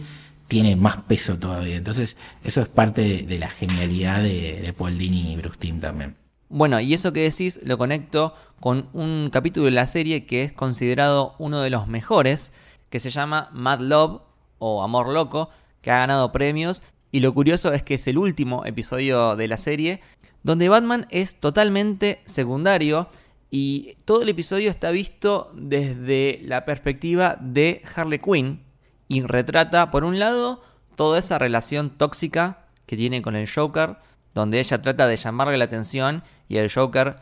tiene 0.47 0.78
más 0.78 0.95
peso 0.97 1.38
todavía. 1.38 1.76
Entonces, 1.76 2.15
eso 2.45 2.61
es 2.61 2.70
parte 2.70 3.24
de, 3.24 3.38
la 3.38 3.49
genialidad 3.49 4.24
de, 4.24 4.74
Paul 4.78 4.97
Dini 4.97 5.34
y 5.34 5.36
Bruce 5.36 5.57
Timm 5.59 5.82
también. 5.82 6.15
Bueno, 6.47 6.80
y 6.80 6.93
eso 6.93 7.11
que 7.11 7.22
decís 7.22 7.59
lo 7.65 7.78
conecto 7.78 8.34
con 8.61 8.88
un 8.93 9.30
capítulo 9.30 9.65
de 9.65 9.72
la 9.72 9.88
serie 9.88 10.26
que 10.26 10.43
es 10.43 10.53
considerado 10.53 11.36
uno 11.38 11.61
de 11.61 11.70
los 11.70 11.88
mejores, 11.88 12.53
que 12.89 12.99
se 12.99 13.09
llama 13.09 13.49
Mad 13.53 13.79
Love 13.81 14.21
o 14.57 14.83
Amor 14.83 15.09
Loco, 15.09 15.49
que 15.81 15.91
ha 15.91 15.99
ganado 15.99 16.31
premios. 16.31 16.83
Y 17.11 17.21
lo 17.21 17.33
curioso 17.33 17.73
es 17.73 17.83
que 17.83 17.95
es 17.95 18.07
el 18.07 18.17
último 18.17 18.65
episodio 18.65 19.35
de 19.35 19.47
la 19.47 19.57
serie, 19.57 20.01
donde 20.43 20.69
Batman 20.69 21.07
es 21.09 21.39
totalmente 21.39 22.21
secundario 22.25 23.09
y 23.51 23.95
todo 24.05 24.21
el 24.21 24.29
episodio 24.29 24.69
está 24.69 24.91
visto 24.91 25.51
desde 25.55 26.39
la 26.43 26.65
perspectiva 26.65 27.37
de 27.39 27.81
Harley 27.95 28.19
Quinn 28.19 28.63
y 29.07 29.21
retrata, 29.23 29.89
por 29.89 30.03
un 30.03 30.19
lado, 30.19 30.61
toda 30.95 31.17
esa 31.17 31.39
relación 31.39 31.89
tóxica 31.89 32.67
que 32.85 32.95
tiene 32.95 33.21
con 33.21 33.35
el 33.35 33.49
Joker, 33.49 33.97
donde 34.35 34.59
ella 34.59 34.81
trata 34.81 35.07
de 35.07 35.17
llamarle 35.17 35.57
la 35.57 35.65
atención 35.65 36.23
y 36.47 36.57
el 36.57 36.71
Joker 36.71 37.17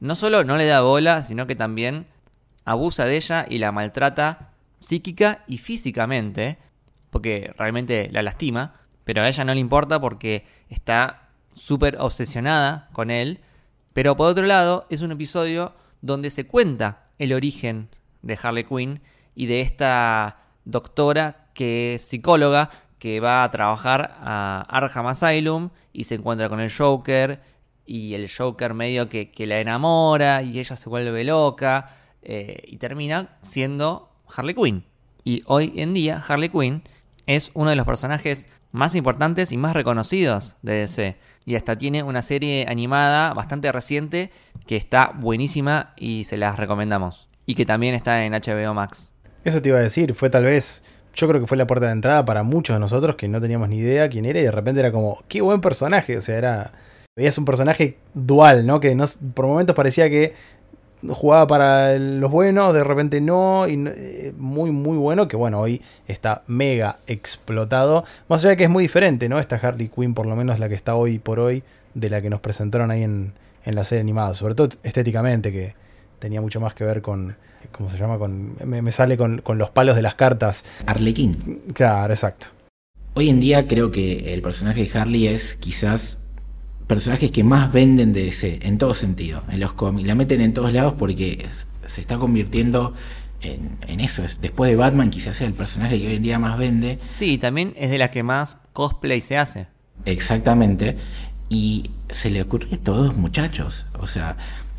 no 0.00 0.14
solo 0.14 0.44
no 0.44 0.56
le 0.56 0.66
da 0.66 0.82
bola, 0.82 1.22
sino 1.22 1.46
que 1.46 1.56
también 1.56 2.06
abusa 2.64 3.04
de 3.04 3.16
ella 3.16 3.46
y 3.48 3.58
la 3.58 3.72
maltrata 3.72 4.51
psíquica 4.82 5.44
y 5.46 5.58
físicamente, 5.58 6.58
porque 7.10 7.52
realmente 7.56 8.08
la 8.10 8.22
lastima, 8.22 8.74
pero 9.04 9.22
a 9.22 9.28
ella 9.28 9.44
no 9.44 9.54
le 9.54 9.60
importa 9.60 10.00
porque 10.00 10.44
está 10.68 11.30
súper 11.54 11.96
obsesionada 11.98 12.88
con 12.92 13.10
él. 13.10 13.40
Pero 13.92 14.16
por 14.16 14.28
otro 14.28 14.44
lado, 14.44 14.86
es 14.90 15.02
un 15.02 15.12
episodio 15.12 15.74
donde 16.00 16.30
se 16.30 16.46
cuenta 16.46 17.08
el 17.18 17.32
origen 17.32 17.88
de 18.22 18.38
Harley 18.40 18.64
Quinn 18.64 19.00
y 19.34 19.46
de 19.46 19.60
esta 19.60 20.38
doctora 20.64 21.48
que 21.54 21.94
es 21.94 22.02
psicóloga 22.02 22.70
que 22.98 23.20
va 23.20 23.44
a 23.44 23.50
trabajar 23.50 24.16
a 24.20 24.64
Arkham 24.68 25.08
Asylum 25.08 25.70
y 25.92 26.04
se 26.04 26.14
encuentra 26.14 26.48
con 26.48 26.60
el 26.60 26.72
Joker 26.72 27.40
y 27.84 28.14
el 28.14 28.30
Joker 28.30 28.74
medio 28.74 29.08
que, 29.08 29.32
la 29.38 29.58
enamora 29.58 30.42
y 30.42 30.58
ella 30.58 30.76
se 30.76 30.88
vuelve 30.88 31.24
loca 31.24 31.90
eh, 32.22 32.62
y 32.66 32.76
termina 32.76 33.36
siendo 33.42 34.11
Harley 34.34 34.54
Quinn. 34.54 34.84
Y 35.24 35.42
hoy 35.46 35.72
en 35.76 35.94
día 35.94 36.22
Harley 36.26 36.48
Quinn 36.48 36.82
es 37.26 37.50
uno 37.54 37.70
de 37.70 37.76
los 37.76 37.86
personajes 37.86 38.46
más 38.72 38.94
importantes 38.94 39.52
y 39.52 39.56
más 39.56 39.74
reconocidos 39.74 40.56
de 40.62 40.74
DC. 40.74 41.16
y 41.44 41.56
hasta 41.56 41.76
tiene 41.76 42.02
una 42.02 42.22
serie 42.22 42.66
animada 42.68 43.34
bastante 43.34 43.70
reciente 43.72 44.30
que 44.66 44.76
está 44.76 45.12
buenísima 45.14 45.92
y 45.96 46.24
se 46.24 46.36
las 46.36 46.56
recomendamos. 46.56 47.28
Y 47.46 47.54
que 47.54 47.66
también 47.66 47.94
está 47.94 48.24
en 48.24 48.32
HBO 48.32 48.74
Max. 48.74 49.12
Eso 49.44 49.60
te 49.60 49.68
iba 49.68 49.78
a 49.78 49.82
decir, 49.82 50.14
fue 50.14 50.30
tal 50.30 50.44
vez, 50.44 50.84
yo 51.14 51.28
creo 51.28 51.40
que 51.40 51.46
fue 51.46 51.56
la 51.56 51.66
puerta 51.66 51.86
de 51.86 51.92
entrada 51.92 52.24
para 52.24 52.44
muchos 52.44 52.74
de 52.74 52.80
nosotros 52.80 53.16
que 53.16 53.28
no 53.28 53.40
teníamos 53.40 53.68
ni 53.68 53.78
idea 53.78 54.08
quién 54.08 54.24
era 54.24 54.40
y 54.40 54.44
de 54.44 54.52
repente 54.52 54.80
era 54.80 54.92
como, 54.92 55.22
qué 55.28 55.40
buen 55.40 55.60
personaje, 55.60 56.16
o 56.16 56.20
sea, 56.20 56.38
era, 56.38 56.72
veías 57.16 57.36
un 57.38 57.44
personaje 57.44 57.98
dual, 58.14 58.64
¿no? 58.66 58.78
Que 58.78 58.96
por 59.34 59.46
momentos 59.46 59.74
parecía 59.74 60.08
que 60.08 60.34
jugaba 61.10 61.46
para 61.46 61.98
los 61.98 62.30
buenos, 62.30 62.72
de 62.74 62.84
repente 62.84 63.20
no, 63.20 63.66
y 63.66 63.82
eh, 63.88 64.32
muy, 64.36 64.70
muy 64.70 64.96
bueno, 64.96 65.28
que 65.28 65.36
bueno, 65.36 65.60
hoy 65.60 65.82
está 66.06 66.42
mega 66.46 66.98
explotado. 67.06 68.04
Más 68.28 68.40
allá 68.42 68.50
de 68.50 68.56
que 68.56 68.64
es 68.64 68.70
muy 68.70 68.84
diferente, 68.84 69.28
¿no? 69.28 69.38
Esta 69.38 69.56
Harley 69.56 69.88
Quinn, 69.88 70.14
por 70.14 70.26
lo 70.26 70.36
menos 70.36 70.58
la 70.58 70.68
que 70.68 70.74
está 70.74 70.94
hoy 70.94 71.18
por 71.18 71.40
hoy, 71.40 71.62
de 71.94 72.10
la 72.10 72.22
que 72.22 72.30
nos 72.30 72.40
presentaron 72.40 72.90
ahí 72.90 73.02
en, 73.02 73.32
en 73.64 73.74
la 73.74 73.84
serie 73.84 74.00
animada, 74.00 74.34
sobre 74.34 74.54
todo 74.54 74.68
estéticamente, 74.82 75.52
que 75.52 75.74
tenía 76.18 76.40
mucho 76.40 76.60
más 76.60 76.74
que 76.74 76.84
ver 76.84 77.02
con, 77.02 77.36
¿cómo 77.72 77.90
se 77.90 77.98
llama? 77.98 78.18
Con, 78.18 78.56
me, 78.64 78.92
sale 78.92 79.16
con, 79.16 79.40
con, 79.40 79.58
los 79.58 79.70
palos 79.70 79.96
de 79.96 80.02
las 80.02 80.14
cartas. 80.14 80.64
Arlequín. 80.86 81.62
Claro, 81.74 82.12
exacto. 82.12 82.48
Hoy 83.14 83.28
en 83.28 83.40
día 83.40 83.66
creo 83.68 83.90
que 83.90 84.32
el 84.32 84.40
personaje 84.40 84.84
de 84.84 84.98
Harley 84.98 85.26
es 85.26 85.56
quizás 85.56 86.18
personajes 86.92 87.30
que 87.30 87.42
más 87.42 87.72
venden 87.72 88.12
de 88.12 88.24
DC, 88.24 88.58
en 88.64 88.76
todo 88.76 88.92
sentido, 88.92 89.42
en 89.48 89.60
los 89.60 89.72
cómics. 89.72 90.06
La 90.06 90.14
meten 90.14 90.42
en 90.42 90.52
todos 90.52 90.74
lados 90.74 90.92
porque 90.98 91.48
se 91.86 92.02
está 92.02 92.18
convirtiendo 92.18 92.92
en, 93.40 93.78
en, 93.88 94.00
eso. 94.00 94.22
Después 94.42 94.70
de 94.70 94.76
Batman 94.76 95.08
quizás 95.08 95.38
sea 95.38 95.46
el 95.46 95.54
personaje 95.54 95.98
que 95.98 96.08
hoy 96.08 96.16
en 96.16 96.22
día 96.22 96.38
más 96.38 96.58
vende. 96.58 96.98
Sí, 97.12 97.38
también 97.38 97.72
es 97.78 97.88
de 97.88 97.96
la 97.96 98.10
que 98.10 98.22
más 98.22 98.58
cosplay 98.74 99.22
se 99.22 99.38
hace. 99.38 99.68
Exactamente. 100.04 100.98
Y 101.48 101.88
se 102.10 102.28
le 102.28 102.42
ocurre 102.42 102.68
a 102.74 102.76
todos 102.76 103.16
muchachos. 103.16 103.86
O 103.98 104.06
sea, 104.06 104.36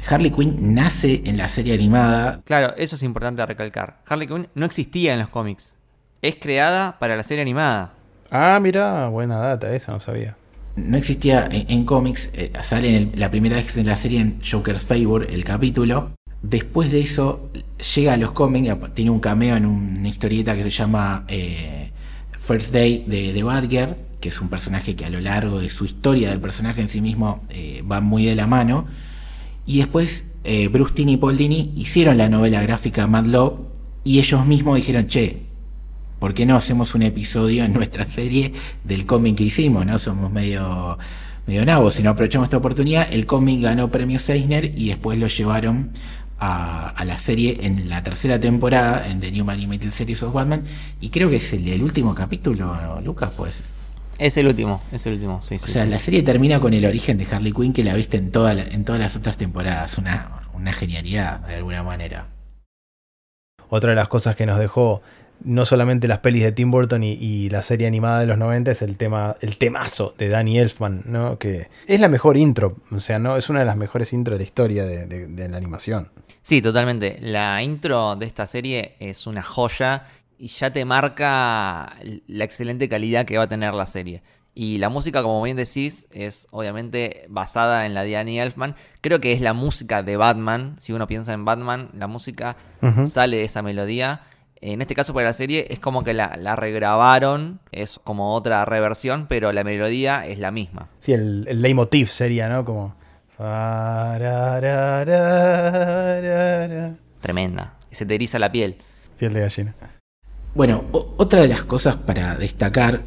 Harley 0.07 0.29
Quinn 0.29 0.75
nace 0.75 1.23
en 1.25 1.37
la 1.37 1.47
serie 1.47 1.73
animada. 1.73 2.43
Claro, 2.45 2.75
eso 2.77 2.95
es 2.95 3.01
importante 3.01 3.43
recalcar. 3.43 4.01
Harley 4.05 4.27
Quinn 4.27 4.49
no 4.53 4.67
existía 4.67 5.13
en 5.13 5.19
los 5.19 5.29
cómics. 5.29 5.77
Es 6.21 6.35
creada 6.35 6.99
para 6.99 7.15
la 7.17 7.23
serie 7.23 7.41
animada. 7.41 7.93
Ah, 8.29 8.59
mira, 8.61 9.07
buena 9.07 9.39
data, 9.39 9.73
esa 9.73 9.93
no 9.93 9.99
sabía 9.99 10.37
no 10.75 10.97
existía 10.97 11.47
en, 11.51 11.85
cómics, 11.85 12.29
eh, 12.33 12.51
sale 12.63 13.11
la 13.15 13.29
primera 13.29 13.57
vez 13.57 13.77
en 13.77 13.85
la 13.85 13.95
serie 13.95 14.19
en 14.19 14.39
Joker's 14.43 14.81
Favor, 14.81 15.27
el 15.29 15.43
capítulo. 15.43 16.11
Después 16.41 16.91
de 16.91 16.99
eso, 16.99 17.49
llega 17.95 18.13
a 18.13 18.17
los 18.17 18.31
cómics, 18.31 18.75
tiene 18.93 19.11
un 19.11 19.19
cameo 19.19 19.55
en 19.55 19.65
una 19.65 20.07
historieta 20.07 20.55
que 20.55 20.63
se 20.63 20.71
llama 20.71 21.25
eh, 21.27 21.91
First 22.39 22.73
Day 22.73 23.05
de, 23.07 23.43
Badger, 23.43 23.97
que 24.19 24.29
es 24.29 24.41
un 24.41 24.49
personaje 24.49 24.95
que 24.95 25.05
a 25.05 25.09
lo 25.09 25.21
largo 25.21 25.59
de 25.59 25.69
su 25.69 25.85
historia 25.85 26.29
del 26.29 26.39
personaje 26.39 26.81
en 26.81 26.87
sí 26.87 27.01
mismo 27.01 27.43
eh, 27.49 27.83
va 27.89 28.01
muy 28.01 28.25
de 28.25 28.35
la 28.35 28.47
mano. 28.47 28.87
Y 29.65 29.77
después 29.77 30.25
Bruce 30.71 30.93
Timm 30.93 31.07
y 31.07 31.15
Paul 31.15 31.37
Dini 31.37 31.71
hicieron 31.77 32.17
la 32.17 32.27
novela 32.27 32.61
gráfica 32.61 33.07
Mad 33.07 33.27
Love 33.27 33.53
y 34.03 34.19
ellos 34.19 34.45
mismos 34.45 34.75
dijeron, 34.75 35.07
che, 35.07 35.43
¿por 36.23 36.33
qué 36.33 36.45
no 36.45 36.55
hacemos 36.55 36.95
un 36.95 37.01
episodio 37.01 37.65
en 37.65 37.73
nuestra 37.73 38.07
serie 38.07 38.53
del 38.85 39.05
cómic 39.05 39.35
que 39.35 39.43
hicimos? 39.43 39.85
¿no? 39.85 39.99
Somos 39.99 40.31
medio, 40.31 40.97
medio 41.45 41.65
nabos, 41.65 41.95
si 41.95 42.01
no 42.01 42.11
aprovechamos 42.11 42.45
esta 42.45 42.55
oportunidad. 42.55 43.11
El 43.11 43.25
cómic 43.25 43.61
ganó 43.61 43.91
premio 43.91 44.21
Eisner 44.25 44.71
y 44.73 44.87
después 44.87 45.19
lo 45.19 45.27
llevaron 45.27 45.91
a, 46.39 47.03
la 47.05 47.17
serie 47.17 47.57
en 47.63 47.89
la 47.89 48.03
tercera 48.03 48.39
temporada, 48.39 49.05
en 49.09 49.19
The 49.19 49.33
New 49.33 49.51
Animated 49.51 49.89
Series 49.89 50.23
of 50.23 50.33
Batman. 50.33 50.63
Y 51.01 51.09
creo 51.09 51.29
que 51.29 51.35
es 51.35 51.51
el, 51.51 51.83
último 51.83 52.15
capítulo, 52.15 53.01
Lucas, 53.03 53.33
pues. 53.35 53.61
Es 54.17 54.37
el 54.37 54.47
último, 54.47 54.81
es 54.93 55.05
el 55.05 55.15
último, 55.15 55.41
sí. 55.41 55.55
O 55.55 55.67
sea, 55.67 55.85
la 55.85 55.99
serie 55.99 56.23
termina 56.23 56.61
con 56.61 56.73
el 56.73 56.85
origen 56.85 57.17
de 57.17 57.27
Harley 57.29 57.51
Quinn 57.51 57.73
que 57.73 57.83
la 57.83 57.95
viste 57.95 58.15
en, 58.15 58.31
toda 58.31 58.53
en 58.53 58.85
todas 58.85 59.01
las 59.01 59.17
otras 59.17 59.35
temporadas. 59.35 59.97
Una, 59.97 60.39
una 60.53 60.71
genialidad, 60.71 61.41
de 61.41 61.55
alguna 61.55 61.83
manera. 61.83 62.27
Otra 63.67 63.89
de 63.89 63.97
las 63.97 64.07
cosas 64.07 64.37
que 64.37 64.45
nos 64.45 64.57
dejó 64.57 65.01
no 65.43 65.65
solamente 65.65 66.07
las 66.07 66.19
pelis 66.19 66.43
de 66.43 66.51
Tim 66.51 66.71
Burton 66.71 67.03
y, 67.03 67.49
la 67.49 67.61
serie 67.61 67.87
animada 67.87 68.19
de 68.19 68.27
los 68.27 68.37
90 68.37 68.71
es 68.71 68.81
el 68.81 68.97
tema 68.97 69.35
el 69.41 69.57
temazo 69.57 70.15
de 70.17 70.29
Danny 70.29 70.59
Elfman, 70.59 71.03
¿no? 71.05 71.37
Que 71.37 71.67
es 71.87 71.99
la 71.99 72.07
mejor 72.07 72.37
intro, 72.37 72.77
o 72.91 72.99
sea, 72.99 73.19
no 73.19 73.37
es 73.37 73.49
una 73.49 73.59
de 73.59 73.65
las 73.65 73.77
mejores 73.77 74.13
intros 74.13 74.35
de 74.35 74.39
la 74.39 74.43
historia 74.43 74.85
de, 74.85 75.49
la 75.49 75.57
animación. 75.57 76.09
Sí, 76.41 76.61
totalmente. 76.61 77.17
La 77.21 77.61
intro 77.61 78.15
de 78.15 78.25
esta 78.25 78.45
serie 78.45 78.95
es 78.99 79.27
una 79.27 79.43
joya 79.43 80.07
y 80.37 80.47
ya 80.47 80.71
te 80.71 80.85
marca 80.85 81.95
la 82.27 82.43
excelente 82.43 82.89
calidad 82.89 83.25
que 83.25 83.37
va 83.37 83.43
a 83.43 83.47
tener 83.47 83.73
la 83.73 83.85
serie. 83.85 84.23
Y 84.55 84.77
la 84.77 84.89
música, 84.89 85.23
como 85.23 85.41
bien 85.41 85.57
decís, 85.57 86.07
es 86.11 86.47
obviamente 86.51 87.25
basada 87.29 87.85
en 87.85 87.93
la 87.93 88.03
de 88.03 88.11
Danny 88.11 88.39
Elfman. 88.39 88.75
Creo 89.01 89.19
que 89.19 89.33
es 89.33 89.41
la 89.41 89.53
música 89.53 90.03
de 90.03 90.15
Batman. 90.15 90.75
Si 90.79 90.93
uno 90.93 91.07
piensa 91.07 91.33
en 91.33 91.43
Batman, 91.43 91.89
la 91.93 92.07
música 92.07 92.55
sale 93.05 93.37
de 93.37 93.43
esa 93.43 93.63
melodía. 93.63 94.21
En 94.65 94.81
este 94.81 94.95
caso 94.95 95.13
para 95.13 95.27
la 95.27 95.33
serie 95.33 95.67
es 95.69 95.79
como 95.79 96.03
que 96.03 96.13
la, 96.13 96.55
regrabaron, 96.55 97.59
es 97.73 97.99
como 98.01 98.33
otra 98.33 98.63
reversión, 98.63 99.27
pero 99.27 99.51
la 99.51 99.65
melodía 99.65 100.25
es 100.25 100.39
la 100.39 100.51
misma. 100.51 100.87
Sí, 100.99 101.11
el, 101.11 101.45
el 101.49 101.61
leitmotiv 101.61 102.07
sería, 102.07 102.47
¿no? 102.47 102.63
Como... 102.63 102.95
Tremenda. 107.19 107.73
Se 107.91 108.05
te 108.05 108.15
eriza 108.15 108.39
la 108.39 108.53
piel. 108.53 108.77
Piel 109.17 109.33
de 109.33 109.41
gallina. 109.41 109.75
Bueno, 110.55 110.85
otra 111.17 111.41
de 111.41 111.49
las 111.49 111.63
cosas 111.63 111.97
para 111.97 112.37
destacar 112.37 113.01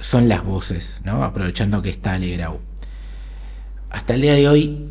son 0.00 0.28
las 0.28 0.44
voces, 0.44 1.02
¿no? 1.04 1.22
Aprovechando 1.22 1.82
que 1.82 1.90
está 1.90 2.14
Alegrau. 2.14 2.58
Hasta 3.90 4.14
el 4.14 4.22
día 4.22 4.34
de 4.34 4.48
hoy 4.48 4.90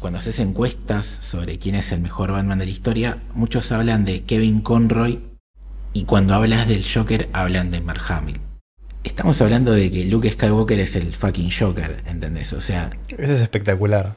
cuando 0.00 0.18
haces 0.18 0.38
encuestas 0.38 1.06
sobre 1.06 1.58
quién 1.58 1.74
es 1.74 1.92
el 1.92 2.00
mejor 2.00 2.32
Batman 2.32 2.58
de 2.58 2.64
la 2.64 2.70
historia, 2.70 3.18
muchos 3.34 3.70
hablan 3.70 4.06
de 4.06 4.22
Kevin 4.22 4.62
Conroy 4.62 5.20
y 5.92 6.04
cuando 6.04 6.34
hablas 6.34 6.66
del 6.66 6.84
Joker 6.86 7.28
hablan 7.34 7.70
de 7.70 7.82
Mark 7.82 8.00
Hamill. 8.08 8.40
Estamos 9.04 9.40
hablando 9.42 9.72
de 9.72 9.90
que 9.90 10.04
Luke 10.06 10.30
Skywalker 10.30 10.80
es 10.80 10.96
el 10.96 11.14
fucking 11.14 11.50
Joker, 11.50 12.02
¿entendés? 12.06 12.54
O 12.54 12.60
sea... 12.62 12.90
Eso 13.08 13.32
es 13.34 13.40
espectacular. 13.42 14.14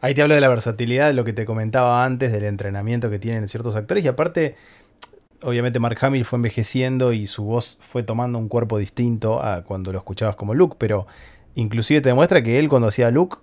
Ahí 0.00 0.14
te 0.14 0.22
hablo 0.22 0.34
de 0.34 0.40
la 0.40 0.48
versatilidad, 0.48 1.08
de 1.08 1.12
lo 1.12 1.24
que 1.24 1.34
te 1.34 1.44
comentaba 1.44 2.04
antes, 2.04 2.32
del 2.32 2.44
entrenamiento 2.44 3.10
que 3.10 3.18
tienen 3.18 3.46
ciertos 3.48 3.76
actores 3.76 4.04
y 4.04 4.08
aparte, 4.08 4.56
obviamente 5.42 5.78
Mark 5.80 5.98
Hamill 6.00 6.24
fue 6.24 6.38
envejeciendo 6.38 7.12
y 7.12 7.26
su 7.26 7.44
voz 7.44 7.76
fue 7.82 8.02
tomando 8.02 8.38
un 8.38 8.48
cuerpo 8.48 8.78
distinto 8.78 9.42
a 9.44 9.64
cuando 9.64 9.92
lo 9.92 9.98
escuchabas 9.98 10.34
como 10.34 10.54
Luke, 10.54 10.76
pero 10.78 11.06
inclusive 11.56 12.00
te 12.00 12.08
demuestra 12.08 12.42
que 12.42 12.58
él 12.58 12.70
cuando 12.70 12.88
hacía 12.88 13.10
Luke 13.10 13.36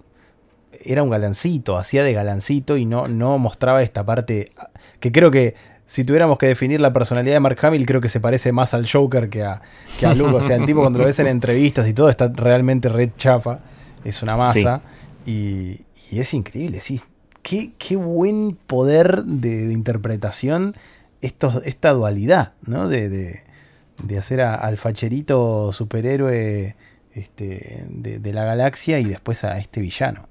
era 0.84 1.03
un 1.03 1.09
galancito, 1.09 1.77
hacía 1.77 2.03
de 2.03 2.13
galancito 2.13 2.77
y 2.77 2.86
no, 2.86 3.07
no 3.07 3.38
mostraba 3.38 3.82
esta 3.82 4.05
parte 4.05 4.51
que 4.99 5.11
creo 5.11 5.32
que 5.32 5.55
si 5.86 6.03
tuviéramos 6.03 6.38
que 6.38 6.45
definir 6.45 6.80
la 6.80 6.93
personalidad 6.93 7.34
de 7.34 7.39
Mark 7.39 7.57
Hamill, 7.63 7.86
creo 7.88 7.99
que 7.99 8.09
se 8.09 8.19
parece 8.19 8.51
más 8.51 8.75
al 8.75 8.88
Joker 8.88 9.27
que 9.27 9.43
a, 9.43 9.59
que 9.99 10.05
a 10.05 10.13
Luke. 10.13 10.36
O 10.36 10.41
sea, 10.43 10.55
el 10.57 10.67
tipo 10.67 10.82
cuando 10.82 10.99
lo 10.99 11.05
ves 11.05 11.17
en 11.17 11.25
entrevistas 11.25 11.88
y 11.88 11.93
todo 11.93 12.09
está 12.09 12.27
realmente 12.27 12.89
red 12.89 13.09
chapa, 13.17 13.59
es 14.03 14.21
una 14.21 14.38
masa 14.38 14.82
y, 15.25 15.82
es 16.11 16.34
increíble, 16.36 16.80
sí. 16.80 17.01
Qué, 17.41 17.71
qué 17.80 17.95
buen 17.95 18.55
poder 18.67 19.23
de, 19.23 19.73
interpretación 19.73 20.75
esta 21.21 21.91
dualidad, 21.91 22.53
¿no? 22.61 22.88
De, 22.88 23.09
de, 23.09 24.17
hacer 24.17 24.41
al 24.41 24.77
facherito 24.77 25.71
superhéroe 25.71 26.75
este, 27.15 27.86
de 27.89 28.34
la 28.34 28.43
galaxia 28.43 28.99
y 28.99 29.05
después 29.05 29.43
a 29.43 29.57
este 29.57 29.82
villano 29.82 30.28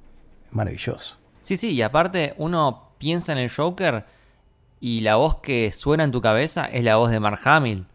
maravilloso. 0.50 1.16
Sí, 1.40 1.56
sí, 1.56 1.70
y 1.70 1.82
aparte 1.82 2.34
uno 2.36 2.92
piensa 2.98 3.32
en 3.32 3.38
el 3.38 3.50
Joker 3.50 4.04
y 4.80 5.00
la 5.00 5.16
voz 5.16 5.36
que 5.36 5.72
suena 5.72 6.04
en 6.04 6.12
tu 6.12 6.20
cabeza 6.20 6.66
es 6.66 6.84
la 6.84 6.96
voz 6.96 7.10
de 7.10 7.20
Mark 7.20 7.40
Hamill. 7.44 7.86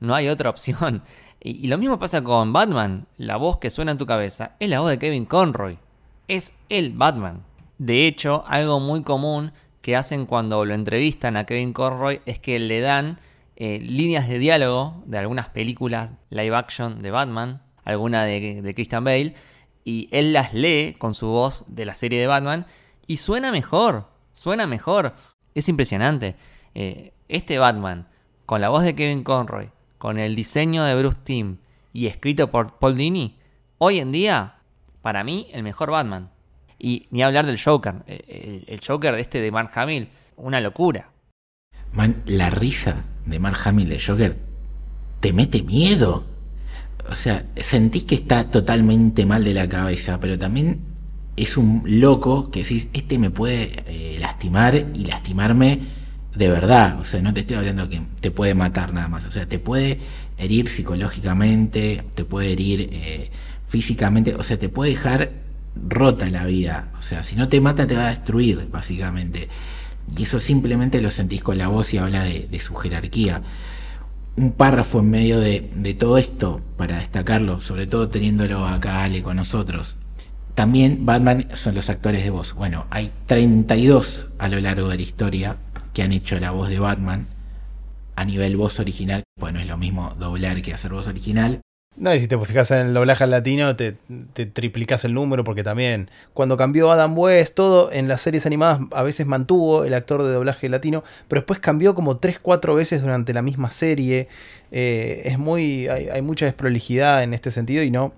No 0.00 0.14
hay 0.14 0.28
otra 0.28 0.50
opción. 0.50 1.02
Y, 1.40 1.68
lo 1.68 1.78
mismo 1.78 2.00
pasa 2.00 2.24
con 2.24 2.52
Batman. 2.52 3.06
La 3.16 3.36
voz 3.36 3.58
que 3.58 3.70
suena 3.70 3.92
en 3.92 3.98
tu 3.98 4.06
cabeza 4.06 4.56
es 4.58 4.68
la 4.68 4.80
voz 4.80 4.90
de 4.90 4.98
Kevin 4.98 5.24
Conroy. 5.24 5.78
Es 6.26 6.52
el 6.68 6.92
Batman. 6.92 7.44
De 7.78 8.08
hecho, 8.08 8.42
algo 8.48 8.80
muy 8.80 9.02
común 9.02 9.52
que 9.80 9.94
hacen 9.94 10.26
cuando 10.26 10.64
lo 10.64 10.74
entrevistan 10.74 11.36
a 11.36 11.46
Kevin 11.46 11.72
Conroy 11.72 12.22
es 12.26 12.40
que 12.40 12.58
le 12.58 12.80
dan 12.80 13.20
eh, 13.54 13.78
líneas 13.80 14.28
de 14.28 14.40
diálogo 14.40 15.00
de 15.06 15.16
algunas 15.18 15.48
películas 15.48 16.14
live 16.30 16.56
action 16.56 16.98
de 16.98 17.12
Batman, 17.12 17.62
alguna 17.84 18.24
de, 18.24 18.60
de 18.60 18.74
Christian 18.74 19.04
Bale, 19.04 19.34
y 19.84 20.08
él 20.12 20.32
las 20.32 20.54
lee 20.54 20.94
con 20.98 21.14
su 21.14 21.28
voz 21.28 21.64
de 21.68 21.86
la 21.86 21.94
serie 21.94 22.20
de 22.20 22.26
Batman 22.26 22.66
y 23.06 23.16
suena 23.16 23.50
mejor, 23.52 24.08
suena 24.32 24.66
mejor. 24.66 25.14
Es 25.54 25.68
impresionante. 25.68 26.36
Eh, 26.74 27.12
este 27.28 27.58
Batman, 27.58 28.08
con 28.46 28.60
la 28.60 28.68
voz 28.68 28.82
de 28.82 28.94
Kevin 28.94 29.24
Conroy, 29.24 29.70
con 29.98 30.18
el 30.18 30.36
diseño 30.36 30.84
de 30.84 30.94
Bruce 30.94 31.18
Timm 31.24 31.58
y 31.92 32.06
escrito 32.06 32.50
por 32.50 32.78
Paul 32.78 32.96
Dini, 32.96 33.38
hoy 33.78 33.98
en 33.98 34.12
día, 34.12 34.56
para 35.02 35.24
mí, 35.24 35.48
el 35.52 35.62
mejor 35.62 35.90
Batman. 35.90 36.30
Y 36.78 37.08
ni 37.10 37.22
hablar 37.22 37.46
del 37.46 37.60
Joker, 37.60 38.04
el, 38.06 38.64
el 38.68 38.80
Joker 38.86 39.14
de 39.14 39.20
este 39.20 39.40
de 39.40 39.50
Mark 39.50 39.70
Hamill, 39.74 40.08
una 40.36 40.60
locura. 40.60 41.10
Man, 41.92 42.22
la 42.26 42.50
risa 42.50 43.04
de 43.24 43.38
Mark 43.38 43.58
Hamill 43.64 43.88
de 43.88 44.00
Joker 44.00 44.48
te 45.20 45.32
mete 45.32 45.62
miedo. 45.62 46.24
O 47.10 47.14
sea, 47.14 47.46
sentís 47.56 48.04
que 48.04 48.14
está 48.14 48.50
totalmente 48.50 49.26
mal 49.26 49.44
de 49.44 49.54
la 49.54 49.68
cabeza, 49.68 50.18
pero 50.20 50.38
también 50.38 50.80
es 51.36 51.56
un 51.56 51.82
loco 51.84 52.50
que 52.50 52.62
decís, 52.62 52.88
este 52.92 53.18
me 53.18 53.30
puede 53.30 53.82
eh, 53.86 54.18
lastimar 54.20 54.74
y 54.94 55.04
lastimarme 55.04 55.80
de 56.34 56.48
verdad. 56.48 57.00
O 57.00 57.04
sea, 57.04 57.20
no 57.22 57.32
te 57.32 57.40
estoy 57.40 57.56
hablando 57.56 57.88
que 57.88 58.02
te 58.20 58.30
puede 58.30 58.54
matar 58.54 58.92
nada 58.92 59.08
más. 59.08 59.24
O 59.24 59.30
sea, 59.30 59.46
te 59.46 59.58
puede 59.58 59.98
herir 60.36 60.68
psicológicamente, 60.68 62.04
te 62.14 62.24
puede 62.24 62.52
herir 62.52 62.88
eh, 62.92 63.30
físicamente, 63.66 64.34
o 64.34 64.42
sea, 64.42 64.58
te 64.58 64.68
puede 64.68 64.92
dejar 64.92 65.30
rota 65.88 66.28
la 66.30 66.44
vida. 66.44 66.90
O 66.98 67.02
sea, 67.02 67.22
si 67.22 67.36
no 67.36 67.48
te 67.48 67.60
mata 67.60 67.86
te 67.86 67.96
va 67.96 68.06
a 68.06 68.10
destruir, 68.10 68.68
básicamente. 68.70 69.48
Y 70.16 70.22
eso 70.22 70.40
simplemente 70.40 71.00
lo 71.00 71.10
sentís 71.10 71.42
con 71.42 71.58
la 71.58 71.68
voz 71.68 71.92
y 71.94 71.98
habla 71.98 72.24
de, 72.24 72.60
su 72.60 72.74
jerarquía. 72.74 73.42
Un 74.38 74.52
párrafo 74.52 75.00
en 75.00 75.10
medio 75.10 75.40
de, 75.40 75.96
todo 75.98 76.16
esto, 76.16 76.60
para 76.76 77.00
destacarlo, 77.00 77.60
sobre 77.60 77.88
todo 77.88 78.08
teniéndolo 78.08 78.64
acá 78.66 79.02
Ale 79.02 79.20
con 79.20 79.34
nosotros. 79.34 79.96
También 80.54 81.04
Batman 81.04 81.48
son 81.54 81.74
los 81.74 81.90
actores 81.90 82.22
de 82.22 82.30
voz. 82.30 82.54
Bueno, 82.54 82.86
hay 82.90 83.10
32 83.26 84.28
a 84.38 84.48
lo 84.48 84.60
largo 84.60 84.90
de 84.90 84.96
la 84.96 85.02
historia 85.02 85.56
que 85.92 86.04
han 86.04 86.12
hecho 86.12 86.38
la 86.38 86.52
voz 86.52 86.68
de 86.68 86.78
Batman 86.78 87.26
a 88.14 88.24
nivel 88.24 88.56
voz 88.56 88.78
original. 88.78 89.24
Bueno, 89.40 89.58
es 89.58 89.66
lo 89.66 89.76
mismo 89.76 90.14
doblar 90.20 90.62
que 90.62 90.72
hacer 90.72 90.92
voz 90.92 91.08
original. 91.08 91.60
No, 92.00 92.14
y 92.14 92.20
si 92.20 92.28
te 92.28 92.38
fijas 92.38 92.70
en 92.70 92.86
el 92.86 92.94
doblaje 92.94 93.26
latino, 93.26 93.74
te, 93.74 93.96
te, 94.32 94.46
triplicas 94.46 95.04
el 95.04 95.14
número, 95.14 95.42
porque 95.42 95.64
también 95.64 96.08
cuando 96.32 96.56
cambió 96.56 96.92
Adam 96.92 97.18
West, 97.18 97.56
todo 97.56 97.90
en 97.90 98.06
las 98.06 98.20
series 98.20 98.46
animadas 98.46 98.78
a 98.92 99.02
veces 99.02 99.26
mantuvo 99.26 99.82
el 99.82 99.92
actor 99.94 100.22
de 100.22 100.32
doblaje 100.32 100.68
latino, 100.68 101.02
pero 101.26 101.40
después 101.40 101.58
cambió 101.58 101.96
como 101.96 102.20
3-4 102.20 102.76
veces 102.76 103.02
durante 103.02 103.34
la 103.34 103.42
misma 103.42 103.72
serie. 103.72 104.28
Eh, 104.70 105.22
es 105.24 105.38
muy. 105.38 105.88
Hay, 105.88 106.22
mucha 106.22 106.44
desprolijidad 106.44 107.22
en 107.22 107.32
este 107.32 107.50
sentido 107.50 107.82
y 107.82 107.90
no, 107.90 108.12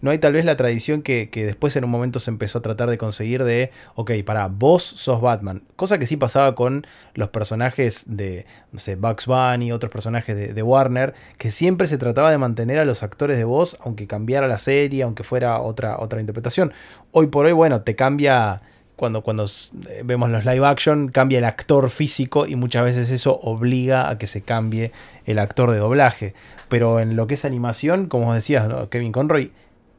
no 0.00 0.10
hay 0.10 0.18
tal 0.18 0.32
vez 0.32 0.44
la 0.44 0.56
tradición 0.56 1.02
que, 1.02 1.30
que, 1.30 1.46
después 1.46 1.76
en 1.76 1.84
un 1.84 1.90
momento 1.90 2.18
se 2.18 2.30
empezó 2.30 2.58
a 2.58 2.62
tratar 2.62 2.90
de 2.90 2.98
conseguir 2.98 3.44
de, 3.44 3.70
ok, 3.94 4.10
para 4.24 4.48
vos 4.48 4.82
sos 4.82 5.20
Batman. 5.20 5.62
Cosa 5.76 5.98
que 5.98 6.06
sí 6.06 6.16
pasaba 6.16 6.54
con 6.54 6.86
los 7.14 7.28
personajes 7.28 8.04
de, 8.06 8.46
Bugs 8.98 9.26
Bunny, 9.26 9.70
otros 9.70 9.92
personajes 9.92 10.34
de, 10.34 10.52
de 10.52 10.62
Warner, 10.62 11.14
que 11.38 11.50
siempre 11.50 11.86
se 11.86 11.98
trataba 11.98 12.30
de 12.30 12.38
mantener 12.38 12.78
a 12.78 12.84
los 12.84 13.02
actores 13.02 13.38
de 13.38 13.44
voz, 13.44 13.76
aunque 13.80 14.06
cambiara 14.08 14.48
la 14.48 14.58
serie, 14.58 15.04
aunque 15.04 15.22
fuera 15.22 15.60
otra, 15.60 15.98
otra 16.00 16.20
interpretación. 16.20 16.72
Hoy 17.12 17.28
por 17.28 17.46
hoy, 17.46 17.52
bueno, 17.52 17.82
te 17.82 17.94
cambia 17.94 18.62
cuando, 19.02 19.22
cuando 19.22 19.46
eh, 19.88 20.02
vemos 20.04 20.30
los 20.30 20.44
live 20.44 20.64
action, 20.64 21.08
cambia 21.08 21.38
el 21.38 21.44
actor 21.44 21.90
físico 21.90 22.46
y 22.46 22.54
muchas 22.54 22.84
veces 22.84 23.10
eso 23.10 23.36
obliga 23.42 24.08
a 24.08 24.16
que 24.16 24.28
se 24.28 24.42
cambie 24.42 24.92
el 25.26 25.40
actor 25.40 25.72
de 25.72 25.78
doblaje. 25.78 26.34
Pero 26.68 27.00
en 27.00 27.16
lo 27.16 27.26
que 27.26 27.34
es 27.34 27.44
animación, 27.44 28.06
como 28.06 28.28
os 28.28 28.36
decías, 28.36 28.64
Kevin 28.90 29.10
Conroy, 29.10 29.50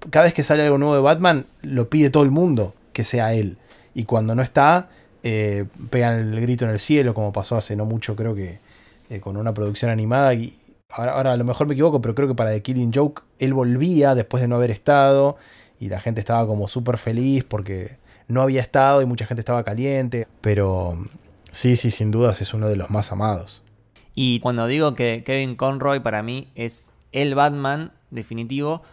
cada 0.10 0.24
vez 0.24 0.34
que 0.34 0.42
sale 0.42 0.64
algo 0.64 0.78
nuevo 0.78 0.96
de 0.96 1.02
Batman, 1.02 1.48
lo 1.62 1.90
pide 1.90 2.12
todo 2.12 2.24
el 2.24 2.32
mundo 2.32 2.76
que 2.94 3.04
sea 3.04 3.34
él. 3.34 3.58
Y 3.94 4.06
cuando 4.06 4.36
no 4.36 4.42
está, 4.42 4.88
eh, 5.22 5.66
pegan 5.90 6.20
el 6.20 6.40
grito 6.40 6.64
en 6.64 6.72
el 6.72 6.80
cielo, 6.80 7.14
como 7.14 7.34
pasó 7.34 7.58
hace 7.58 7.76
no 7.76 7.84
mucho, 7.84 8.16
creo 8.16 8.34
que 8.34 8.60
eh, 9.10 9.20
con 9.20 9.36
una 9.36 9.54
producción 9.54 9.92
animada. 9.92 10.34
Y 10.34 10.58
ahora, 10.90 11.12
ahora 11.12 11.34
a 11.34 11.36
lo 11.36 11.44
mejor 11.44 11.68
me 11.68 11.74
equivoco, 11.74 12.00
pero 12.00 12.16
creo 12.16 12.30
que 12.30 12.36
para 12.36 12.52
The 12.52 12.62
Killing 12.62 12.94
Joke 12.94 13.24
él 13.38 13.54
volvía 13.54 14.16
después 14.16 14.40
de 14.40 14.48
no 14.48 14.56
haber 14.56 14.72
estado. 14.72 15.36
Y 15.78 15.90
la 15.90 16.00
gente 16.00 16.22
estaba 16.22 16.48
como 16.48 16.70
súper 16.70 16.98
feliz 16.98 17.44
porque 17.44 18.02
no 18.28 18.42
había 18.42 18.62
estado 18.62 19.02
y 19.02 19.06
mucha 19.06 19.26
gente 19.26 19.42
estaba 19.42 19.64
caliente, 19.64 20.28
pero 20.42 20.98
sí, 21.52 21.76
sí, 21.76 21.92
sin 21.92 22.12
dudas 22.12 22.42
es 22.42 22.54
uno 22.54 22.68
de 22.68 22.76
los 22.76 22.90
más 22.90 23.12
amados. 23.12 23.62
Y 24.16 24.40
cuando 24.40 24.68
digo 24.68 24.94
que 24.94 25.24
Kevin 25.26 25.56
Conroy 25.56 26.00
para 26.00 26.24
mí 26.24 26.52
es 26.56 26.94
el 27.12 27.36
Batman 27.36 27.92
definitivo, 28.12 28.84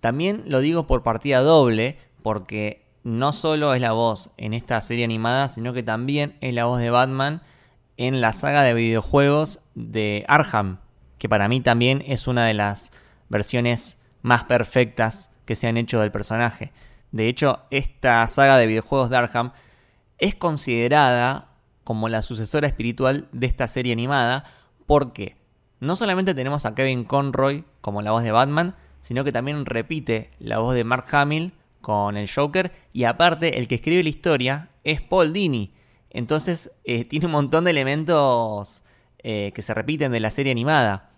también 0.00 0.44
lo 0.46 0.60
digo 0.60 0.86
por 0.86 1.02
partida 1.02 1.40
doble, 1.40 1.98
porque 2.22 2.86
no 3.02 3.32
solo 3.32 3.74
es 3.74 3.80
la 3.80 3.92
voz 3.92 4.30
en 4.36 4.54
esta 4.54 4.80
serie 4.80 5.04
animada, 5.04 5.48
sino 5.48 5.72
que 5.72 5.82
también 5.82 6.36
es 6.40 6.54
la 6.54 6.66
voz 6.66 6.80
de 6.80 6.90
Batman 6.90 7.42
en 7.96 8.20
la 8.20 8.32
saga 8.32 8.62
de 8.62 8.74
videojuegos 8.74 9.60
de 9.74 10.24
Arkham, 10.28 10.78
que 11.18 11.28
para 11.28 11.48
mí 11.48 11.60
también 11.60 12.04
es 12.06 12.28
una 12.28 12.46
de 12.46 12.54
las 12.54 12.92
versiones 13.28 13.98
más 14.22 14.44
perfectas 14.44 15.30
que 15.44 15.56
se 15.56 15.66
han 15.66 15.76
hecho 15.76 16.00
del 16.00 16.12
personaje. 16.12 16.72
De 17.12 17.28
hecho, 17.28 17.60
esta 17.70 18.26
saga 18.26 18.58
de 18.58 18.66
videojuegos 18.66 19.10
de 19.10 19.50
es 20.18 20.34
considerada 20.34 21.48
como 21.84 22.08
la 22.08 22.22
sucesora 22.22 22.66
espiritual 22.66 23.28
de 23.32 23.46
esta 23.46 23.66
serie 23.66 23.92
animada 23.92 24.44
porque 24.86 25.36
no 25.80 25.96
solamente 25.96 26.34
tenemos 26.34 26.66
a 26.66 26.74
Kevin 26.74 27.04
Conroy 27.04 27.64
como 27.80 28.02
la 28.02 28.10
voz 28.10 28.24
de 28.24 28.32
Batman, 28.32 28.74
sino 29.00 29.24
que 29.24 29.32
también 29.32 29.64
repite 29.64 30.30
la 30.38 30.58
voz 30.58 30.74
de 30.74 30.84
Mark 30.84 31.06
Hamill 31.12 31.52
con 31.80 32.16
el 32.16 32.28
Joker 32.28 32.72
y 32.92 33.04
aparte 33.04 33.58
el 33.58 33.68
que 33.68 33.76
escribe 33.76 34.02
la 34.02 34.08
historia 34.08 34.70
es 34.84 35.00
Paul 35.00 35.32
Dini. 35.32 35.72
Entonces 36.10 36.72
eh, 36.84 37.04
tiene 37.08 37.26
un 37.26 37.32
montón 37.32 37.64
de 37.64 37.70
elementos 37.70 38.82
eh, 39.18 39.52
que 39.54 39.62
se 39.62 39.74
repiten 39.74 40.12
de 40.12 40.20
la 40.20 40.30
serie 40.30 40.52
animada 40.52 41.10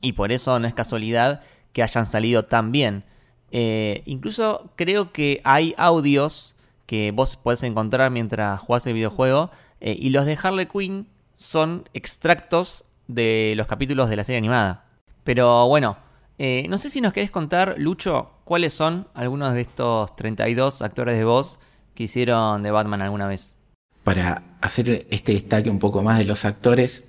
y 0.00 0.12
por 0.12 0.32
eso 0.32 0.58
no 0.58 0.66
es 0.66 0.74
casualidad 0.74 1.42
que 1.72 1.82
hayan 1.82 2.06
salido 2.06 2.42
tan 2.42 2.72
bien. 2.72 3.04
Eh, 3.50 4.02
incluso 4.06 4.70
creo 4.76 5.12
que 5.12 5.40
hay 5.44 5.74
audios 5.76 6.56
que 6.86 7.12
vos 7.12 7.36
podés 7.36 7.62
encontrar 7.62 8.10
mientras 8.10 8.60
jugás 8.60 8.86
el 8.86 8.94
videojuego. 8.94 9.50
Eh, 9.80 9.96
y 9.98 10.10
los 10.10 10.26
de 10.26 10.38
Harley 10.42 10.66
Quinn 10.66 11.06
son 11.34 11.88
extractos 11.94 12.84
de 13.06 13.54
los 13.56 13.66
capítulos 13.66 14.08
de 14.08 14.16
la 14.16 14.24
serie 14.24 14.38
animada. 14.38 14.86
Pero 15.24 15.68
bueno, 15.68 15.98
eh, 16.38 16.66
no 16.68 16.78
sé 16.78 16.88
si 16.88 17.00
nos 17.00 17.12
querés 17.12 17.30
contar, 17.30 17.74
Lucho, 17.78 18.30
cuáles 18.44 18.72
son 18.72 19.08
algunos 19.14 19.54
de 19.54 19.60
estos 19.60 20.14
32 20.16 20.82
actores 20.82 21.16
de 21.16 21.24
voz 21.24 21.60
que 21.94 22.04
hicieron 22.04 22.62
de 22.62 22.70
Batman 22.70 23.02
alguna 23.02 23.26
vez. 23.26 23.56
Para 24.04 24.42
hacer 24.60 25.06
este 25.10 25.32
destaque 25.32 25.68
un 25.68 25.78
poco 25.78 26.02
más 26.02 26.18
de 26.18 26.24
los 26.24 26.44
actores, 26.44 27.04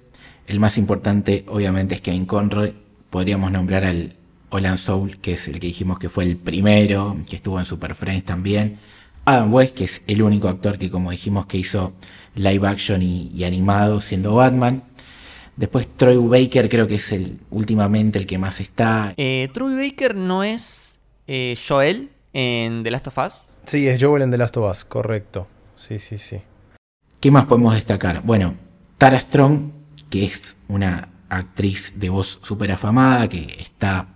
el 0.47 0.59
más 0.59 0.77
importante 0.77 1.45
obviamente 1.47 1.95
es 1.95 2.01
Kevin 2.01 2.25
Conroy. 2.25 2.75
Podríamos 3.09 3.51
nombrar 3.51 3.85
al 3.85 4.15
Olan 4.49 4.77
Soul, 4.77 5.17
que 5.19 5.33
es 5.33 5.47
el 5.47 5.59
que 5.59 5.67
dijimos 5.67 5.99
que 5.99 6.09
fue 6.09 6.23
el 6.23 6.37
primero, 6.37 7.17
que 7.29 7.35
estuvo 7.35 7.59
en 7.59 7.65
Super 7.65 7.95
Friends 7.95 8.25
también. 8.25 8.79
Adam 9.25 9.53
West, 9.53 9.75
que 9.75 9.83
es 9.83 10.01
el 10.07 10.21
único 10.21 10.47
actor 10.47 10.77
que, 10.77 10.89
como 10.89 11.11
dijimos, 11.11 11.45
que 11.45 11.57
hizo 11.57 11.93
live 12.35 12.67
action 12.67 13.01
y, 13.01 13.43
animado 13.43 14.01
siendo 14.01 14.35
Batman. 14.35 14.83
Después 15.55 15.87
Troy 15.87 16.17
Baker 16.17 16.69
creo 16.69 16.87
que 16.87 16.95
es 16.95 17.11
el 17.11 17.37
últimamente 17.49 18.17
el 18.17 18.25
que 18.25 18.37
más 18.37 18.59
está. 18.59 19.13
Eh, 19.17 19.49
Troy 19.53 19.75
Baker 19.75 20.15
no 20.15 20.43
es 20.43 20.99
eh, 21.27 21.57
Joel 21.67 22.09
en 22.33 22.83
The 22.83 22.91
Last 22.91 23.07
of 23.07 23.17
Us. 23.17 23.43
Sí, 23.65 23.87
es 23.87 24.01
Joel 24.01 24.23
en 24.23 24.31
The 24.31 24.37
Last 24.37 24.57
of 24.57 24.71
Us, 24.71 24.85
correcto. 24.85 25.47
Sí, 25.75 25.99
sí, 25.99 26.17
sí. 26.17 26.37
¿Qué 27.19 27.29
más 27.29 27.45
podemos 27.45 27.73
destacar? 27.73 28.21
Bueno, 28.23 28.55
Tara 28.97 29.19
Strong, 29.19 29.71
que 30.09 30.23
es 30.23 30.55
una 30.69 31.09
actriz 31.29 31.93
de 31.97 32.09
voz 32.09 32.39
súper 32.41 32.71
afamada, 32.71 33.27
que 33.27 33.57
está 33.59 34.07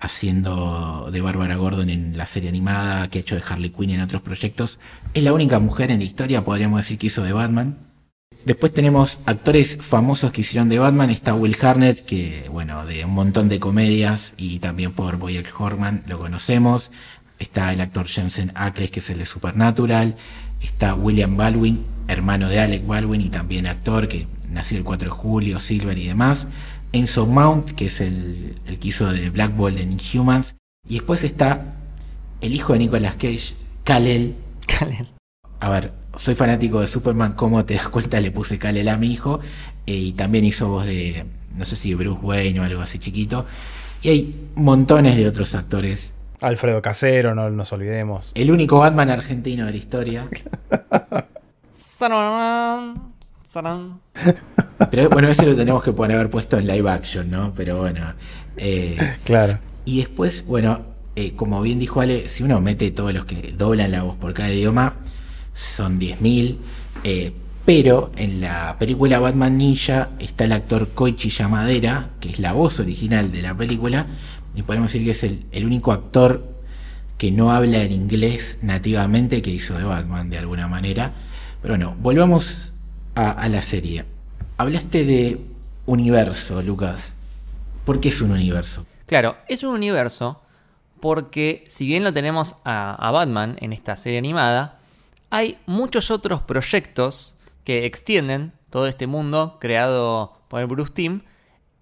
haciendo 0.00 1.10
de 1.12 1.20
Bárbara 1.20 1.56
Gordon 1.56 1.90
en 1.90 2.16
la 2.16 2.26
serie 2.26 2.48
animada, 2.48 3.08
que 3.08 3.18
ha 3.18 3.20
hecho 3.20 3.36
de 3.36 3.42
Harley 3.46 3.70
Quinn 3.70 3.90
en 3.90 4.00
otros 4.00 4.22
proyectos. 4.22 4.78
Es 5.14 5.22
la 5.22 5.32
única 5.32 5.58
mujer 5.58 5.90
en 5.90 5.98
la 5.98 6.04
historia, 6.04 6.44
podríamos 6.44 6.80
decir, 6.80 6.98
que 6.98 7.08
hizo 7.08 7.22
de 7.22 7.32
Batman. 7.32 7.90
Después 8.44 8.72
tenemos 8.72 9.20
actores 9.26 9.76
famosos 9.76 10.32
que 10.32 10.40
hicieron 10.40 10.70
de 10.70 10.78
Batman. 10.78 11.10
Está 11.10 11.34
Will 11.34 11.56
Harnett, 11.60 12.04
que, 12.06 12.46
bueno, 12.50 12.86
de 12.86 13.04
un 13.04 13.12
montón 13.12 13.50
de 13.50 13.60
comedias 13.60 14.32
y 14.38 14.60
también 14.60 14.92
por 14.92 15.18
Boyer 15.18 15.46
Horman 15.58 16.04
lo 16.06 16.18
conocemos. 16.18 16.90
Está 17.38 17.72
el 17.72 17.82
actor 17.82 18.06
Jensen 18.06 18.52
Ackles, 18.54 18.90
que 18.90 19.00
es 19.00 19.10
el 19.10 19.18
de 19.18 19.26
Supernatural. 19.26 20.16
Está 20.62 20.94
William 20.94 21.36
Baldwin, 21.36 21.84
hermano 22.08 22.48
de 22.48 22.60
Alec 22.60 22.86
Baldwin 22.86 23.20
y 23.20 23.28
también 23.28 23.66
actor 23.66 24.08
que 24.08 24.26
nació 24.48 24.78
el 24.78 24.84
4 24.84 25.10
de 25.10 25.16
julio, 25.16 25.60
Silver 25.60 25.98
y 25.98 26.08
demás. 26.08 26.48
Enzo 26.92 27.26
Mount, 27.26 27.70
que 27.70 27.86
es 27.86 28.00
el, 28.00 28.56
el 28.66 28.78
que 28.78 28.88
hizo 28.88 29.10
de 29.12 29.30
Black 29.30 29.56
Bolt 29.56 29.78
en 29.78 29.92
Inhumans. 29.92 30.56
Y 30.88 30.94
después 30.94 31.24
está 31.24 31.74
el 32.40 32.54
hijo 32.54 32.72
de 32.72 32.80
Nicolas 32.80 33.16
Cage, 33.16 33.54
Kal-El. 33.84 34.34
A 35.60 35.68
ver, 35.68 35.92
soy 36.16 36.34
fanático 36.34 36.80
de 36.80 36.86
Superman, 36.86 37.34
como 37.34 37.64
te 37.64 37.74
das 37.74 37.88
cuenta? 37.88 38.20
Le 38.20 38.30
puse 38.30 38.58
Kal-El 38.58 38.88
a 38.88 38.96
mi 38.96 39.12
hijo. 39.12 39.40
Eh, 39.86 39.94
y 39.94 40.12
también 40.12 40.44
hizo 40.44 40.68
voz 40.68 40.86
de, 40.86 41.26
no 41.56 41.64
sé 41.64 41.76
si 41.76 41.94
Bruce 41.94 42.20
Wayne 42.22 42.60
o 42.60 42.64
algo 42.64 42.80
así 42.80 42.98
chiquito. 42.98 43.46
Y 44.02 44.08
hay 44.08 44.48
montones 44.54 45.16
de 45.16 45.28
otros 45.28 45.54
actores. 45.54 46.12
Alfredo 46.40 46.80
Casero, 46.80 47.34
no 47.34 47.50
nos 47.50 47.72
olvidemos. 47.72 48.32
El 48.34 48.50
único 48.50 48.78
Batman 48.78 49.10
argentino 49.10 49.66
de 49.66 49.72
la 49.72 49.76
historia. 49.76 50.28
Pero 54.92 55.10
bueno, 55.10 55.28
eso 55.28 55.44
lo 55.44 55.56
tenemos 55.56 55.82
que 55.82 55.92
poner 55.92 56.16
haber 56.16 56.30
puesto 56.30 56.56
en 56.56 56.68
live 56.68 56.88
action, 56.88 57.28
¿no? 57.28 57.52
Pero 57.52 57.78
bueno. 57.78 58.14
Eh, 58.56 58.96
claro. 59.24 59.58
Y 59.84 59.98
después, 59.98 60.46
bueno, 60.46 60.82
eh, 61.16 61.32
como 61.34 61.60
bien 61.60 61.80
dijo 61.80 62.00
Ale, 62.00 62.28
si 62.28 62.44
uno 62.44 62.60
mete 62.60 62.92
todos 62.92 63.12
los 63.12 63.24
que 63.24 63.52
doblan 63.58 63.90
la 63.90 64.04
voz 64.04 64.16
por 64.18 64.34
cada 64.34 64.52
idioma, 64.52 64.94
son 65.52 65.98
10.000. 65.98 66.58
Eh, 67.02 67.32
pero 67.66 68.12
en 68.14 68.40
la 68.40 68.76
película 68.78 69.18
Batman 69.18 69.58
Ninja 69.58 70.10
está 70.20 70.44
el 70.44 70.52
actor 70.52 70.90
Koichi 70.90 71.30
Yamadera, 71.30 72.10
que 72.20 72.30
es 72.30 72.38
la 72.38 72.52
voz 72.52 72.78
original 72.78 73.32
de 73.32 73.42
la 73.42 73.56
película, 73.56 74.06
y 74.54 74.62
podemos 74.62 74.92
decir 74.92 75.04
que 75.04 75.10
es 75.10 75.24
el, 75.24 75.46
el 75.50 75.64
único 75.64 75.90
actor 75.90 76.54
que 77.18 77.32
no 77.32 77.50
habla 77.50 77.82
en 77.82 77.90
inglés 77.90 78.58
nativamente 78.62 79.42
que 79.42 79.50
hizo 79.50 79.76
de 79.76 79.82
Batman 79.82 80.30
de 80.30 80.38
alguna 80.38 80.68
manera. 80.68 81.14
Pero 81.60 81.74
bueno, 81.74 81.96
volvamos 82.00 82.69
a, 83.14 83.48
la 83.48 83.62
serie. 83.62 84.04
Hablaste 84.56 85.04
de 85.04 85.40
universo, 85.86 86.62
Lucas. 86.62 87.14
¿Por 87.84 88.00
qué 88.00 88.08
es 88.08 88.20
un 88.20 88.30
universo? 88.30 88.86
Claro, 89.06 89.36
es 89.48 89.62
un 89.62 89.74
universo 89.74 90.40
porque 91.00 91.64
si 91.66 91.86
bien 91.86 92.04
lo 92.04 92.12
tenemos 92.12 92.56
a, 92.64 92.94
a 92.94 93.10
Batman 93.10 93.56
en 93.60 93.72
esta 93.72 93.96
serie 93.96 94.18
animada, 94.18 94.78
hay 95.30 95.58
muchos 95.66 96.10
otros 96.10 96.42
proyectos 96.42 97.36
que 97.64 97.86
extienden 97.86 98.52
todo 98.68 98.86
este 98.86 99.06
mundo 99.06 99.58
creado 99.60 100.40
por 100.48 100.60
el 100.60 100.66
Bruce 100.66 100.92
Team 100.92 101.22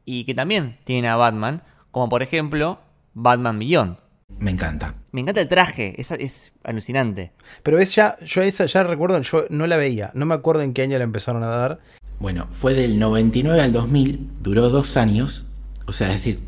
y 0.05 0.25
que 0.25 0.35
también 0.35 0.79
tienen 0.85 1.11
a 1.11 1.17
Batman, 1.17 1.63
como 1.91 2.09
por 2.09 2.23
ejemplo 2.23 2.81
Batman 3.15 3.59
Beyond. 3.59 3.99
Me 4.41 4.51
encanta. 4.51 4.95
Me 5.11 5.21
encanta 5.21 5.41
el 5.41 5.49
traje, 5.49 6.01
es, 6.01 6.11
es 6.13 6.53
alucinante. 6.63 7.33
Pero 7.63 7.79
es 7.79 7.95
ya, 7.95 8.17
yo 8.25 8.43
esa 8.43 8.67
ya 8.67 8.85
recuerdo, 8.85 9.21
yo 9.21 9.47
no 9.51 9.67
la 9.67 9.77
veía, 9.77 10.11
no 10.15 10.27
me 10.27 10.35
acuerdo 10.35 10.63
en 10.63 10.75
qué 10.75 10.83
año 10.83 10.97
la 10.99 11.05
empezaron 11.05 11.43
a 11.43 11.49
dar. 11.49 11.81
Bueno, 12.21 12.47
fue 12.51 12.75
del 12.75 12.99
99 12.99 13.61
al 13.61 13.73
2000, 13.73 14.31
duró 14.41 14.71
dos 14.71 14.97
años, 14.97 15.47
o 15.87 15.93
sea, 15.93 16.09
es 16.09 16.15
decir, 16.15 16.41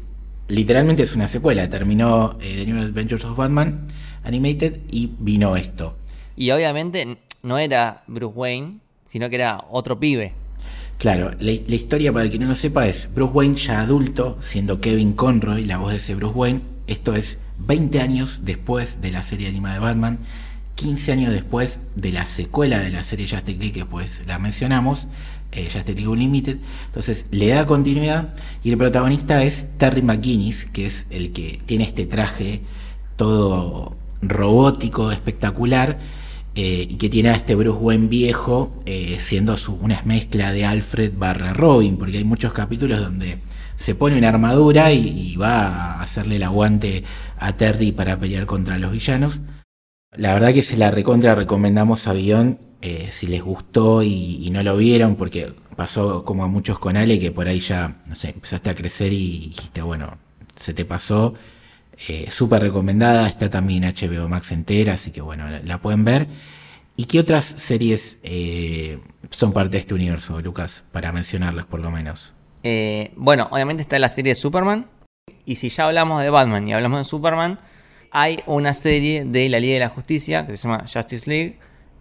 literalmente 0.49 1.03
es 1.03 1.14
una 1.14 1.26
secuela, 1.26 1.68
terminó 1.68 2.36
eh, 2.41 2.57
The 2.59 2.66
New 2.66 2.82
Adventures 2.82 3.24
of 3.24 3.36
Batman 3.36 3.86
Animated 4.22 4.80
y 4.91 5.11
vino 5.18 5.57
esto. 5.57 5.97
Y 6.36 6.51
obviamente 6.51 7.16
no 7.43 7.59
era 7.59 8.03
Bruce 8.07 8.34
Wayne, 8.36 8.78
sino 9.05 9.28
que 9.30 9.36
era 9.36 9.64
otro 9.70 9.99
pibe. 9.99 10.32
Claro, 10.99 11.30
la, 11.41 11.53
la 11.66 11.74
historia 11.74 12.12
para 12.12 12.26
el 12.26 12.30
que 12.30 12.38
no 12.38 12.47
lo 12.47 12.55
sepa 12.55 12.86
es 12.86 13.09
Bruce 13.12 13.32
Wayne 13.32 13.57
ya 13.57 13.80
adulto, 13.80 14.36
siendo 14.41 14.80
Kevin 14.80 15.14
Conroy 15.14 15.64
la 15.64 15.78
voz 15.78 15.93
de 15.93 15.97
ese 15.97 16.14
Bruce 16.14 16.36
Wayne, 16.36 16.61
esto 16.86 17.14
es 17.14 17.38
20 17.66 18.00
años 18.00 18.40
después 18.44 19.00
de 19.00 19.11
la 19.11 19.22
serie 19.22 19.48
animada 19.48 19.74
de 19.74 19.80
Batman, 19.80 20.18
15 20.76 21.12
años 21.12 21.32
después 21.32 21.80
de 21.94 22.12
la 22.12 22.26
secuela 22.26 22.78
de 22.78 22.90
la 22.90 23.04
serie 23.04 23.28
Justice 23.28 23.58
League, 23.58 23.72
que 23.72 23.84
pues 23.84 24.22
la 24.26 24.38
mencionamos, 24.38 25.08
eh, 25.52 25.64
Justice 25.64 25.94
League 25.94 26.08
Unlimited. 26.08 26.58
Entonces 26.86 27.26
le 27.30 27.48
da 27.48 27.66
continuidad 27.66 28.34
y 28.64 28.70
el 28.70 28.78
protagonista 28.78 29.42
es 29.42 29.66
Terry 29.78 30.02
McGuinness, 30.02 30.64
que 30.66 30.86
es 30.86 31.06
el 31.11 31.32
que 31.32 31.61
tiene 31.66 31.84
este 31.84 32.06
traje 32.06 32.62
todo 33.16 33.96
robótico, 34.22 35.12
espectacular. 35.12 35.98
eh, 36.56 36.86
y 36.90 36.96
que 36.96 37.08
tiene 37.08 37.30
a 37.30 37.34
este 37.36 37.54
Bruce 37.54 37.78
Wayne 37.78 38.08
viejo 38.08 38.72
eh, 38.84 39.18
siendo 39.20 39.54
una 39.80 40.02
mezcla 40.04 40.52
de 40.52 40.64
Alfred 40.64 41.12
barra 41.16 41.52
Robin, 41.54 41.96
porque 41.96 42.18
hay 42.18 42.24
muchos 42.24 42.52
capítulos 42.52 43.00
donde 43.00 43.38
se 43.81 43.95
pone 43.95 44.18
una 44.18 44.28
armadura 44.28 44.93
y, 44.93 45.37
va 45.37 45.95
a 45.95 46.03
hacerle 46.03 46.37
el 46.37 46.43
aguante 46.43 47.03
a 47.39 47.57
Terry 47.57 47.93
para 47.93 48.20
pelear 48.20 48.45
contra 48.45 48.76
los 48.78 48.93
villanos. 48.93 49.41
La 50.14 50.35
verdad 50.35 50.53
que 50.53 50.62
se 50.62 50.76
la 50.76 50.91
recontra 50.91 51.35
recomendamos 51.35 52.07
a 52.07 52.12
Bion 52.12 52.59
eh, 52.83 53.09
si 53.11 53.26
les 53.26 53.43
gustó 53.43 54.03
y, 54.03 54.51
no 54.53 54.62
lo 54.62 54.76
vieron, 54.76 55.16
porque 55.16 55.55
pasó 55.76 56.26
como 56.26 56.45
a 56.45 56.47
muchos 56.47 56.78
con 56.78 56.99
Ale, 56.99 57.18
que 57.18 57.31
por 57.31 57.49
ahí 57.49 57.61
ya, 57.61 58.03
no 58.07 58.14
sé, 58.14 58.28
empezaste 58.31 58.68
a 58.68 58.74
crecer 58.74 59.14
y 59.14 59.49
dijiste, 59.49 59.81
bueno, 59.81 60.18
se 60.57 60.74
te 60.74 60.85
pasó. 60.85 61.33
Eh, 62.07 62.28
Súper 62.31 62.61
recomendada, 62.62 63.28
está 63.28 63.49
también 63.49 63.85
HBO 63.85 64.28
Max 64.28 64.53
entera, 64.53 64.95
así 64.95 65.11
que 65.11 65.22
bueno, 65.22 65.49
la, 65.49 65.61
la 65.61 65.78
pueden 65.78 66.05
ver. 66.05 66.28
¿Y 66.97 67.07
qué 67.07 67.18
otras 67.18 67.47
series 67.47 68.18
eh, 68.24 68.99
son 69.31 69.55
parte 69.55 69.78
de 69.78 69.78
este 69.78 69.95
universo, 69.95 70.39
Lucas? 70.43 70.85
Para 70.93 71.12
mencionarlas 71.12 71.64
por 71.64 71.81
lo 71.81 71.91
menos. 71.91 72.35
Eh, 72.62 73.12
bueno, 73.16 73.48
obviamente 73.50 73.82
está 73.82 73.98
la 73.98 74.08
serie 74.08 74.32
de 74.32 74.34
Superman. 74.40 74.86
Y 75.46 75.56
si 75.56 75.68
ya 75.68 75.86
hablamos 75.86 76.22
de 76.22 76.30
Batman 76.30 76.68
y 76.68 76.72
hablamos 76.72 77.00
de 77.00 77.04
Superman, 77.04 77.58
hay 78.12 78.40
una 78.46 78.74
serie 78.74 79.24
de 79.24 79.48
la 79.48 79.61
Liga 79.61 79.74
de 79.74 79.80
la 79.80 79.88
Justicia 79.88 80.46
que 80.46 80.56
se 80.56 80.64
llama 80.68 80.84
Justice 80.92 81.28
League. 81.28 81.58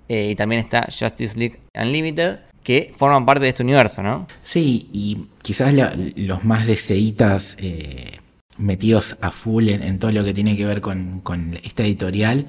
eh, 0.07 0.30
y 0.32 0.36
también 0.36 0.60
está 0.62 0.88
Justice 0.88 1.38
League 1.38 1.60
Unlimited, 1.80 2.39
que 2.64 2.91
forman 2.95 3.26
parte 3.28 3.43
de 3.43 3.49
este 3.49 3.62
universo, 3.64 4.01
¿no? 4.01 4.26
Sí, 4.41 4.89
y 4.91 5.28
quizás 5.43 5.72
los 6.16 6.43
más 6.43 6.66
deseitas 6.66 7.55
eh, 7.60 8.18
metidos 8.57 9.18
a 9.22 9.32
full 9.32 9.70
en, 9.70 9.99
todo 9.99 10.12
lo 10.12 10.24
que 10.24 10.34
tiene 10.34 10.57
que 10.57 10.66
ver 10.66 10.82
con, 10.82 11.22
esta 11.64 11.84
editorial, 11.84 12.47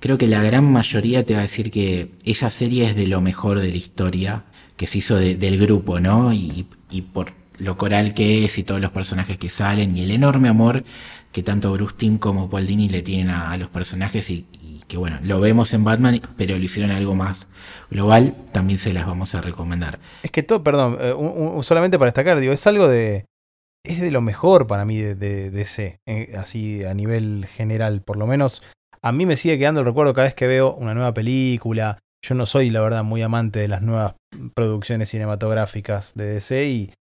creo 0.00 0.18
que 0.18 0.26
la 0.26 0.42
gran 0.42 0.70
mayoría 0.70 1.24
te 1.24 1.34
va 1.34 1.38
a 1.40 1.42
decir 1.42 1.70
que 1.70 2.10
esa 2.24 2.50
serie 2.50 2.86
es 2.90 2.96
de 2.96 3.06
lo 3.06 3.20
mejor 3.20 3.60
de 3.60 3.70
la 3.70 3.76
historia 3.76 4.44
que 4.76 4.86
se 4.88 4.98
hizo 4.98 5.14
de- 5.16 5.36
del 5.36 5.58
grupo, 5.58 6.00
¿no? 6.00 6.32
Y, 6.32 6.66
y 6.90 7.02
por 7.02 7.32
lo 7.58 7.76
coral 7.76 8.14
que 8.14 8.44
es 8.44 8.58
y 8.58 8.64
todos 8.64 8.80
los 8.80 8.90
personajes 8.90 9.38
que 9.38 9.48
salen 9.48 9.96
y 9.96 10.02
el 10.02 10.10
enorme 10.10 10.48
amor 10.48 10.84
que 11.32 11.42
tanto 11.42 11.72
Bruce 11.72 12.18
como 12.18 12.48
Paul 12.48 12.66
Dini 12.66 12.88
le 12.88 13.02
tienen 13.02 13.30
a, 13.30 13.56
los 13.58 13.68
personajes 13.68 14.30
y, 14.30 14.46
que 14.88 14.96
bueno, 14.96 15.18
lo 15.22 15.38
vemos 15.40 15.74
en 15.74 15.84
Batman, 15.84 16.20
pero 16.36 16.56
lo 16.56 16.64
hicieron 16.64 16.92
algo 16.92 17.14
más 17.14 17.48
global, 17.90 18.34
también 18.52 18.78
se 18.78 18.92
las 18.92 19.04
vamos 19.04 19.34
a 19.34 19.42
recomendar. 19.42 19.98
Es 20.22 20.30
que 20.30 20.42
todo, 20.42 20.62
perdón, 20.62 20.96
eh, 20.98 21.14
solamente 21.62 21.98
para 21.98 22.08
destacar, 22.08 22.40
digo, 22.40 22.52
es 22.52 22.66
algo 22.66 22.88
de. 22.88 23.26
Es 23.84 24.00
de 24.00 24.10
lo 24.10 24.20
mejor 24.20 24.66
para 24.66 24.84
mí 24.84 24.96
de, 24.96 25.14
de, 25.14 25.50
de 25.50 25.60
ese, 25.60 26.00
eh, 26.06 26.32
así 26.38 26.84
a 26.84 26.94
nivel 26.94 27.46
general. 27.46 28.02
Por 28.02 28.16
lo 28.16 28.26
menos 28.26 28.62
a 29.02 29.12
mí 29.12 29.26
me 29.26 29.36
sigue 29.36 29.58
quedando 29.58 29.80
el 29.80 29.86
recuerdo 29.86 30.14
cada 30.14 30.26
vez 30.26 30.34
que 30.34 30.46
veo 30.46 30.74
una 30.74 30.94
nueva 30.94 31.12
película. 31.12 31.98
Yo 32.24 32.34
no 32.34 32.46
soy, 32.46 32.70
la 32.70 32.80
verdad, 32.80 33.04
muy 33.04 33.22
amante 33.22 33.60
de 33.60 33.68
las 33.68 33.82
nuevas 33.82 34.14
producciones 34.54 35.10
cinematográficas 35.10 36.14
de 36.14 36.24
DC 36.32 36.68
y, 36.68 36.92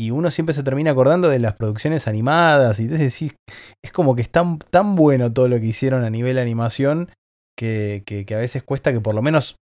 y 0.00 0.12
uno 0.12 0.30
siempre 0.30 0.54
se 0.54 0.62
termina 0.62 0.92
acordando 0.92 1.28
de 1.28 1.38
las 1.38 1.56
producciones 1.56 2.08
animadas 2.08 2.80
y 2.80 2.84
entonces 2.84 3.12
sí, 3.12 3.32
es 3.84 3.92
como 3.92 4.16
que 4.16 4.22
es 4.22 4.30
tan, 4.30 4.58
bueno 4.96 5.30
todo 5.30 5.46
lo 5.46 5.60
que 5.60 5.66
hicieron 5.66 6.04
a 6.04 6.10
nivel 6.10 6.38
animación 6.38 7.10
que, 7.54 8.02
que, 8.06 8.34
a 8.34 8.38
veces 8.38 8.62
cuesta 8.62 8.94
que 8.94 9.00
por 9.00 9.14
lo 9.14 9.20
menos, 9.20 9.56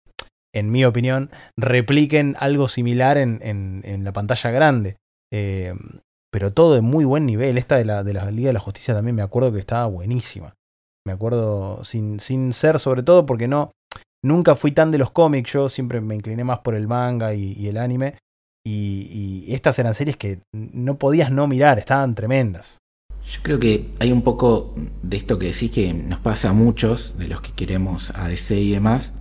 en 0.53 0.69
mi 0.69 0.85
opinión, 0.85 1.31
repliquen 1.57 2.35
algo 2.39 2.67
similar 2.67 3.17
en, 3.17 3.39
en, 3.41 4.03
la 4.03 4.13
pantalla 4.13 4.51
grande. 4.51 4.97
Eh, 5.33 5.73
pero 6.31 6.53
todo 6.53 6.75
de 6.75 6.81
muy 6.81 7.03
buen 7.03 7.25
nivel. 7.25 7.57
Esta 7.57 7.77
de 7.77 7.85
la, 7.85 8.03
de 8.03 8.13
la 8.13 8.29
Liga 8.29 8.49
de 8.49 8.53
la 8.53 8.59
Justicia 8.59 8.93
también 8.93 9.15
me 9.15 9.23
acuerdo 9.23 9.51
que 9.51 9.59
estaba 9.59 9.87
buenísima. 9.87 10.53
Me 11.07 11.13
acuerdo 11.13 11.83
sin, 11.83 12.19
sin 12.19 12.53
ser 12.53 12.77
sobre 12.77 13.01
todo 13.01 13.25
porque 13.25 13.47
no... 13.47 13.71
Nunca 14.23 14.55
fui 14.55 14.71
tan 14.71 14.91
de 14.91 14.97
los 14.97 15.09
cómics, 15.11 15.53
yo 15.53 15.69
siempre 15.69 16.01
me 16.01 16.15
incliné 16.15 16.43
más 16.43 16.59
por 16.59 16.75
el 16.75 16.87
manga 16.87 17.33
y 17.33 17.67
el 17.67 17.77
anime. 17.77 18.17
Y, 18.67 19.45
y 19.47 19.53
estas 19.53 19.79
eran 19.79 19.93
series 19.93 20.17
que 20.17 20.39
no 20.51 20.97
podías 20.97 21.31
no 21.31 21.47
mirar, 21.47 21.79
estaban 21.79 22.15
tremendas. 22.15 22.77
Yo 23.31 23.39
creo 23.41 23.59
que 23.59 23.91
hay 23.99 24.11
un 24.11 24.21
poco 24.21 24.73
de 25.03 25.15
esto 25.17 25.39
que 25.39 25.47
decís 25.47 25.71
que 25.71 25.93
nos 25.93 26.19
pasa 26.19 26.49
a 26.49 26.53
muchos, 26.53 27.13
de 27.17 27.27
los 27.29 27.39
que 27.41 27.51
queremos 27.51 28.11
a 28.15 28.27
DC 28.27 28.59
y 28.59 28.71
demás, 28.71 29.13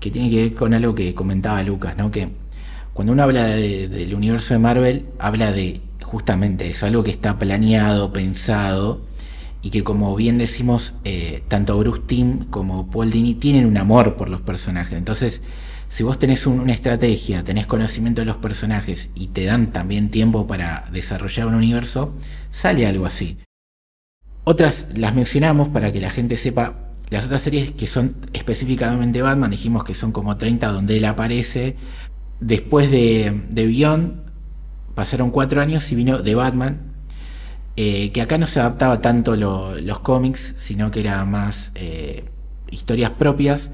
que 0.00 0.10
tiene 0.10 0.28
que 0.30 0.42
ver 0.42 0.54
con 0.54 0.74
algo 0.74 0.94
que 0.94 1.14
comentaba 1.14 1.62
Lucas, 1.62 1.96
¿no? 1.96 2.10
Que 2.10 2.28
cuando 2.92 3.12
uno 3.14 3.22
habla 3.22 3.44
de- 3.46 3.88
del 3.88 4.14
universo 4.14 4.52
de 4.54 4.58
Marvel, 4.60 5.06
habla 5.18 5.52
de 5.52 5.80
justamente 6.02 6.68
eso, 6.68 6.84
algo 6.86 7.02
que 7.02 7.10
está 7.10 7.38
planeado, 7.38 8.12
pensado, 8.12 9.00
y 9.62 9.70
que 9.70 9.82
como 9.84 10.14
bien 10.16 10.36
decimos, 10.38 10.92
eh, 11.04 11.42
tanto 11.48 11.78
Bruce 11.78 12.02
Timm 12.06 12.44
como 12.50 12.88
Paul 12.90 13.10
Dini 13.10 13.34
tienen 13.34 13.64
un 13.66 13.76
amor 13.78 14.16
por 14.16 14.28
los 14.28 14.40
personajes. 14.42 14.96
Entonces, 14.98 15.40
si 15.88 16.02
vos 16.02 16.18
tenés 16.18 16.46
un- 16.46 16.60
una 16.60 16.72
estrategia, 16.72 17.44
tenés 17.44 17.66
conocimiento 17.66 18.20
de 18.22 18.26
los 18.26 18.36
personajes 18.36 19.08
y 19.14 19.28
te 19.28 19.44
dan 19.44 19.72
también 19.72 20.10
tiempo 20.10 20.46
para 20.46 20.88
desarrollar 20.92 21.46
un 21.46 21.54
universo, 21.54 22.12
sale 22.50 22.86
algo 22.86 23.06
así. 23.06 23.38
Otras 24.44 24.88
las 24.94 25.14
mencionamos 25.14 25.68
para 25.70 25.92
que 25.92 26.00
la 26.00 26.10
gente 26.10 26.36
sepa. 26.36 26.74
Las 27.10 27.24
otras 27.26 27.42
series 27.42 27.72
que 27.72 27.86
son 27.86 28.16
específicamente 28.32 29.22
Batman, 29.22 29.50
dijimos 29.50 29.84
que 29.84 29.94
son 29.94 30.12
como 30.12 30.36
30 30.36 30.68
donde 30.68 30.96
él 30.98 31.04
aparece. 31.04 31.76
Después 32.40 32.90
de, 32.90 33.42
de 33.48 33.66
Beyond, 33.66 34.12
pasaron 34.94 35.30
cuatro 35.30 35.60
años 35.60 35.90
y 35.92 35.94
vino 35.94 36.22
The 36.22 36.34
Batman, 36.34 36.80
eh, 37.76 38.10
que 38.12 38.22
acá 38.22 38.38
no 38.38 38.46
se 38.46 38.60
adaptaba 38.60 39.00
tanto 39.00 39.36
lo- 39.36 39.78
los 39.80 40.00
cómics, 40.00 40.54
sino 40.56 40.90
que 40.90 41.00
era 41.00 41.24
más 41.24 41.72
eh, 41.74 42.24
historias 42.70 43.10
propias. 43.10 43.70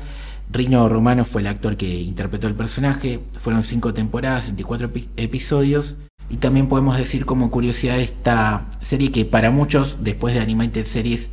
Rino 0.53 0.89
Romano 0.89 1.25
fue 1.25 1.41
el 1.41 1.47
actor 1.47 1.77
que 1.77 1.89
interpretó 2.01 2.47
el 2.47 2.55
personaje. 2.55 3.21
Fueron 3.41 3.63
cinco 3.63 3.95
temporadas, 3.95 4.47
24 4.47 4.93
epi- 4.93 5.09
episodios. 5.17 5.97
Y 6.31 6.37
también 6.37 6.69
podemos 6.69 6.97
decir 6.99 7.25
como 7.27 7.51
curiosidad 7.51 7.99
esta 7.99 8.67
serie 8.81 9.11
que 9.13 9.25
para 9.25 9.51
muchos, 9.51 9.99
después 10.03 10.35
de 10.35 10.41
Animated 10.41 10.85
Series 10.85 11.31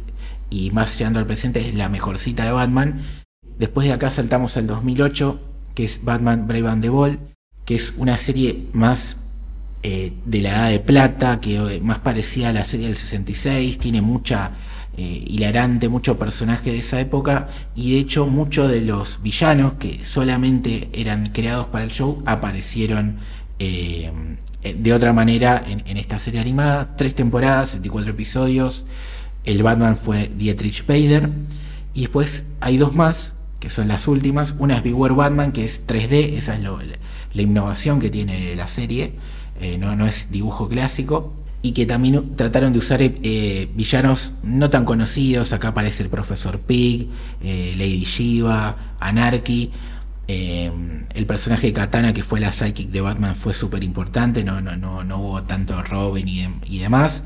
y 0.49 0.71
más 0.71 0.97
llegando 0.97 1.19
al 1.19 1.25
presente, 1.25 1.67
es 1.67 1.75
la 1.75 1.89
mejor 1.89 2.17
cita 2.17 2.45
de 2.45 2.51
Batman. 2.51 3.01
Después 3.57 3.87
de 3.87 3.93
acá 3.93 4.09
saltamos 4.11 4.57
al 4.57 4.67
2008, 4.67 5.39
que 5.75 5.85
es 5.85 6.03
Batman 6.03 6.47
Brave 6.47 6.67
and 6.69 6.81
the 6.81 6.89
Bold, 6.89 7.19
que 7.65 7.75
es 7.75 7.93
una 7.97 8.17
serie 8.17 8.67
más 8.73 9.17
eh, 9.83 10.13
de 10.25 10.41
la 10.41 10.49
edad 10.49 10.69
de 10.69 10.79
plata, 10.79 11.39
que 11.39 11.55
eh, 11.75 11.81
más 11.81 11.99
parecida 11.99 12.49
a 12.49 12.53
la 12.53 12.65
serie 12.65 12.87
del 12.87 12.97
66, 12.97 13.77
tiene 13.79 14.01
mucha 14.01 14.51
eh, 14.99 15.23
hilarante, 15.27 15.87
mucho 15.87 16.19
personaje 16.19 16.71
de 16.71 16.79
esa 16.79 16.99
época, 16.99 17.47
y 17.73 17.93
de 17.93 17.99
hecho 17.99 18.27
muchos 18.27 18.69
de 18.69 18.81
los 18.81 19.21
villanos 19.23 19.75
que 19.79 20.03
solamente 20.03 20.89
eran 20.91 21.29
creados 21.31 21.67
para 21.67 21.85
el 21.85 21.91
show 21.91 22.21
aparecieron 22.25 23.19
Eh, 23.61 24.75
de 24.77 24.93
otra 24.93 25.13
manera, 25.13 25.63
en, 25.67 25.97
esta 25.97 26.19
serie 26.19 26.41
animada, 26.41 26.95
tres 26.97 27.15
temporadas, 27.15 27.69
74 27.69 28.11
episodios, 28.11 28.85
el 29.45 29.63
Batman 29.63 29.95
fue 29.97 30.29
Dietrich 30.35 30.85
Bader, 30.85 31.29
y 31.93 32.01
después 32.01 32.45
hay 32.59 32.77
dos 32.77 32.93
más, 32.95 33.35
que 33.59 33.69
son 33.69 33.87
las 33.87 34.07
últimas. 34.07 34.53
Una 34.59 34.75
es 34.77 34.83
Beware 34.83 35.13
Batman, 35.13 35.51
que 35.51 35.65
es 35.65 35.85
3D, 35.87 36.37
esa 36.37 36.55
es 36.55 36.61
la 37.33 37.41
innovación 37.41 37.99
que 37.99 38.09
tiene 38.09 38.55
la 38.55 38.67
serie, 38.67 39.13
eh, 39.61 39.77
no, 39.77 39.95
no 39.95 40.05
es 40.05 40.31
dibujo 40.31 40.67
clásico 40.67 41.33
y 41.61 41.73
que 41.73 41.85
también 41.85 42.33
trataron 42.35 42.71
de 42.71 42.79
usar 42.79 43.01
eh, 43.01 43.69
villanos 43.75 44.31
no 44.43 44.69
tan 44.69 44.85
conocidos. 44.85 45.51
Acá 45.51 45.69
aparece 45.69 46.03
el 46.03 46.09
Profesor 46.09 46.59
Pig, 46.59 47.09
eh, 47.43 47.73
Lady 47.77 48.05
Shiva, 48.05 48.95
Anarchy. 48.99 49.71
el 50.27 51.25
personaje 51.25 51.67
de 51.67 51.73
Katana, 51.73 52.13
que 52.13 52.23
fue 52.23 52.39
la 52.39 52.51
psychic 52.51 52.89
de 52.89 53.01
Batman, 53.01 53.35
fue 53.35 53.53
súper 53.53 53.83
importante. 53.83 54.43
No, 54.43 54.61
no, 54.61 54.77
no, 54.77 55.03
no 55.03 55.17
hubo 55.17 55.43
tanto 55.43 55.81
Robin 55.83 56.27
y, 56.27 56.79
demás. 56.79 57.23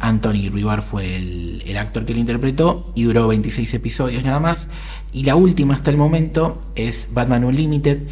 Anthony 0.00 0.50
Rivar 0.50 0.82
fue 0.82 1.16
el, 1.16 1.62
el, 1.66 1.76
actor 1.76 2.04
que 2.04 2.14
lo 2.14 2.20
interpretó 2.20 2.92
y 2.94 3.04
duró 3.04 3.28
26 3.28 3.74
episodios 3.74 4.24
nada 4.24 4.40
más. 4.40 4.68
Y 5.12 5.24
la 5.24 5.36
última 5.36 5.74
hasta 5.74 5.90
el 5.90 5.96
momento 5.96 6.62
es 6.74 7.08
Batman 7.12 7.44
Unlimited, 7.44 8.02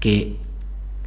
que 0.00 0.36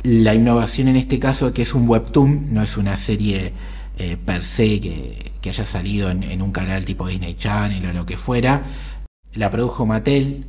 la 0.03 0.33
innovación 0.33 0.87
en 0.87 0.95
este 0.95 1.19
caso 1.19 1.53
que 1.53 1.61
es 1.63 1.73
un 1.73 1.87
webtoon, 1.87 2.53
no 2.53 2.61
es 2.61 2.77
una 2.77 2.95
serie 2.97 3.53
eh, 3.99 4.15
per 4.15 4.43
se 4.43 4.79
que, 4.79 5.49
haya 5.49 5.65
salido 5.65 6.09
en, 6.09 6.41
un 6.41 6.51
canal 6.53 6.85
tipo 6.85 7.07
Disney 7.07 7.35
Channel 7.35 7.85
o 7.85 7.93
lo 7.93 8.05
que 8.05 8.15
fuera. 8.15 8.63
La 9.33 9.51
produjo 9.51 9.85
Mattel, 9.85 10.45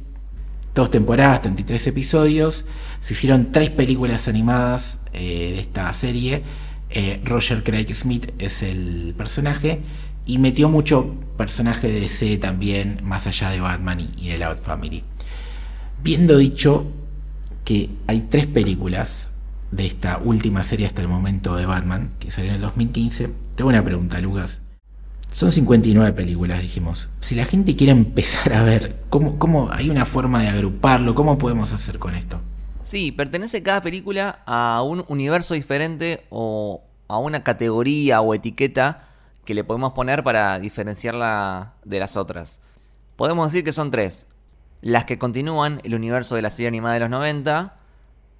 dos 0.72 0.88
temporadas, 0.90 1.42
33 1.42 1.88
episodios. 1.88 2.64
Se 3.00 3.14
hicieron 3.14 3.50
tres 3.50 3.70
películas 3.70 4.28
animadas 4.28 5.00
eh, 5.12 5.52
de 5.54 5.60
esta 5.60 5.92
serie. 5.94 6.44
Eh, 6.90 7.20
Roger 7.24 7.64
Craig 7.64 7.92
Smith 7.92 8.32
es 8.38 8.62
el 8.62 9.14
personaje 9.18 9.80
y 10.26 10.38
metió 10.38 10.68
mucho 10.68 11.16
personaje 11.36 11.88
de 11.88 12.00
DC 12.02 12.38
también, 12.38 13.00
más 13.02 13.26
allá 13.26 13.50
de 13.50 13.60
Batman 13.60 14.00
y, 14.00 14.26
y 14.26 14.30
el 14.30 14.44
Out 14.44 14.58
Family. 14.58 15.02
Viendo 16.04 16.38
dicho 16.38 16.86
que 17.64 17.90
hay 18.06 18.20
tres 18.30 18.46
películas 18.46 19.30
de 19.70 19.86
esta 19.86 20.18
última 20.18 20.62
serie 20.62 20.86
hasta 20.86 21.02
el 21.02 21.08
momento 21.08 21.56
de 21.56 21.66
Batman, 21.66 22.12
que 22.18 22.30
salió 22.30 22.50
en 22.50 22.56
el 22.56 22.62
2015. 22.62 23.30
Tengo 23.60 23.68
una 23.68 23.84
pregunta, 23.84 24.18
Lucas. 24.22 24.62
Son 25.30 25.52
59 25.52 26.14
películas, 26.14 26.62
dijimos. 26.62 27.10
Si 27.20 27.34
la 27.34 27.44
gente 27.44 27.76
quiere 27.76 27.92
empezar 27.92 28.54
a 28.54 28.62
ver, 28.62 28.96
¿cómo, 29.10 29.38
¿cómo 29.38 29.68
hay 29.70 29.90
una 29.90 30.06
forma 30.06 30.40
de 30.40 30.48
agruparlo? 30.48 31.14
¿Cómo 31.14 31.36
podemos 31.36 31.70
hacer 31.74 31.98
con 31.98 32.14
esto? 32.14 32.40
Sí, 32.80 33.12
pertenece 33.12 33.62
cada 33.62 33.82
película 33.82 34.38
a 34.46 34.80
un 34.82 35.04
universo 35.08 35.52
diferente 35.52 36.24
o 36.30 36.84
a 37.06 37.18
una 37.18 37.42
categoría 37.42 38.22
o 38.22 38.32
etiqueta 38.32 39.10
que 39.44 39.52
le 39.52 39.62
podemos 39.62 39.92
poner 39.92 40.24
para 40.24 40.58
diferenciarla 40.58 41.74
de 41.84 42.00
las 42.00 42.16
otras. 42.16 42.62
Podemos 43.16 43.52
decir 43.52 43.62
que 43.62 43.74
son 43.74 43.90
tres. 43.90 44.26
Las 44.80 45.04
que 45.04 45.18
continúan 45.18 45.82
el 45.84 45.94
universo 45.94 46.34
de 46.34 46.40
la 46.40 46.48
serie 46.48 46.68
animada 46.68 46.94
de 46.94 47.00
los 47.00 47.10
90, 47.10 47.76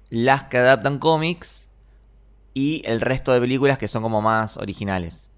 las 0.09 0.45
que 0.45 0.57
adaptan 0.57 0.97
cómics 0.97 1.69
y 2.53 2.81
el 2.85 3.01
resto 3.01 3.31
de 3.31 3.39
películas 3.39 3.77
que 3.77 3.87
son 3.87 4.03
como 4.03 4.21
más 4.21 4.57
originales. 4.57 5.31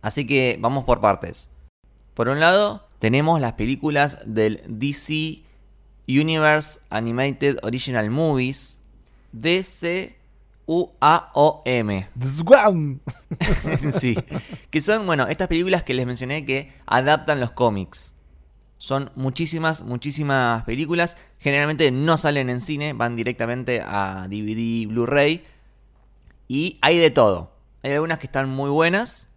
Así 0.00 0.26
que 0.26 0.58
vamos 0.60 0.84
por 0.84 1.00
partes. 1.00 1.50
Por 2.14 2.28
un 2.28 2.40
lado, 2.40 2.86
tenemos 2.98 3.40
las 3.40 3.54
películas 3.54 4.18
del 4.26 4.62
DC 4.66 5.42
Universe 6.08 6.80
Animated 6.90 7.58
Original 7.62 8.10
Movies, 8.10 8.80
DC 9.32 10.16
UAOM. 10.66 12.04
sí, 13.98 14.16
que 14.70 14.80
son, 14.80 15.06
bueno, 15.06 15.26
estas 15.26 15.48
películas 15.48 15.82
que 15.82 15.94
les 15.94 16.06
mencioné 16.06 16.44
que 16.44 16.72
adaptan 16.86 17.40
los 17.40 17.50
cómics. 17.50 18.14
Son 18.78 19.10
muchísimas, 19.14 19.82
muchísimas 19.82 20.64
películas. 20.64 21.16
Generalmente 21.38 21.90
no 21.92 22.18
salen 22.18 22.50
en 22.50 22.60
cine, 22.60 22.94
van 22.94 23.14
directamente 23.14 23.80
a 23.80 24.26
DVD, 24.28 24.88
Blu-ray. 24.88 25.44
Y 26.48 26.78
hay 26.82 26.98
de 26.98 27.10
todo. 27.10 27.52
Hay 27.82 27.92
algunas 27.92 28.18
que 28.18 28.26
están 28.26 28.48
muy 28.48 28.70
buenas 28.70 29.28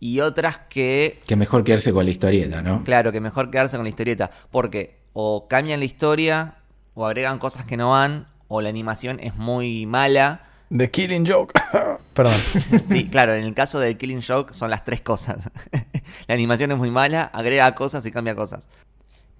y 0.00 0.20
otras 0.20 0.58
que... 0.68 1.18
Que 1.26 1.36
mejor 1.36 1.64
quedarse 1.64 1.92
con 1.92 2.04
la 2.04 2.10
historieta, 2.10 2.62
¿no? 2.62 2.84
Claro, 2.84 3.12
que 3.12 3.20
mejor 3.20 3.50
quedarse 3.50 3.76
con 3.76 3.84
la 3.84 3.90
historieta. 3.90 4.30
Porque 4.50 4.98
o 5.12 5.48
cambian 5.48 5.80
la 5.80 5.86
historia, 5.86 6.58
o 6.94 7.06
agregan 7.06 7.38
cosas 7.38 7.66
que 7.66 7.76
no 7.76 7.90
van, 7.90 8.28
o 8.46 8.60
la 8.60 8.68
animación 8.68 9.18
es 9.20 9.34
muy 9.36 9.86
mala. 9.86 10.44
The 10.76 10.90
Killing 10.90 11.26
Joke. 11.26 11.54
Perdón. 12.14 12.34
Sí, 12.88 13.08
claro, 13.08 13.34
en 13.34 13.44
el 13.44 13.54
caso 13.54 13.78
del 13.80 13.96
Killing 13.96 14.22
Joke 14.22 14.52
son 14.52 14.70
las 14.70 14.84
tres 14.84 15.00
cosas. 15.00 15.50
la 16.26 16.34
animación 16.34 16.72
es 16.72 16.78
muy 16.78 16.90
mala, 16.90 17.24
agrega 17.24 17.74
cosas 17.74 18.04
y 18.06 18.12
cambia 18.12 18.34
cosas. 18.34 18.68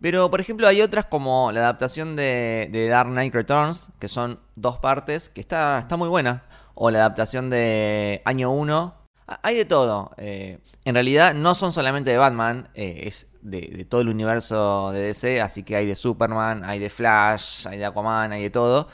Pero, 0.00 0.30
por 0.30 0.40
ejemplo, 0.40 0.68
hay 0.68 0.80
otras 0.80 1.06
como 1.06 1.50
la 1.50 1.60
adaptación 1.60 2.14
de, 2.14 2.86
Dark 2.90 3.10
Knight 3.10 3.34
Returns, 3.34 3.88
que 3.98 4.08
son 4.08 4.38
dos 4.54 4.78
partes, 4.78 5.28
que 5.28 5.40
está, 5.40 5.80
está 5.80 5.96
muy 5.96 6.08
buena. 6.08 6.44
O 6.74 6.90
la 6.90 7.00
adaptación 7.00 7.50
de 7.50 8.22
Año 8.24 8.52
1. 8.52 8.94
Hay 9.42 9.56
de 9.56 9.64
todo. 9.64 10.12
Eh, 10.16 10.60
en 10.84 10.94
realidad 10.94 11.34
no 11.34 11.54
son 11.54 11.72
solamente 11.72 12.10
de 12.10 12.18
Batman, 12.18 12.68
eh, 12.74 13.02
es 13.04 13.26
de, 13.42 13.60
de, 13.60 13.84
todo 13.84 14.00
el 14.00 14.08
universo 14.08 14.90
de 14.92 15.00
DC, 15.00 15.40
así 15.42 15.64
que 15.64 15.76
hay 15.76 15.86
de 15.86 15.94
Superman, 15.94 16.64
hay 16.64 16.78
de 16.78 16.88
Flash, 16.88 17.66
hay 17.66 17.78
de 17.78 17.84
Aquaman, 17.84 18.32
hay 18.32 18.42
de 18.42 18.50
todo. 18.50 18.88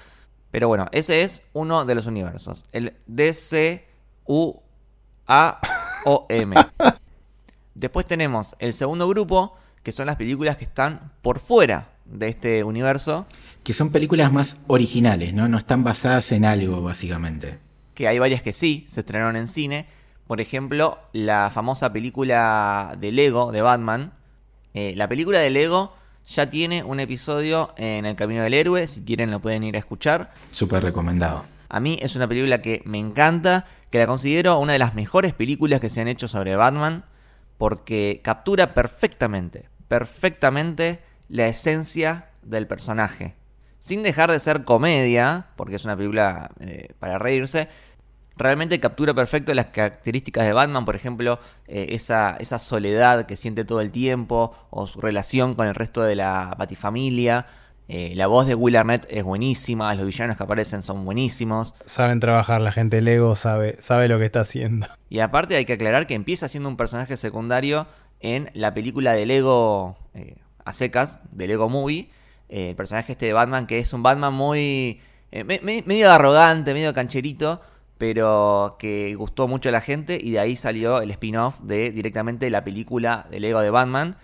Pero 0.55 0.68
bueno, 0.68 0.86
ese 0.92 1.22
es 1.22 1.42
uno 1.52 1.84
de 1.84 1.96
los 1.96 2.07
universos. 2.07 2.64
El 2.70 2.96
D-C-U-A-O-M. 3.07 3.86
Después 7.74 8.07
tenemos 8.07 8.55
el 8.61 8.72
segundo 8.72 9.09
grupo, 9.09 9.57
que 9.85 9.93
son 9.93 10.07
las 10.07 10.16
películas 10.16 10.57
que 10.57 10.64
están 10.64 11.12
por 11.22 11.39
fuera 11.39 11.93
de 12.07 12.28
este 12.28 12.64
universo. 12.64 13.26
Que 13.62 13.74
son 13.74 13.91
películas 13.91 14.32
más 14.32 14.57
originales, 14.66 15.35
¿no? 15.35 15.47
No 15.47 15.59
están 15.59 15.85
basadas 15.85 16.32
en 16.32 16.45
algo, 16.45 16.82
básicamente. 16.82 17.59
Que 17.95 18.09
hay 18.09 18.18
varias 18.18 18.43
que 18.43 18.53
sí, 18.53 18.85
se 18.89 19.01
estrenaron 19.01 19.37
en 19.37 19.47
cine. 19.47 19.87
Por 20.26 20.41
ejemplo, 20.41 20.99
la 21.12 21.51
famosa 21.53 21.93
película 21.93 22.97
de 22.99 23.12
Lego, 23.12 23.53
de 23.53 23.61
Batman. 23.61 24.14
Eh, 24.72 24.95
la 24.97 25.07
película 25.07 25.39
de 25.39 25.51
Lego 25.51 25.95
ya 26.26 26.49
tiene 26.49 26.82
un 26.82 26.99
episodio 26.99 27.74
en 27.76 28.07
El 28.07 28.16
Camino 28.16 28.43
del 28.43 28.55
Héroe, 28.55 28.89
si 28.89 29.03
quieren 29.03 29.30
lo 29.30 29.41
pueden 29.41 29.64
ir 29.64 29.76
a 29.76 29.80
escuchar. 29.80 30.32
Súper 30.51 30.82
recomendado. 30.82 31.45
A 31.68 31.78
mí 31.78 31.99
es 32.01 32.16
una 32.16 32.26
película 32.26 32.62
que 32.62 32.80
me 32.87 32.99
encanta, 32.99 33.66
que 33.91 33.99
la 33.99 34.07
considero 34.07 34.59
una 34.59 34.72
de 34.72 34.78
las 34.78 34.95
mejores 34.95 35.35
películas 35.35 35.80
que 35.80 35.91
se 35.91 36.01
han 36.01 36.09
hecho 36.09 36.26
sobre 36.26 36.57
Batman, 36.57 37.05
porque 37.59 38.20
captura 38.24 38.74
perfectamente, 38.74 39.68
perfectamente 39.95 40.99
la 41.28 41.47
esencia 41.47 42.30
del 42.42 42.66
personaje. 42.66 43.36
Sin 43.78 44.03
dejar 44.03 44.28
de 44.28 44.40
ser 44.40 44.64
comedia, 44.64 45.47
porque 45.55 45.76
es 45.76 45.84
una 45.84 45.97
película 45.97 46.51
eh, 46.59 46.88
para 46.99 47.20
reírse, 47.20 47.68
realmente 48.36 48.80
captura 48.80 49.14
perfecto 49.14 49.55
las 49.55 49.66
características 49.66 50.47
de 50.47 50.53
Batman, 50.53 50.84
por 50.84 50.97
ejemplo, 50.97 51.38
eh, 51.68 51.86
esa, 51.90 52.36
esa, 52.40 52.59
soledad 52.59 53.26
que 53.26 53.36
siente 53.36 53.64
todo 53.64 53.80
el 53.80 53.92
tiempo, 53.92 54.53
o 54.70 54.88
su 54.88 55.01
relación 55.01 55.55
con 55.55 55.68
el 55.68 55.76
resto 55.76 56.03
de 56.03 56.16
la 56.16 56.57
Batifamilia. 56.59 57.47
Eh, 57.86 58.14
la 58.16 58.26
voz 58.26 58.49
de 58.49 58.57
Will 58.57 58.74
Arnett 58.74 59.07
es 59.11 59.22
buenísima, 59.22 59.95
los 59.95 60.07
villanos 60.07 60.36
que 60.36 60.42
aparecen 60.42 60.82
son 60.82 61.05
buenísimos. 61.05 61.76
Saben 61.86 62.18
trabajar, 62.18 62.61
la 62.61 62.72
gente 62.72 63.01
Lego 63.01 63.36
sabe, 63.36 63.76
sabe 63.78 64.09
lo 64.09 64.18
que 64.18 64.24
está 64.24 64.40
haciendo. 64.40 64.88
Y 65.09 65.20
aparte 65.20 65.55
hay 65.55 65.66
que 65.66 65.74
aclarar 65.74 66.09
que 66.09 66.14
empieza 66.14 66.49
siendo 66.49 66.68
un 66.68 66.76
personaje 66.76 67.16
secundario 67.16 67.86
en 68.24 68.50
la 68.54 68.72
película 68.72 69.12
de 69.12 69.26
Lego 69.26 69.98
eh, 70.14 70.36
a 70.64 70.72
secas, 70.72 71.20
de 71.30 71.46
Lego 71.46 71.68
Movie. 71.68 72.10
el 72.48 72.74
personaje 72.74 73.12
este 73.12 73.26
de 73.26 73.34
Batman, 73.34 73.66
que 73.66 73.78
es 73.78 73.92
un 73.92 74.02
Batman 74.02 74.32
muy... 74.32 75.00
medio 75.30 76.10
arrogante, 76.10 76.72
medio 76.72 76.94
cancherito, 76.94 77.60
pero 77.98 78.76
que 78.78 79.14
gustó 79.14 79.46
mucho 79.46 79.68
a 79.68 79.72
la 79.72 79.82
gente 79.82 80.18
y 80.20 80.30
de 80.30 80.40
ahí 80.40 80.56
salió 80.56 81.02
el 81.02 81.10
spin-off 81.10 81.60
de 81.60 81.90
directamente 81.90 82.48
la 82.48 82.64
película 82.64 83.26
de 83.30 83.40
Lego 83.40 83.60
de 83.60 83.68
Batman. 83.68 84.16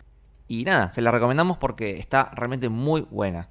Y 0.49 0.65
nada, 0.65 0.91
se 0.93 1.03
la 1.03 1.11
recomendamos 1.11 1.59
porque 1.59 1.99
está 1.99 2.31
realmente 2.35 2.71
muy 2.71 3.03
buena. 3.03 3.51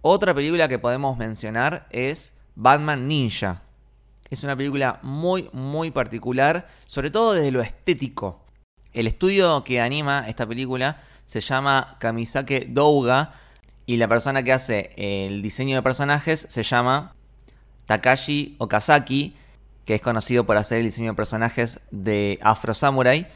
Otra 0.00 0.32
película 0.32 0.68
que 0.68 0.78
podemos 0.78 1.18
mencionar 1.18 1.86
es 1.90 2.34
Batman 2.54 3.06
Ninja. 3.08 3.62
Es 4.30 4.42
una 4.42 4.56
película 4.56 5.00
muy, 5.02 5.50
muy 5.52 5.90
particular, 5.90 6.66
sobre 6.86 7.10
todo 7.10 7.34
desde 7.34 7.50
lo 7.50 7.60
estético. 7.60 8.45
El 8.96 9.06
estudio 9.06 9.62
que 9.62 9.82
anima 9.82 10.24
esta 10.26 10.46
película 10.46 11.02
se 11.26 11.42
llama 11.42 11.98
Kamisake 11.98 12.68
Douga 12.70 13.34
y 13.84 13.98
la 13.98 14.08
persona 14.08 14.42
que 14.42 14.54
hace 14.54 14.94
el 14.96 15.42
diseño 15.42 15.76
de 15.76 15.82
personajes 15.82 16.46
se 16.48 16.62
llama 16.62 17.14
Takashi 17.84 18.56
Okazaki, 18.58 19.36
que 19.84 19.96
es 19.96 20.00
conocido 20.00 20.46
por 20.46 20.56
hacer 20.56 20.78
el 20.78 20.84
diseño 20.84 21.10
de 21.10 21.16
personajes 21.16 21.82
de 21.90 22.38
Afro 22.40 22.72
Samurai. 22.72 23.26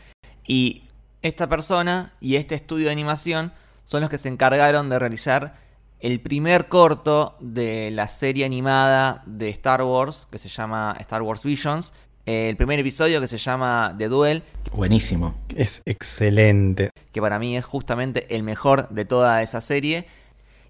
Y 0.46 0.84
esta 1.20 1.46
persona 1.46 2.14
y 2.20 2.36
este 2.36 2.54
estudio 2.54 2.86
de 2.86 2.92
animación 2.92 3.52
son 3.84 4.00
los 4.00 4.08
que 4.08 4.16
se 4.16 4.30
encargaron 4.30 4.88
de 4.88 4.98
realizar 4.98 5.56
el 5.98 6.20
primer 6.22 6.68
corto 6.68 7.36
de 7.38 7.90
la 7.90 8.08
serie 8.08 8.46
animada 8.46 9.22
de 9.26 9.50
Star 9.50 9.82
Wars, 9.82 10.26
que 10.30 10.38
se 10.38 10.48
llama 10.48 10.96
Star 11.00 11.20
Wars 11.20 11.42
Visions. 11.42 11.92
El 12.30 12.56
primer 12.56 12.78
episodio 12.78 13.20
que 13.20 13.26
se 13.26 13.38
llama 13.38 13.92
The 13.98 14.06
Duel, 14.06 14.44
Buenísimo. 14.72 15.34
Es 15.56 15.82
excelente. 15.84 16.90
que 17.10 17.20
para 17.20 17.40
mí 17.40 17.56
es 17.56 17.64
justamente 17.64 18.36
el 18.36 18.44
mejor 18.44 18.88
de 18.90 19.04
toda 19.04 19.42
esa 19.42 19.60
serie. 19.60 20.06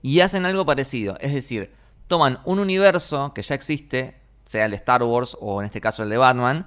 Y 0.00 0.20
hacen 0.20 0.46
algo 0.46 0.64
parecido, 0.64 1.18
es 1.20 1.34
decir, 1.34 1.70
toman 2.06 2.38
un 2.46 2.60
universo 2.60 3.34
que 3.34 3.42
ya 3.42 3.54
existe, 3.54 4.14
sea 4.46 4.64
el 4.64 4.70
de 4.70 4.78
Star 4.78 5.02
Wars 5.02 5.36
o 5.38 5.60
en 5.60 5.66
este 5.66 5.82
caso 5.82 6.02
el 6.02 6.08
de 6.08 6.16
Batman, 6.16 6.66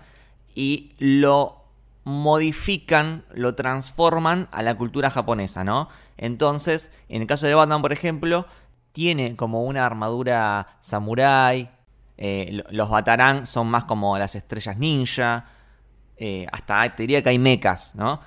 y 0.54 0.92
lo 1.00 1.64
modifican, 2.04 3.26
lo 3.34 3.56
transforman 3.56 4.48
a 4.52 4.62
la 4.62 4.78
cultura 4.78 5.10
japonesa, 5.10 5.64
¿no? 5.64 5.90
Entonces, 6.18 6.92
en 7.10 7.24
el 7.24 7.28
caso 7.28 7.48
de 7.48 7.56
Batman, 7.56 7.82
por 7.82 7.94
ejemplo, 7.94 8.46
tiene 8.92 9.36
como 9.36 9.64
una 9.64 9.88
armadura 9.88 10.78
samurai, 10.80 11.72
eh, 12.18 12.50
lo- 12.52 12.64
los 12.72 12.90
Batarang 12.90 13.46
son 13.46 13.68
más 13.68 13.86
como 13.86 14.18
las 14.18 14.36
estrellas 14.36 14.78
ninja, 14.78 15.46
eh, 16.18 16.46
hasta 16.52 16.96
te 16.96 17.04
diría 17.04 17.22
que 17.24 17.30
hay 17.30 17.40
mechas, 17.40 17.96
¿no? 17.96 18.20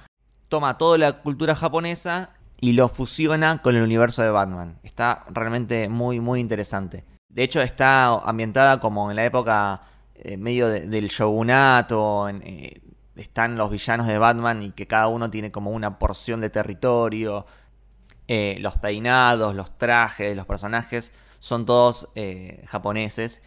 Toma 0.48 0.76
toda 0.78 0.98
la 0.98 1.12
cultura 1.22 1.54
japonesa 1.54 2.30
y 2.60 2.72
lo 2.72 2.88
fusiona 2.88 3.62
con 3.62 3.76
el 3.76 3.82
universo 3.82 4.22
de 4.22 4.30
Batman. 4.30 4.78
Está 4.82 5.24
realmente 5.30 5.88
muy, 5.88 6.20
muy 6.20 6.40
interesante. 6.40 7.04
De 7.28 7.42
hecho, 7.42 7.60
está 7.62 8.06
ambientada 8.06 8.80
como 8.80 9.10
en 9.10 9.16
la 9.16 9.24
época 9.24 9.82
eh, 10.14 10.36
medio 10.38 10.68
de- 10.68 10.86
del 10.86 11.08
shogunato. 11.08 12.28
están 13.16 13.56
los 13.56 13.70
villanos 13.70 14.06
de 14.06 14.18
Batman 14.18 14.62
y 14.62 14.70
que 14.72 14.86
cada 14.86 15.08
uno 15.08 15.30
tiene 15.30 15.50
como 15.52 15.70
una 15.70 15.98
porción 15.98 16.40
de 16.40 16.50
territorio. 16.50 17.46
Los 18.28 18.74
peinados, 18.76 19.54
los 19.54 19.76
trajes, 19.78 20.36
los 20.36 20.46
personajes 20.46 21.12
son 21.38 21.64
todos 21.66 22.08
japoneses. 22.66 23.42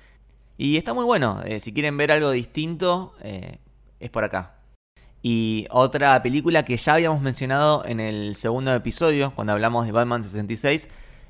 Y 0.61 0.75
está 0.75 0.93
muy 0.93 1.05
bueno. 1.05 1.41
eh, 1.45 1.61
si 1.61 1.71
quieren 1.71 1.95
ver 1.95 2.11
algo 2.11 2.31
distinto, 2.31 3.13
eh, 3.21 3.59
es 4.01 4.09
por 4.09 4.25
acá. 4.25 4.57
Y 5.21 5.65
otra 5.71 6.21
película 6.21 6.65
que 6.65 6.75
ya 6.75 6.95
habíamos 6.95 7.21
mencionado 7.21 7.85
en 7.85 8.01
el 8.01 8.35
segundo 8.35 8.73
episodio, 8.73 9.33
cuando 9.35 9.53
hablamos 9.53 9.85
de 9.85 9.93
Batman 9.93 10.21
66, 10.21 10.89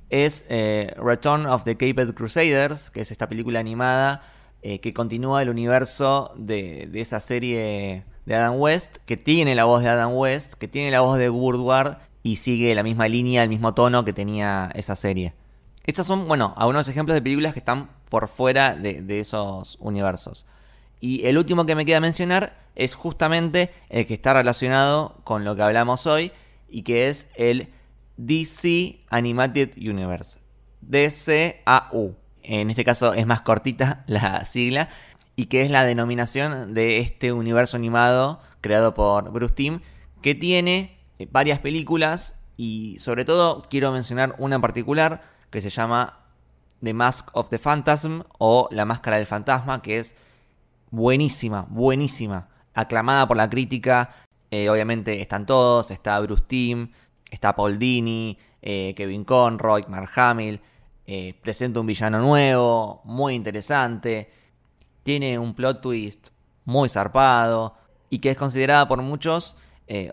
es 0.10 0.48
eh, 0.50 0.96
Return 0.98 1.46
of 1.46 1.64
the 1.64 1.78
Caped 1.78 2.16
Crusaders, 2.16 2.90
que 2.90 3.02
es 3.02 3.12
esta 3.12 3.30
película 3.30 3.60
animada 3.60 4.24
que 4.62 4.94
continúa 4.94 5.42
el 5.42 5.50
universo 5.50 6.34
de, 6.36 6.88
de 6.92 7.00
esa 7.00 7.22
serie 7.22 8.04
de 8.26 8.36
Adam 8.36 8.60
West, 8.60 8.98
que 9.06 9.16
tiene 9.16 9.56
la 9.56 9.64
voz 9.64 9.84
de 9.84 9.90
Adam 9.90 10.14
West, 10.14 10.56
que 10.56 10.68
tiene 10.68 10.92
la 10.92 11.00
voz 11.00 11.18
de 11.18 11.30
Woodward 11.30 12.00
y 12.24 12.38
sigue 12.38 12.76
la 12.76 12.84
misma 12.84 13.08
línea, 13.08 13.44
el 13.44 13.50
mismo 13.50 13.74
tono 13.74 14.04
que 14.04 14.12
tenía 14.12 14.70
esa 14.74 14.96
serie. 14.96 15.34
Estos 15.90 16.06
son, 16.06 16.28
bueno, 16.28 16.54
algunos 16.56 16.88
ejemplos 16.88 17.16
de 17.16 17.22
películas 17.24 17.52
que 17.52 17.58
están 17.58 17.90
por 18.12 18.28
fuera 18.28 18.76
de, 18.76 19.20
esos 19.20 19.76
universos. 19.80 20.46
Y 21.00 21.26
el 21.26 21.40
último 21.40 21.66
que 21.66 21.74
me 21.74 21.84
queda 21.84 22.00
mencionar 22.00 22.60
es 22.76 22.94
justamente 22.94 23.72
el 23.90 24.06
que 24.06 24.14
está 24.14 24.36
relacionado 24.36 25.20
con 25.24 25.46
lo 25.46 25.56
que 25.56 25.64
hablamos 25.64 26.06
hoy 26.06 26.32
y 26.70 26.84
que 26.84 27.08
es 27.08 27.32
el 27.34 27.70
DC 28.18 29.00
Animated 29.10 29.78
Universe. 29.78 30.42
DCAU. 30.82 32.16
En 32.44 32.70
este 32.70 32.86
caso 32.86 33.16
es 33.16 33.26
más 33.26 33.42
cortita 33.42 34.04
la 34.08 34.46
sigla 34.46 34.90
y 35.36 35.48
que 35.48 35.64
es 35.64 35.72
la 35.72 35.86
denominación 35.86 36.76
de 36.76 37.00
este 37.00 37.34
universo 37.34 37.78
animado 37.78 38.42
creado 38.62 38.94
por 38.94 39.32
Bruce 39.32 39.56
Timm 39.56 39.80
que 40.22 40.36
tiene 40.36 41.00
varias 41.32 41.58
películas 41.58 42.36
y 42.58 43.00
sobre 43.00 43.26
todo 43.26 43.64
quiero 43.72 43.92
mencionar 43.92 44.36
una 44.38 44.54
en 44.54 44.62
particular 44.62 45.39
que 45.50 45.62
se 45.62 45.70
llama 45.70 46.20
The 46.82 46.94
Mask 46.94 47.30
of 47.34 47.50
the 47.50 47.60
Phantasm 47.60 48.22
o 48.38 48.68
La 48.72 48.86
Máscara 48.86 49.18
del 49.18 49.26
Fantasma 49.26 49.82
que 49.82 50.00
es 50.00 50.16
buenísima, 50.92 51.68
buenísima, 51.70 52.48
aclamada 52.74 53.28
por 53.28 53.38
la 53.38 53.50
crítica. 53.50 54.12
Eh, 54.52 54.70
obviamente 54.70 55.22
están 55.22 55.46
todos, 55.46 55.92
está 55.92 56.20
Bruce 56.20 56.44
Timm, 56.48 56.90
está 57.30 57.56
Paul 57.56 57.78
Dini, 57.78 58.38
eh, 58.62 58.94
Kevin 58.96 59.24
Conroy, 59.24 59.86
Mark 59.88 60.12
Hamill. 60.16 60.62
eh, 61.12 61.34
presenta 61.42 61.80
un 61.80 61.88
villano 61.88 62.20
nuevo, 62.20 63.02
muy 63.04 63.34
interesante. 63.34 64.32
Tiene 65.02 65.40
un 65.40 65.56
plot 65.56 65.82
twist 65.82 66.30
muy 66.66 66.88
zarpado 66.88 67.76
y 68.12 68.20
que 68.20 68.30
es 68.30 68.38
considerada 68.38 68.88
por 68.88 69.02
muchos 69.02 69.56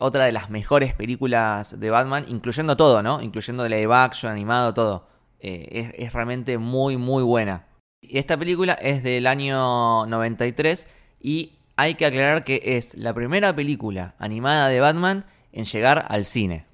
otra 0.01 0.25
de 0.25 0.33
las 0.33 0.49
mejores 0.49 0.95
películas 0.95 1.79
de 1.79 1.91
Batman, 1.91 2.25
incluyendo 2.29 2.79
todo, 2.79 3.03
¿no? 3.03 3.21
Incluyendo 3.21 3.69
live 3.69 3.95
action, 3.95 4.33
animado, 4.33 4.73
todo. 4.73 5.07
Eh, 5.41 5.93
es, 5.97 6.13
realmente 6.13 6.59
muy, 6.59 6.97
muy 6.97 7.23
buena. 7.23 7.67
Esta 8.03 8.37
película 8.37 8.75
es 8.75 9.03
del 9.03 9.27
año 9.27 10.07
93 10.07 10.87
y 11.21 11.53
hay 11.77 11.95
que 11.95 12.07
aclarar 12.07 12.45
que 12.45 12.61
es 12.65 12.95
la 12.95 13.13
primera 13.15 13.55
película 13.55 14.15
animada 14.19 14.69
de 14.69 14.81
Batman 14.81 15.25
en 15.53 15.65
llegar 15.65 16.07
al 16.09 16.25
cine. 16.25 16.65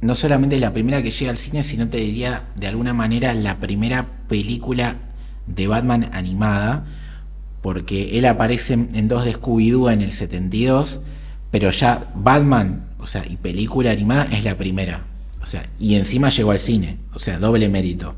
No 0.00 0.14
solamente 0.14 0.58
la 0.58 0.72
primera 0.72 1.02
que 1.02 1.10
llega 1.10 1.30
al 1.30 1.38
cine, 1.38 1.62
sino 1.62 1.88
te 1.88 1.98
diría 1.98 2.48
de 2.56 2.66
alguna 2.66 2.94
manera 2.94 3.34
la 3.34 3.58
primera 3.58 4.06
película 4.28 4.96
de 5.46 5.66
Batman 5.66 6.10
animada, 6.12 6.86
porque 7.60 8.18
él 8.18 8.24
aparece 8.24 8.74
en 8.74 9.08
dos 9.08 9.24
de 9.24 9.34
Scooby-Doo 9.34 9.92
en 9.92 10.00
el 10.00 10.12
72, 10.12 11.00
pero 11.50 11.70
ya 11.70 12.10
Batman, 12.14 12.88
o 12.98 13.06
sea, 13.06 13.24
y 13.28 13.36
película 13.36 13.90
animada 13.90 14.24
es 14.32 14.44
la 14.44 14.56
primera. 14.56 15.09
O 15.42 15.46
sea, 15.46 15.68
y 15.78 15.94
encima 15.94 16.28
llegó 16.28 16.50
al 16.50 16.58
cine, 16.58 16.98
o 17.14 17.18
sea, 17.18 17.38
doble 17.38 17.68
mérito. 17.68 18.14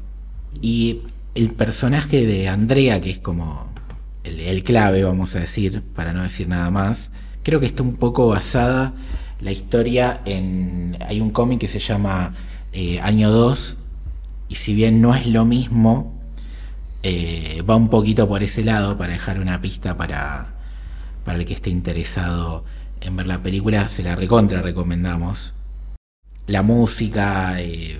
Y 0.60 1.00
el 1.34 1.50
personaje 1.50 2.26
de 2.26 2.48
Andrea, 2.48 3.00
que 3.00 3.10
es 3.10 3.18
como 3.18 3.72
el, 4.24 4.62
clave, 4.64 5.04
vamos 5.04 5.34
a 5.36 5.40
decir, 5.40 5.82
para 5.94 6.12
no 6.12 6.22
decir 6.22 6.48
nada 6.48 6.70
más, 6.70 7.12
creo 7.42 7.60
que 7.60 7.66
está 7.66 7.82
un 7.82 7.96
poco 7.96 8.28
basada 8.28 8.92
la 9.40 9.52
historia 9.52 10.20
en... 10.24 10.96
Hay 11.08 11.20
un 11.20 11.30
cómic 11.30 11.60
que 11.60 11.68
se 11.68 11.78
llama 11.78 12.34
eh, 12.72 13.00
Año 13.00 13.30
2, 13.30 13.76
y 14.48 14.54
si 14.56 14.74
bien 14.74 15.00
no 15.00 15.14
es 15.14 15.26
lo 15.26 15.44
mismo, 15.44 16.20
eh, 17.02 17.62
va 17.68 17.74
un 17.74 17.88
poquito 17.88 18.28
por 18.28 18.42
ese 18.42 18.62
lado 18.64 18.96
para 18.96 19.14
dejar 19.14 19.40
una 19.40 19.60
pista 19.60 19.96
para, 19.96 20.54
para 21.24 21.38
el 21.38 21.44
que 21.44 21.54
esté 21.54 21.70
interesado 21.70 22.64
en 23.00 23.16
ver 23.16 23.26
la 23.26 23.42
película, 23.42 23.88
se 23.88 24.02
la 24.02 24.14
recontra 24.14 24.62
recomendamos. 24.62 25.54
La 26.52 26.60
música, 26.60 27.58
eh, 27.62 27.98